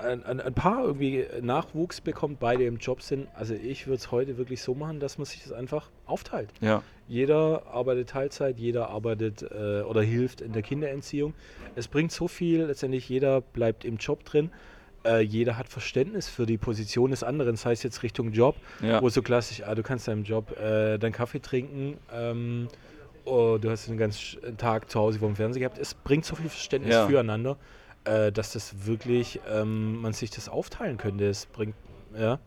[0.00, 4.10] ein, ein, ein Paar irgendwie Nachwuchs bekommt, beide im Job sind, also ich würde es
[4.10, 6.50] heute wirklich so machen, dass man sich das einfach aufteilt.
[6.60, 11.34] Ja, Jeder arbeitet Teilzeit, jeder arbeitet äh, oder hilft in der Kinderentziehung.
[11.74, 14.50] Es bringt so viel, letztendlich jeder bleibt im Job drin.
[15.04, 19.00] Äh, jeder hat Verständnis für die Position des anderen, sei es jetzt Richtung Job, Ja.
[19.00, 22.68] wo so klassisch, ah, du kannst deinem Job äh, deinen Kaffee trinken, ähm,
[23.24, 25.78] oh, du hast den ganzen Tag zu Hause vor dem Fernseher gehabt.
[25.78, 27.06] Es bringt so viel Verständnis Ja.
[27.06, 27.56] füreinander,
[28.04, 31.26] äh, dass das wirklich, ähm, man sich das aufteilen könnte.
[31.28, 31.74] Es bringt,
[32.16, 32.38] ja,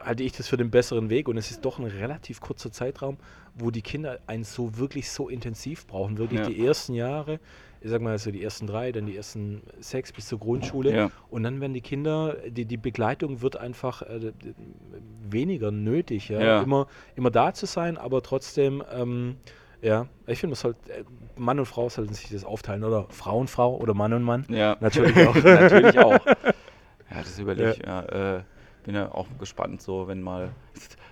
[0.00, 3.16] halte ich das für den besseren Weg und es ist doch ein relativ kurzer Zeitraum,
[3.54, 6.18] wo die Kinder einen so wirklich so intensiv brauchen.
[6.18, 6.46] Wirklich Ja.
[6.46, 7.40] die ersten Jahre,
[7.80, 11.10] ich sag mal so die ersten drei, dann die ersten sechs bis zur Grundschule Ja.
[11.30, 14.32] und dann werden die Kinder, die, die Begleitung wird einfach äh,
[15.28, 16.40] weniger nötig, ja?
[16.40, 16.62] Ja.
[16.62, 16.86] Immer,
[17.16, 19.36] immer da zu sein, aber trotzdem, ähm,
[19.80, 20.56] ja, ich finde,
[20.88, 21.04] äh,
[21.36, 24.44] Mann und Frau sollten sich das aufteilen, oder Frau und Frau oder Mann und Mann.
[24.48, 25.34] Ja, Natürlich auch.
[25.34, 26.26] Natürlich auch.
[27.10, 27.86] Ja, das überlege ich.
[27.86, 28.42] Ja, äh,
[28.84, 30.50] bin ja auch gespannt, so wenn mal.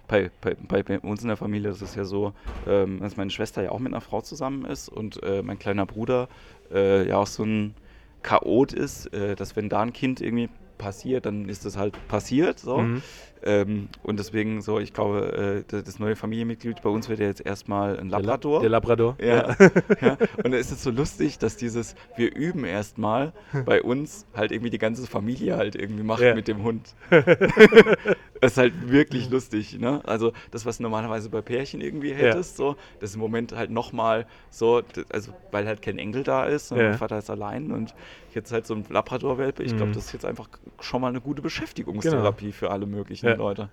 [0.09, 2.33] Bei, bei, bei, bei uns in der Familie ist es ja so,
[2.67, 5.85] ähm, dass meine Schwester ja auch mit einer Frau zusammen ist und äh, mein kleiner
[5.85, 6.29] Bruder
[6.73, 7.75] äh, ja auch so ein
[8.23, 10.49] Chaot ist, äh, dass wenn da ein Kind irgendwie
[10.79, 12.59] passiert, dann ist das halt passiert.
[12.59, 12.79] So.
[12.79, 13.03] Mhm.
[13.43, 17.45] Ähm, und deswegen so, ich glaube, äh, das, neue Familienmitglied bei uns wird ja jetzt
[17.45, 18.61] erstmal ein Der, La- Labrador.
[18.61, 19.17] der Labrador.
[19.21, 19.55] Ja.
[20.01, 20.17] ja.
[20.43, 23.33] Und da ist es so lustig, dass dieses, wir üben erstmal
[23.65, 26.35] bei uns halt irgendwie die ganze Familie halt irgendwie macht Ja.
[26.35, 26.95] mit dem Hund.
[28.41, 30.01] das ist halt wirklich lustig, ne?
[30.05, 34.27] Also das, was normalerweise bei Pärchen irgendwie hättest, so, das ist im Moment halt nochmal
[34.51, 36.89] so, also weil halt kein Enkel da ist und Ja.
[36.91, 37.95] mein Vater ist allein und
[38.35, 39.63] jetzt halt so ein Labrador-Welpe.
[39.63, 39.95] Ich glaube, Mhm.
[39.95, 40.49] das ist jetzt einfach
[40.81, 43.35] schon mal eine gute Beschäftigungstherapie für alle möglichen Ja.
[43.35, 43.69] Leute.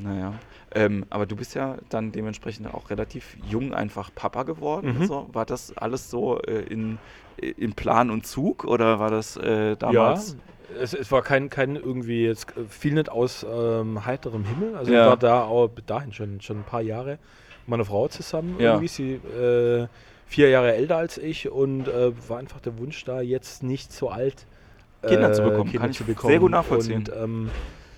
[0.00, 0.34] Naja.
[0.74, 4.98] Ähm, aber du bist ja dann dementsprechend auch relativ jung einfach Papa geworden.
[4.98, 5.06] Mhm.
[5.06, 5.28] So.
[5.32, 6.98] War das alles so äh, in,
[7.36, 10.32] in Plan und Zug oder war das äh, damals?
[10.32, 10.38] Ja,
[10.80, 14.76] es, es war kein, kein irgendwie jetzt äh, viel nicht aus ähm, heiterem Himmel.
[14.76, 15.02] Also Ja.
[15.04, 18.56] ich war da auch dahin schon, schon ein paar Jahre mit meiner Frau zusammen.
[18.58, 18.72] Ja.
[18.74, 19.86] Irgendwie sie äh,
[20.26, 24.10] vier Jahre älter als ich und äh, war einfach der Wunsch da, jetzt nicht so
[24.10, 24.46] alt
[25.06, 25.70] Kinder äh, zu bekommen.
[25.70, 26.38] Kinder Kann ich zu sehr bekommen.
[26.40, 26.96] gut nachvollziehen.
[26.98, 27.50] Und ähm,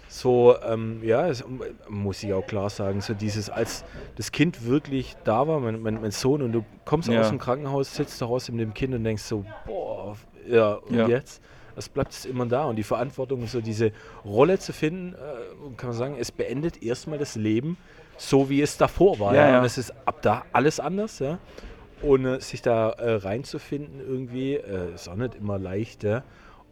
[0.08, 1.44] so, ähm, ja, es,
[1.88, 3.84] muss ich auch klar sagen, so dieses, als
[4.16, 7.20] das Kind wirklich da war, mein, mein, mein Sohn, und du kommst Ja.
[7.20, 10.16] aus dem Krankenhaus, sitzt zu Hause mit dem Kind und denkst so, boah,
[10.48, 11.06] ja, und Ja.
[11.08, 11.40] jetzt?
[11.76, 13.92] Es bleibt es immer da und die Verantwortung, so diese
[14.24, 17.76] Rolle zu finden, äh, kann man sagen, es beendet erstmal das Leben
[18.16, 19.34] so, wie es davor war.
[19.34, 19.58] Ja, Ja.
[19.60, 21.38] Und es ist ab da alles anders, ja.
[22.02, 26.22] Und äh, sich da äh, reinzufinden irgendwie, äh, ist auch nicht immer leicht, ja.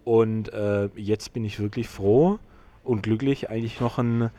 [0.04, 2.38] Und äh, jetzt bin ich wirklich froh
[2.82, 4.30] und glücklich, eigentlich noch ein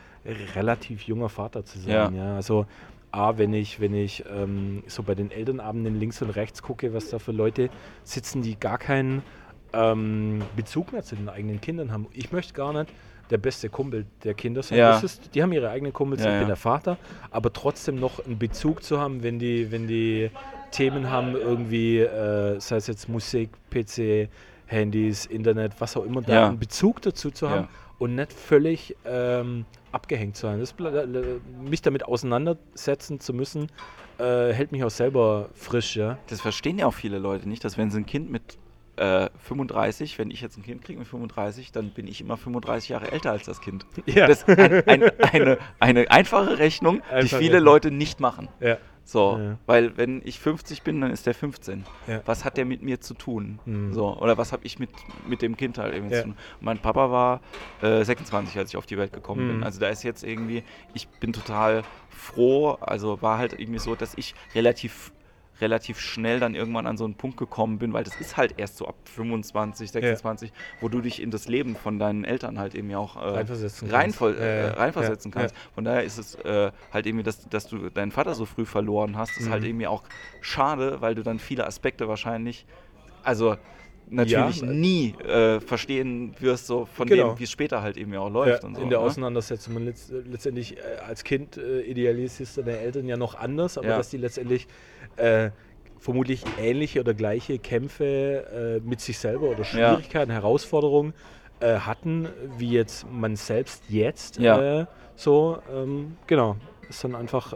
[0.55, 1.91] relativ junger Vater zu sein.
[1.91, 2.11] Ja.
[2.11, 2.35] Ja.
[2.35, 2.65] Also
[3.11, 7.09] A, wenn ich, wenn ich ähm, so bei den Elternabenden links und rechts gucke, was
[7.09, 7.69] da für Leute
[8.03, 9.23] sitzen, die gar keinen
[9.73, 12.07] ähm, Bezug mehr zu den eigenen Kindern haben.
[12.13, 12.91] Ich möchte gar nicht
[13.29, 14.79] der beste Kumpel der Kinder sein.
[14.79, 14.97] Ja.
[14.99, 16.97] Ist, die haben ihre eigenen Kumpels, Ja, ich bin der Vater,
[17.29, 20.31] aber trotzdem noch einen Bezug zu haben, wenn die, wenn die
[20.71, 24.29] Themen haben, irgendwie, äh, sei es jetzt Musik, PC,
[24.65, 26.47] Handys, Internet, was auch immer, da Ja.
[26.47, 27.69] einen Bezug dazu zu haben Ja.
[27.99, 30.59] und nicht völlig ähm, abgehängt zu sein.
[30.59, 30.75] Das,
[31.63, 33.67] mich damit auseinandersetzen zu müssen,
[34.19, 36.17] äh, hält mich auch selber frisch, ja.
[36.27, 38.57] Das verstehen ja auch viele Leute nicht, dass wenn sie ein Kind mit
[38.99, 42.89] äh, 35, wenn ich jetzt ein Kind kriege mit 35, dann bin ich immer 35
[42.89, 43.85] Jahre älter als das Kind.
[44.05, 44.27] Ja.
[44.27, 47.65] Das ist ein, ein, eine, eine einfache Rechnung, die Einfache viele Rechnung.
[47.65, 48.49] Leute nicht machen.
[48.59, 48.77] Ja.
[49.05, 49.57] So, Ja.
[49.65, 51.83] weil wenn ich 50 bin, dann ist der 15.
[52.07, 52.21] Ja.
[52.25, 53.59] Was hat der mit mir zu tun?
[53.65, 53.91] Mhm.
[53.93, 54.89] So, oder was habe ich mit,
[55.27, 56.21] mit dem Kind halt irgendwie Ja.
[56.21, 56.37] zu tun?
[56.61, 57.41] Mein Papa war
[57.81, 59.57] äh, 26, als ich auf die Welt gekommen bin.
[59.57, 59.63] Mhm.
[59.63, 64.13] Also da ist jetzt irgendwie, ich bin total froh, also war halt irgendwie so, dass
[64.15, 65.11] ich relativ
[65.61, 68.77] relativ schnell dann irgendwann an so einen Punkt gekommen bin, weil das ist halt erst
[68.77, 72.93] so ab 25, 26, wo du dich in das Leben von deinen Eltern halt eben
[72.95, 73.93] auch äh, Reinversetzen kannst.
[73.95, 74.73] reinvoll, Ja, äh, ja.
[74.73, 75.55] reinversetzen Ja, kannst.
[75.75, 79.17] Von daher ist es äh, halt irgendwie, dass, dass du deinen Vater so früh verloren
[79.17, 79.51] hast, ist Mhm.
[79.51, 80.03] halt irgendwie auch
[80.41, 82.65] schade, weil du dann viele Aspekte wahrscheinlich,
[83.23, 83.57] also
[84.09, 84.67] natürlich Ja.
[84.67, 87.29] nie äh, verstehen wirst, so von Genau.
[87.33, 88.63] dem, wie es später halt eben auch läuft.
[88.63, 89.05] Ja, und so, in der ne?
[89.05, 89.73] Auseinandersetzung.
[89.75, 93.89] Man letzt, letztendlich äh, als Kind äh, idealisierst du deine Eltern ja noch anders, aber
[93.89, 93.97] Ja.
[93.97, 94.67] dass die letztendlich
[95.17, 95.51] äh,
[95.99, 101.13] vermutlich ähnliche oder gleiche Kämpfe äh, mit sich selber oder Schwierigkeiten, Herausforderungen
[101.59, 104.37] äh, hatten, wie jetzt man selbst jetzt.
[104.39, 104.81] Ja.
[104.81, 104.85] Äh,
[105.15, 106.55] so, ähm, genau.
[106.87, 107.53] Ist dann einfach,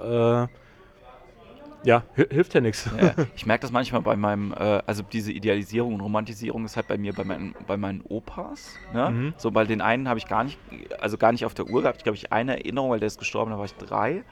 [1.84, 2.90] ja, hi- hilft ja nichts.
[3.00, 6.88] Ja, ich merke das manchmal bei meinem, äh, also diese Idealisierung und Romantisierung ist halt
[6.88, 8.80] bei mir bei meinen, bei meinen Opas.
[8.94, 9.10] Ne?
[9.10, 9.34] Mhm.
[9.38, 10.58] So bei den einen habe ich gar nicht,
[11.00, 11.98] also gar nicht auf der Uhr gehabt.
[11.98, 14.24] Ich glaube, ich eine Erinnerung, weil der ist gestorben, da war ich drei.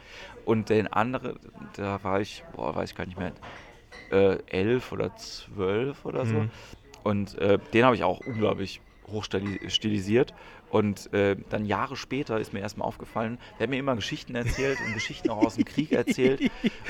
[0.46, 1.38] Und den anderen,
[1.76, 3.34] da war ich, boah, weiß ich gar nicht mehr,
[4.12, 6.36] äh, elf oder zwölf oder so.
[6.36, 6.52] Mhm.
[7.04, 10.34] Und äh, den habe ich auch unglaublich hoch stili- stilisiert.
[10.72, 14.78] Und äh, dann Jahre später ist mir erstmal aufgefallen, der hat mir immer Geschichten erzählt
[14.88, 16.42] und Geschichten auch aus dem Krieg erzählt.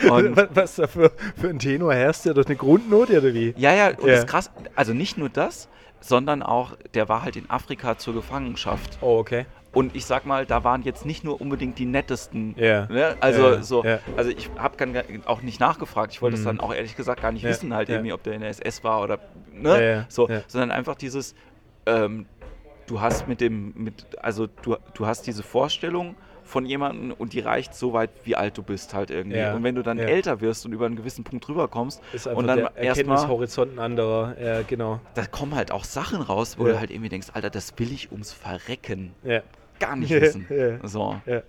[0.08, 3.56] Und was, was da für, für ein Tenor herrscht, der durch eine Grundnote oder wie?
[3.58, 4.12] Ja, ja, und Ja.
[4.12, 4.52] das ist krass.
[4.76, 5.68] Also nicht nur das,
[6.00, 9.00] sondern auch, der war halt in Afrika zur Gefangenschaft.
[9.02, 9.46] Oh, okay.
[9.74, 12.54] Und ich sag mal, da waren jetzt nicht nur unbedingt die nettesten.
[12.58, 12.86] Ja.
[12.88, 13.16] Ne?
[13.20, 14.00] Also Ja, so, ja.
[14.18, 16.12] also ich habe auch nicht nachgefragt.
[16.14, 16.46] Ich wollte es Mhm.
[16.46, 17.96] dann auch ehrlich gesagt gar nicht Ja, wissen, halt ja.
[17.96, 19.18] irgendwie, ob der in der SS war oder
[19.52, 19.70] ne?
[19.70, 20.42] Ja, ja, so, ja.
[20.48, 21.34] sondern einfach dieses,
[21.88, 22.26] ähm,
[22.92, 27.40] du hast mit dem, mit, also du, du hast diese Vorstellung von jemandem und die
[27.40, 29.38] reicht so weit, wie alt du bist halt irgendwie.
[29.38, 30.04] Ja, Und wenn du dann ja.
[30.04, 34.36] älter wirst und über einen gewissen Punkt drüber kommst Ist und dann Erkenntnishorizont ein anderer.
[34.44, 35.00] Ja, genau.
[35.14, 36.74] da kommen halt auch Sachen raus, wo Ja.
[36.74, 39.14] du halt irgendwie denkst, Alter, das will ich ums Verrecken
[39.80, 40.46] gar nicht wissen.
[40.84, 41.16] So.
[41.26, 41.44] Ne?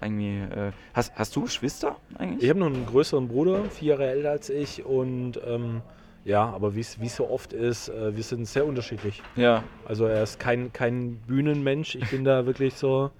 [0.00, 0.38] Irgendwie.
[0.38, 2.44] Äh, hast, hast du Geschwister eigentlich?
[2.44, 5.82] Ich habe noch einen größeren Bruder, vier Jahre älter als ich und ähm,
[6.24, 9.22] ja, aber wie es so oft ist, äh, wir sind sehr unterschiedlich.
[9.36, 9.62] Ja.
[9.86, 11.94] Also er ist kein, kein Bühnenmensch.
[11.94, 13.10] Ich bin da wirklich so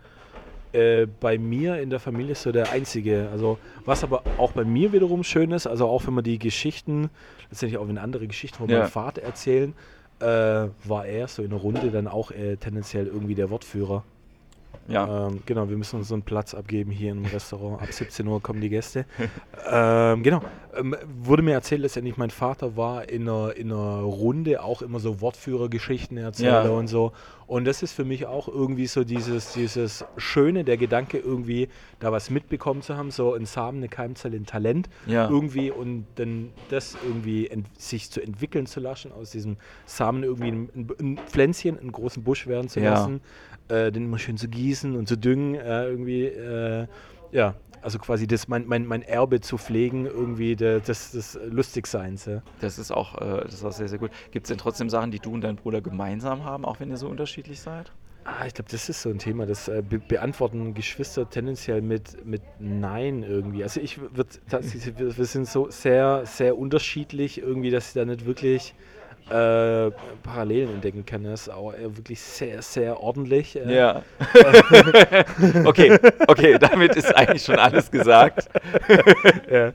[0.72, 3.28] äh, bei mir in der Familie so der Einzige.
[3.32, 7.10] Also was aber auch bei mir wiederum schön ist, also auch wenn man die Geschichten,
[7.50, 8.80] letztendlich auch wenn andere Geschichten von Ja.
[8.80, 9.74] meinem Vater erzählen,
[10.20, 10.24] äh,
[10.84, 14.04] war er so in der Runde dann auch äh, tendenziell irgendwie der Wortführer.
[14.88, 15.28] Ja.
[15.28, 17.80] Ähm, genau, wir müssen uns so einen Platz abgeben hier im Restaurant.
[17.80, 19.04] Ab 17 Uhr kommen die Gäste.
[19.70, 20.42] ähm, genau.
[20.76, 24.98] Ähm, wurde mir erzählt, letztendlich mein Vater war in einer, in einer Runde auch immer
[24.98, 26.70] so Wortführergeschichten erzähler Ja.
[26.70, 27.12] und so.
[27.50, 31.66] Und das ist für mich auch irgendwie so dieses, dieses Schöne, der Gedanke irgendwie,
[31.98, 35.28] da was mitbekommen zu haben, so ein Samen, eine Keimzelle, ein Talent Ja.
[35.28, 40.70] irgendwie und dann das irgendwie sich zu entwickeln zu lassen, aus diesem Samen irgendwie ein,
[41.00, 42.90] ein, Pflänzchen, einen großen Busch werden zu Ja.
[42.90, 43.20] lassen,
[43.66, 46.86] äh, den immer schön zu gießen und zu düngen, äh, irgendwie, äh,
[47.32, 52.26] ja, also quasi das, mein, mein, mein Erbe zu pflegen, irgendwie der, des, des Lustigseins.
[52.26, 52.42] Ja.
[52.60, 54.10] Das ist auch, äh, das ist auch sehr, sehr gut.
[54.30, 56.96] Gibt es denn trotzdem Sachen, die du und dein Bruder gemeinsam haben, auch wenn ihr
[56.96, 57.92] so unterschiedlich seid?
[58.24, 62.24] Ah, ich glaube, das ist so ein Thema, das äh, be beantworten Geschwister tendenziell mit,
[62.26, 63.62] mit Nein irgendwie.
[63.62, 68.26] Also ich würde, wir, wir sind so sehr, sehr unterschiedlich irgendwie, dass ich da nicht
[68.26, 68.74] wirklich
[69.28, 69.90] äh,
[70.22, 71.24] Parallelen entdecken kann.
[71.24, 73.56] Das ist auch äh, wirklich sehr, sehr ordentlich.
[73.56, 74.02] Äh, Ja.
[75.64, 78.48] okay, okay, damit ist eigentlich schon alles gesagt.
[79.50, 79.66] ja.
[79.66, 79.72] ja,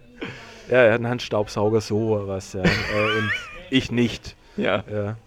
[0.67, 2.63] er hat einen Handstaubsauger, so was, ja.
[2.63, 3.31] äh, und
[3.69, 4.35] ich nicht.
[4.57, 4.83] Ja.
[4.91, 5.17] Ja.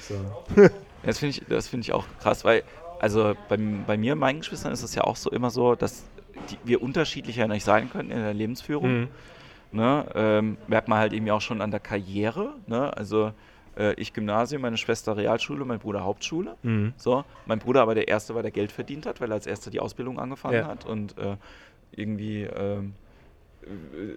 [0.00, 0.70] So.
[1.02, 2.62] Das finde ich, das finde ich auch krass, weil,
[3.00, 3.56] also bei,
[3.86, 6.04] bei mir und meinen Geschwistern ist es ja auch so immer so, dass
[6.50, 9.00] die, wir unterschiedlicher nicht sein können in der Lebensführung.
[9.00, 9.08] Mhm.
[9.70, 10.06] Ne?
[10.14, 12.54] Ähm, merkt man halt irgendwie auch schon an der Karriere.
[12.66, 12.96] Ne?
[12.96, 13.32] Also
[13.78, 16.56] äh, ich Gymnasium, meine Schwester Realschule, mein Bruder Hauptschule.
[16.62, 16.92] Mhm.
[16.96, 19.70] So, mein Bruder aber der Erste war, der Geld verdient hat, weil er als Erster
[19.70, 20.66] die Ausbildung angefangen Ja.
[20.68, 21.36] hat und äh,
[21.92, 22.94] irgendwie, ähm,
[23.62, 23.66] äh,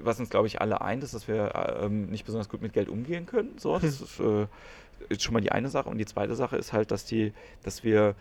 [0.02, 2.74] was uns glaube ich alle eint, ist, dass wir äh, ähm, nicht besonders gut mit
[2.74, 3.58] Geld umgehen können.
[3.58, 4.48] So, das ist, äh,
[5.10, 7.34] ist schon mal die eine Sache und die zweite Sache ist halt, dass die,
[7.64, 8.16] dass wir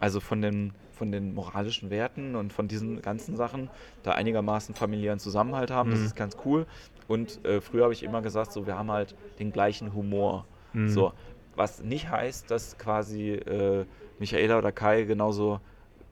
[0.00, 3.70] also von den von den moralischen Werten und von diesen ganzen Sachen
[4.02, 5.90] da einigermaßen familiären Zusammenhalt haben.
[5.92, 6.06] Das Mhm.
[6.06, 6.66] ist ganz cool.
[7.06, 10.44] Und äh, früher habe ich immer gesagt, so wir haben halt den gleichen Humor.
[10.72, 10.88] Mhm.
[10.88, 11.12] So,
[11.56, 13.84] was nicht heißt, dass quasi äh,
[14.18, 15.60] Michaela oder Kai genauso,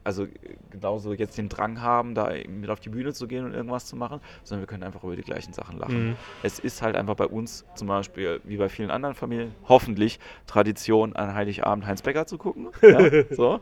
[0.05, 0.27] also
[0.71, 3.97] genauso jetzt den Drang haben, da mit auf die Bühne zu gehen und irgendwas zu
[3.97, 6.11] machen, sondern wir können einfach über die gleichen Sachen lachen.
[6.11, 6.17] Mhm.
[6.45, 11.15] Es ist halt einfach bei uns zum Beispiel, wie bei vielen anderen Familien, hoffentlich Tradition,
[11.17, 12.69] an Heiligabend Heinz Becker zu gucken.
[12.83, 13.61] Ja, so.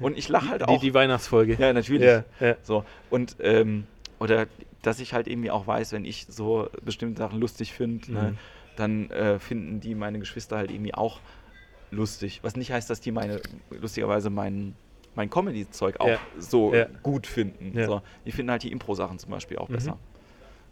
[0.00, 0.80] Und ich lache halt Die, auch.
[0.80, 1.54] die Weihnachtsfolge.
[1.58, 2.06] ja, natürlich.
[2.06, 2.56] Ja, ja.
[2.62, 2.84] So.
[3.08, 3.86] Und, ähm,
[4.18, 4.46] oder
[4.82, 8.38] dass ich halt irgendwie auch weiß, wenn ich so bestimmte Sachen lustig finde, ne, Mhm.
[8.76, 11.20] Dann äh, finden die meine Geschwister halt irgendwie auch
[11.90, 12.40] lustig.
[12.42, 14.74] Was nicht heißt, dass die meine, lustigerweise mein,
[15.14, 16.18] mein Comedy-Zeug auch Ja.
[16.38, 16.86] so Ja.
[17.02, 17.76] gut finden.
[17.76, 17.86] Ja.
[17.86, 18.02] So.
[18.24, 19.72] Die finden halt die Impro-Sachen zum Beispiel auch Mhm.
[19.74, 19.98] besser.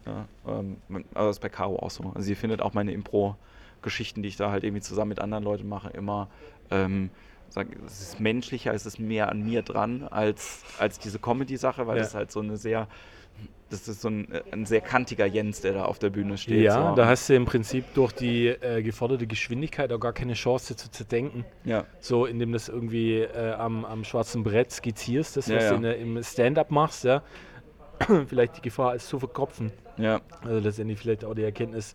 [0.07, 0.76] Ja, ähm,
[1.14, 2.05] also das ist bei Caro auch so.
[2.14, 5.66] Also sie findet auch meine Impro-Geschichten, die ich da halt irgendwie zusammen mit anderen Leuten
[5.68, 6.28] mache, immer
[6.70, 7.11] ähm,
[7.48, 11.98] sag, es ist menschlicher, es ist mehr an mir dran als, als diese Comedy-Sache, weil
[12.00, 12.88] ist halt so eine sehr,
[13.70, 16.62] das ist so ein, äh, ein sehr kantiger Jens, der da auf der Bühne steht.
[16.62, 16.97] Ja, so.
[16.97, 20.91] da hast du im Prinzip durch die äh, geforderte Geschwindigkeit auch gar keine Chance zu
[20.91, 21.45] zerdenken.
[21.64, 21.85] ja.
[22.01, 25.70] So, indem du das irgendwie äh, am, am schwarzen Brett skizzierst, das, Ja, was ja.
[25.70, 27.22] du in der, im Stand-up machst, ja.
[28.26, 29.72] vielleicht die Gefahr ist zu verkopfen.
[29.97, 31.95] Ja, Also letztendlich vielleicht auch die Erkenntnis,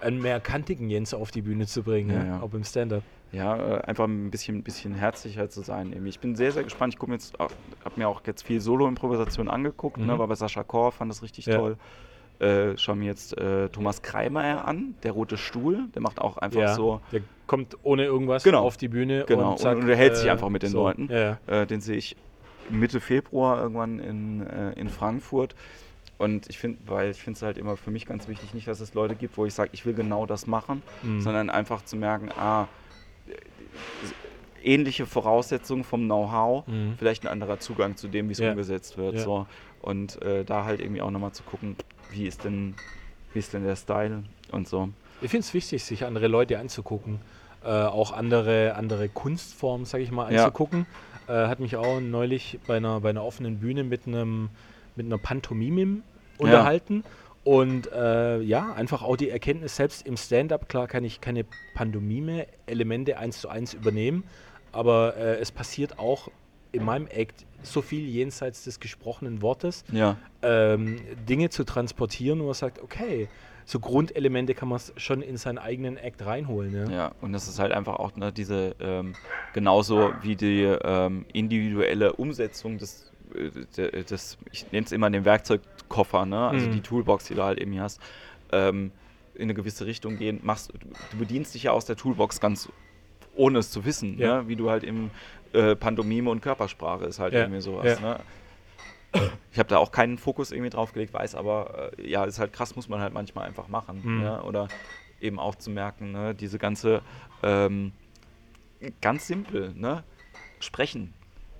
[0.00, 2.40] einen mehr kantigen Jens auf die Bühne zu bringen, ja, ja.
[2.40, 3.02] auch im Stand-up.
[3.32, 5.92] Ja, äh, einfach ein bisschen, bisschen herzlicher zu sein.
[5.92, 6.10] Irgendwie.
[6.10, 6.94] Ich bin sehr, sehr gespannt.
[6.94, 7.52] Ich gucke jetzt, habe
[7.96, 10.18] mir auch jetzt viel Solo-Improvisation angeguckt, ne, Mhm.
[10.18, 11.56] war bei Sascha Kor, fand das richtig Ja.
[11.58, 11.76] toll.
[12.38, 16.60] Äh, schau mir jetzt äh, Thomas Kreimer an, der rote Stuhl, der macht auch einfach
[16.60, 18.62] Ja, so, der kommt ohne irgendwas Genau.
[18.64, 20.78] auf die Bühne Genau, und, zack, und unterhält sich äh, einfach mit den so.
[20.78, 21.08] Leuten.
[21.10, 22.16] Ja, äh, den sehe ich
[22.68, 25.54] Mitte Februar irgendwann in, äh, in Frankfurt.
[26.18, 28.80] Und ich finde, weil ich finde es halt immer für mich ganz wichtig, nicht, dass
[28.80, 31.20] es Leute gibt, wo ich sage, ich will genau das machen, Mhm.
[31.20, 32.68] sondern einfach zu merken, ah,
[34.62, 36.94] ähnliche Voraussetzungen vom Know-how, Mhm.
[36.96, 38.50] vielleicht ein anderer Zugang zu dem, wie es Ja.
[38.50, 39.14] umgesetzt wird.
[39.16, 39.20] Ja.
[39.22, 39.46] So.
[39.80, 41.76] Und äh, da halt irgendwie auch nochmal zu gucken,
[42.10, 42.74] wie ist denn,
[43.32, 44.90] wie ist denn der Style und so.
[45.20, 47.20] Ich finde es wichtig, sich andere Leute anzugucken,
[47.64, 50.44] äh, auch andere, andere Kunstformen, sage ich mal, Ja.
[50.44, 50.86] anzugucken.
[51.26, 54.50] Äh, hat mich auch neulich bei einer, bei einer offenen Bühne mit einem
[54.94, 56.02] mit einer Pantomime
[56.36, 57.02] unterhalten.
[57.44, 63.18] Und äh, ja, einfach auch die Erkenntnis, selbst im Stand-up, klar kann ich keine Pantomime-Elemente
[63.18, 64.24] eins zu eins übernehmen,
[64.70, 66.28] aber äh, es passiert auch
[66.70, 72.44] in meinem Act so viel jenseits des gesprochenen Wortes, Ja, ähm, Dinge zu transportieren, wo
[72.46, 73.28] man sagt, okay,
[73.64, 76.74] so Grundelemente kann man schon in seinen eigenen Act reinholen.
[76.74, 76.90] Ja?
[76.90, 79.14] Ja, und das ist halt einfach auch ne, diese, ähm,
[79.52, 85.24] genauso wie die ähm, individuelle Umsetzung des, äh, de- des ich nenne es immer den
[85.92, 86.48] Werkzeugkoffer, ne?
[86.48, 86.72] also Mhm.
[86.72, 88.00] die Toolbox, die du halt eben hier hast,
[88.52, 88.90] ähm,
[89.34, 92.70] in eine gewisse Richtung gehen, machst, du- bedienst dich ja aus der Toolbox ganz
[93.34, 94.42] ohne es zu wissen, Ja.
[94.42, 94.48] ne?
[94.48, 95.10] wie du halt im
[95.54, 98.00] äh, Pantomime und Körpersprache ist halt Ja, irgendwie sowas.
[98.00, 98.00] ja.
[98.00, 98.20] Ne?
[99.52, 102.52] Ich habe da auch keinen Fokus irgendwie drauf gelegt, weiß aber, äh, ja, ist halt
[102.54, 104.00] krass, muss man halt manchmal einfach machen.
[104.02, 104.22] Mhm.
[104.22, 104.42] Ja?
[104.42, 104.68] Oder
[105.20, 106.34] eben auch zu merken, ne?
[106.34, 107.02] diese ganze,
[107.42, 107.92] ähm,
[109.02, 110.02] ganz simpel, ne?
[110.60, 111.12] Sprechen,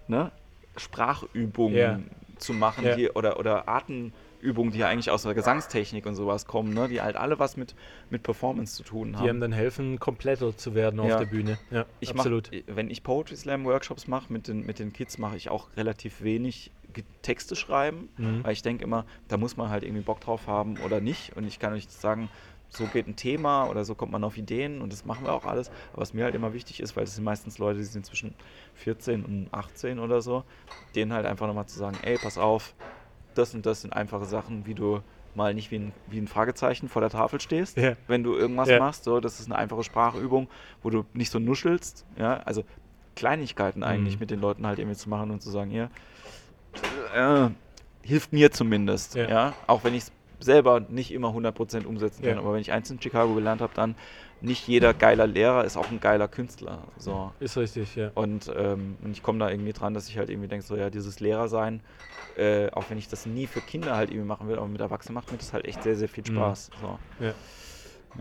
[0.08, 0.32] ne?
[0.78, 2.10] Sprachübungen.
[2.42, 2.96] Zu machen Ja.
[2.96, 6.88] die, oder, oder Atem, Übungen, die ja eigentlich aus der Gesangstechnik und sowas kommen, ne?
[6.88, 7.76] die halt alle was mit,
[8.10, 9.22] mit Performance zu tun haben.
[9.22, 11.18] Die einem dann helfen, kompletter zu werden auf Ja.
[11.18, 11.58] der Bühne.
[11.70, 12.50] Ja, ich absolut.
[12.52, 15.68] Mach, wenn ich Poetry Slam Workshops mache mit den, mit den Kids, mache ich auch
[15.76, 16.72] relativ wenig
[17.22, 18.44] Texte schreiben, Mhm.
[18.44, 21.36] weil ich denke immer, da muss man halt irgendwie Bock drauf haben oder nicht.
[21.36, 22.28] Und ich kann nicht sagen,
[22.72, 25.44] so geht ein Thema oder so kommt man auf Ideen und das machen wir auch
[25.44, 25.70] alles.
[25.92, 28.34] Aber was mir halt immer wichtig ist, weil das sind meistens Leute, die sind zwischen
[28.74, 30.44] 14 und 18 oder so,
[30.94, 32.74] denen halt einfach nochmal zu sagen, ey, pass auf,
[33.34, 35.00] das und das sind einfache Sachen, wie du
[35.34, 37.94] mal nicht wie ein, wie ein Fragezeichen vor der Tafel stehst, Ja.
[38.06, 38.78] wenn du irgendwas Ja.
[38.78, 39.04] machst.
[39.04, 40.48] So, das ist eine einfache Sprachübung,
[40.82, 42.04] wo du nicht so nuschelst.
[42.18, 42.64] Ja, also
[43.16, 44.20] Kleinigkeiten eigentlich Mhm.
[44.20, 45.90] mit den Leuten halt irgendwie zu machen und zu sagen, hier,
[47.14, 47.48] äh,
[48.06, 49.14] hilft mir zumindest.
[49.14, 49.28] Ja.
[49.28, 49.54] Ja.
[49.66, 50.12] Auch wenn ich es
[50.42, 52.32] selber nicht immer 100% umsetzen kann.
[52.34, 52.38] Ja.
[52.38, 53.94] Aber wenn ich eins in Chicago gelernt habe, dann
[54.40, 56.82] nicht jeder geiler Lehrer ist auch ein geiler Künstler.
[56.96, 57.32] So.
[57.40, 58.10] Ist richtig, ja.
[58.14, 60.90] Und, ähm, und ich komme da irgendwie dran, dass ich halt irgendwie denke, so ja,
[60.90, 61.80] dieses Lehrersein,
[62.36, 65.14] äh, auch wenn ich das nie für Kinder halt irgendwie machen will, aber mit Erwachsenen
[65.14, 66.34] macht mir das halt echt sehr, sehr viel Mhm.
[66.34, 66.70] Spaß.
[66.80, 66.98] So.
[67.24, 67.34] Ja.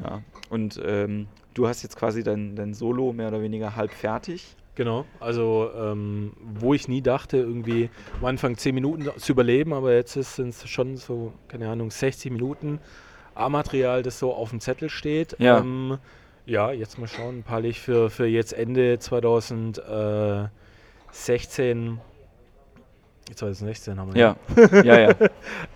[0.03, 0.21] Ja.
[0.49, 4.55] Und ähm, du hast jetzt quasi dein, dein Solo mehr oder weniger halb fertig.
[4.75, 7.89] Genau, also ähm, wo ich nie dachte, irgendwie
[8.19, 12.31] am Anfang 10 Minuten zu überleben, aber jetzt sind es schon so, keine Ahnung, 60
[12.31, 12.79] Minuten
[13.35, 15.35] A-Material, das so auf dem Zettel steht.
[15.39, 15.59] Ja.
[15.59, 15.97] Ähm,
[16.45, 21.99] ja, jetzt mal schauen, ein paar Licht für, für jetzt Ende 2016.
[23.33, 24.19] 2016 haben wir.
[24.19, 24.35] Ja,
[24.83, 25.15] ja, ja.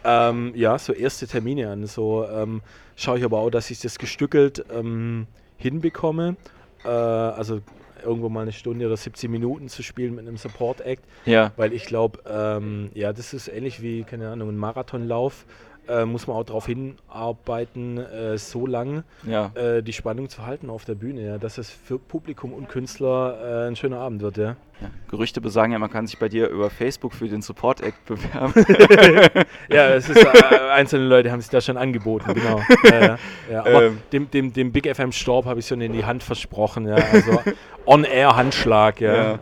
[0.04, 1.88] Ähm, ja, so erste Termine an.
[1.88, 2.62] So ähm,
[2.96, 5.26] schaue ich aber auch, dass ich das gestückelt ähm,
[5.58, 6.36] hinbekomme.
[6.84, 7.62] Äh, also
[8.06, 11.86] irgendwo mal eine Stunde oder 17 Minuten zu spielen mit einem Support-Act, Ja, weil ich
[11.86, 15.46] glaube, ähm, ja, das ist ähnlich wie, keine Ahnung, ein Marathonlauf.
[15.88, 19.52] Äh, muss man auch darauf hinarbeiten, äh, so lang ja.
[19.54, 23.66] äh, die Spannung zu halten auf der Bühne, ja, dass es für Publikum und Künstler
[23.66, 24.56] äh, ein schöner Abend wird, ja.
[24.82, 24.90] ja.
[25.12, 28.54] Gerüchte besagen ja, man kann sich bei dir über Facebook für den Support Act bewerben.
[29.70, 32.62] Ja, es ist, äh, einzelne Leute haben sich da schon angeboten, genau.
[33.52, 33.62] Ja.
[33.62, 33.98] Aber Ähm.
[34.12, 36.96] dem, dem, dem Big FM Storb habe ich schon in die Hand versprochen, ja.
[36.96, 37.42] Also
[37.86, 39.16] On-Air-Handschlag, ja.
[39.16, 39.40] Ja.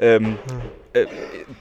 [0.00, 0.38] ähm,
[0.92, 1.06] äh,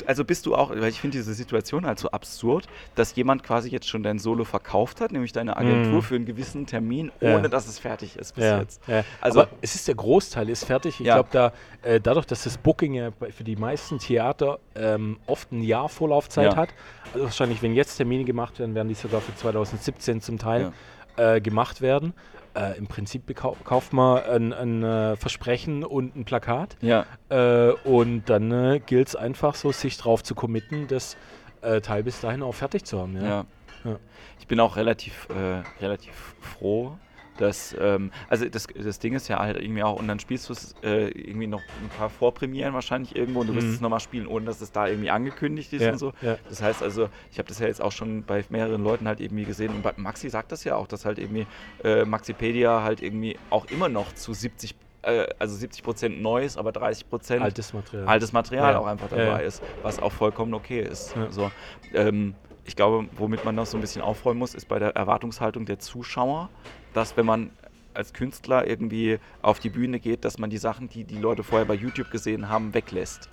[0.06, 3.70] also bist du auch, weil ich finde diese Situation halt so absurd, dass jemand quasi
[3.70, 6.02] jetzt schon dein Solo verkauft hat, nämlich deine Agentur Mhm.
[6.02, 7.36] für einen gewissen Termin, Ja.
[7.36, 8.82] ohne dass es fertig ist bis Ja, jetzt.
[8.88, 9.04] ja.
[9.22, 11.00] Also- Aber es ist der Großteil ist fertig.
[11.00, 11.16] Ich Ja.
[11.16, 11.52] glaube, da,
[11.84, 16.52] äh, dadurch, dass das Booking ja für die meisten Theater ähm, oft ein Jahr Vorlaufzeit
[16.54, 16.56] Ja.
[16.56, 16.70] hat,
[17.14, 20.72] also wahrscheinlich, wenn jetzt Termine gemacht werden, werden die sogar für 2017 zum Teil
[21.18, 22.14] äh, gemacht werden.
[22.58, 26.76] Äh, Im Prinzip kauft man ein, ein äh, Versprechen und ein Plakat.
[26.82, 31.18] Ja, Äh, und dann äh, gilt es einfach so, sich drauf zu committen, das
[31.62, 33.16] äh, Teil bis dahin auch fertig zu haben.
[33.16, 33.28] Ja.
[33.28, 33.46] ja.
[33.86, 34.00] Ja.
[34.40, 36.98] Ich bin auch relativ, äh, relativ froh,
[37.38, 40.54] dass, ähm, also das, das Ding ist ja halt irgendwie auch, und dann spielst du
[40.54, 43.74] es äh, irgendwie noch ein paar Vorpremieren wahrscheinlich irgendwo und du wirst Mhm.
[43.76, 46.14] es nochmal spielen, ohne dass es da irgendwie angekündigt ist Ja, und so.
[46.22, 46.38] ja.
[46.50, 49.46] Das heißt also, ich habe das ja jetzt auch schon bei mehreren Leuten halt irgendwie
[49.46, 51.48] gesehen und bei Maxi sagt das ja auch, dass halt irgendwie
[51.84, 56.72] äh, Maxipedia halt irgendwie auch immer noch zu 70, äh, also 70 Prozent Neues, aber
[56.72, 58.08] 30 Prozent Altes Material.
[58.08, 58.80] altes Material Ja.
[58.80, 61.14] auch einfach dabei ist, was auch vollkommen okay ist.
[61.30, 61.52] So,
[61.94, 65.66] ähm, ich glaube, womit man noch so ein bisschen aufräumen muss, ist bei der Erwartungshaltung
[65.66, 66.50] der Zuschauer,
[66.98, 67.52] dass wenn man
[67.94, 71.66] als Künstler irgendwie auf die Bühne geht, dass man die Sachen, die die Leute vorher
[71.66, 73.30] bei YouTube gesehen haben, weglässt.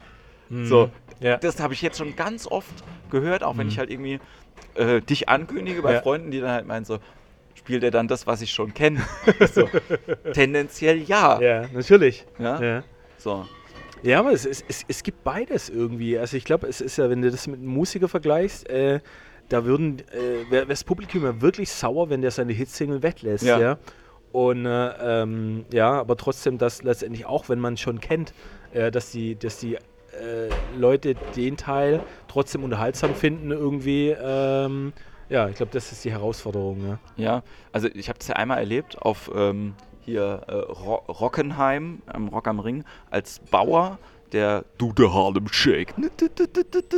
[0.49, 0.65] Mhm.
[0.67, 1.37] So, Ja.
[1.39, 2.73] das habe ich jetzt schon ganz oft
[3.11, 3.73] gehört, auch wenn Mhm.
[3.73, 4.21] ich halt irgendwie
[4.77, 6.01] äh, dich ankündige bei Ja.
[6.03, 6.99] Freunden, die dann halt meinen so,
[7.55, 9.01] spielt er dann das, was ich schon kenne?
[9.53, 9.69] so,
[10.33, 11.41] tendenziell ja.
[11.41, 12.25] ja, natürlich.
[12.39, 12.61] Ja?
[12.63, 12.85] Ja.
[13.19, 13.47] So.
[14.03, 16.19] Ja, aber es, es, es, es gibt beides irgendwie.
[16.19, 19.01] Also ich glaube, es ist ja, wenn du das mit einem Musiker vergleichst, äh,
[19.49, 23.59] da würden, äh, wäre das Publikum ja wirklich sauer, wenn der seine Hitsingle weglässt, Ja.
[23.61, 23.79] ja.
[24.33, 28.35] Und äh, ähm, ja, aber trotzdem, dass letztendlich auch, wenn man schon kennt,
[28.73, 34.09] äh, dass die, dass die äh, Leute den Teil trotzdem unterhaltsam finden irgendwie.
[34.11, 34.93] Ähm,
[35.29, 36.85] ja, ich glaube, das ist die Herausforderung.
[36.85, 36.99] Ja.
[37.17, 42.29] Ja, also ich habe das ja einmal erlebt auf ähm, hier äh, Ro Rockenheim am
[42.29, 43.99] Rock am Ring als Bauer,
[44.33, 45.95] der Du der Harlem Shake,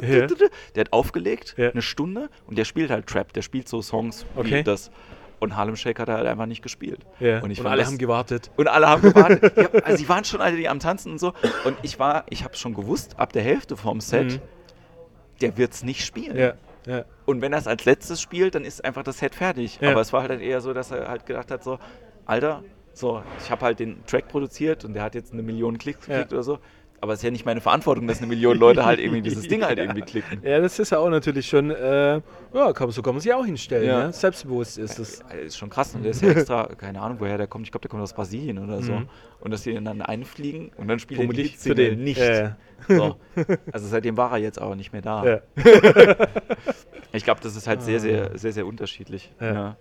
[0.03, 0.27] Ja.
[0.75, 1.71] der hat aufgelegt, Ja.
[1.71, 4.63] eine Stunde und der spielt halt Trap, der spielt so Songs wie Okay.
[4.63, 4.91] das.
[5.39, 7.01] Und Harlem Shake hat er halt einfach nicht gespielt.
[7.21, 7.41] Ja.
[7.43, 8.51] Und Und, alle das- haben gewartet.
[8.57, 9.53] Und alle haben gewartet.
[9.57, 11.35] ja, also sie waren schon alle die am Tanzen und so.
[11.67, 14.41] Und ich war, ich habe schon gewusst, ab der Hälfte vom Set, Mhm.
[15.43, 16.39] der wird es nicht spielen.
[16.39, 16.55] Ja,
[16.87, 17.05] ja.
[17.27, 19.79] Und wenn er es als letztes spielt, dann ist einfach das Set fertig.
[19.83, 19.91] Ja.
[19.91, 21.79] Aber es war halt eher so, dass er halt gedacht hat, so,
[22.25, 26.07] Alter, so, ich habe halt den Track produziert und der hat jetzt eine Million Klicks
[26.07, 26.15] Ja.
[26.15, 26.59] gekriegt oder so.
[27.01, 29.63] Aber es ist ja nicht meine Verantwortung, dass eine Million Leute halt irgendwie dieses Ding
[29.63, 30.41] halt irgendwie klicken.
[30.43, 32.21] Ja, das ist ja auch natürlich schon, äh,
[32.55, 33.87] ja, kann, so kann man sich auch hinstellen.
[33.87, 34.01] Ja.
[34.01, 34.13] Ja.
[34.13, 35.19] Selbstbewusst ist es.
[35.21, 35.95] Das ist schon krass.
[35.95, 37.67] Und der ist ja extra, keine Ahnung, woher der kommt.
[37.67, 38.93] Ich glaube, der kommt aus Brasilien oder so.
[38.93, 39.09] Mhm.
[39.41, 42.03] Und dass die dann einfliegen und dann spielt er die für den.
[42.03, 42.19] nicht.
[42.19, 42.57] Ja,
[42.89, 43.17] So.
[43.73, 45.25] Also seitdem war er jetzt aber nicht mehr da.
[45.25, 45.41] ja.
[47.13, 49.33] Ich glaube, das ist halt sehr, sehr, sehr, sehr unterschiedlich.
[49.41, 49.77] Ja.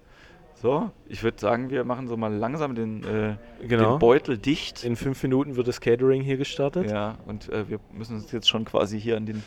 [0.66, 3.36] So, ich würde sagen, wir machen so mal langsam den, äh,
[3.68, 3.98] Genau.
[3.98, 4.84] den Beutel dicht.
[4.84, 6.90] In fünf Minuten wird das Catering hier gestartet.
[6.90, 9.44] Ja, und äh, wir müssen uns jetzt schon quasi hier an den,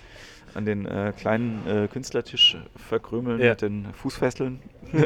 [0.55, 3.51] an den äh, kleinen äh, Künstlertisch verkrümeln Ja.
[3.51, 4.61] mit den Fußfesseln.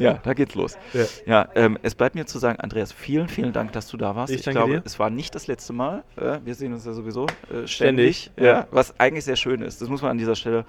[0.00, 0.76] ja, da geht's los.
[0.92, 1.04] Ja.
[1.24, 4.32] Ja, ähm, es bleibt mir zu sagen, Andreas, vielen, vielen Dank, dass du da warst.
[4.34, 4.82] Ich danke glaube, dir.
[4.84, 6.02] es war nicht das letzte Mal.
[6.16, 7.70] Äh, wir sehen uns ja sowieso äh, ständig.
[7.70, 8.44] Ständig, ja.
[8.44, 8.66] ja.
[8.72, 9.80] Was eigentlich sehr schön ist.
[9.80, 10.64] Das muss man an dieser Stelle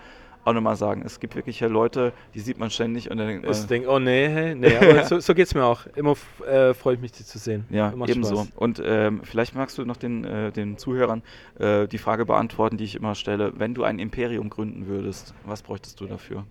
[0.45, 1.03] auch nochmal sagen.
[1.05, 3.89] Es gibt wirklich ja Leute, die sieht man ständig und dann denkt Ich man, denke,
[3.89, 5.85] oh nee, hey, nee, aber so, so geht es mir auch.
[5.95, 6.15] Immer
[6.47, 7.65] äh, freue ich mich, dich zu sehen.
[7.69, 8.47] Ja, ebenso.
[8.55, 11.21] Und ähm, vielleicht magst du noch den, äh, den Zuhörern
[11.59, 13.53] äh, die Frage beantworten, die ich immer stelle.
[13.57, 16.45] Wenn du ein Imperium gründen würdest, was bräuchtest du dafür?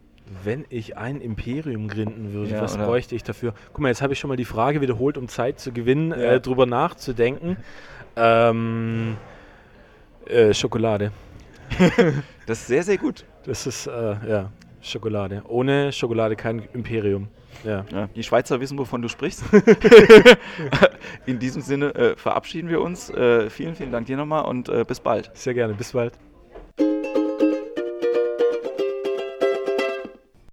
[0.44, 3.52] Wenn ich ein Imperium gründen würde, Ja, was oder- bräuchte ich dafür?
[3.72, 6.16] Guck mal, jetzt habe ich schon mal die Frage wiederholt, um Zeit zu gewinnen, Ja.
[6.34, 7.58] äh, drüber nachzudenken.
[8.16, 9.16] Ähm,
[10.26, 11.12] äh, Schokolade.
[12.46, 13.24] Das ist sehr, sehr gut.
[13.44, 13.90] Das ist, äh,
[14.28, 14.50] ja,
[14.80, 15.42] Schokolade.
[15.48, 17.28] Ohne Schokolade kein Imperium.
[17.64, 17.84] Ja.
[17.92, 19.44] Ja, die Schweizer wissen, wovon du sprichst.
[21.26, 23.10] In diesem Sinne äh, verabschieden wir uns.
[23.10, 25.30] Äh, vielen, vielen Dank dir nochmal und äh, bis bald.
[25.34, 25.74] Sehr gerne.
[25.74, 26.14] Bis bald.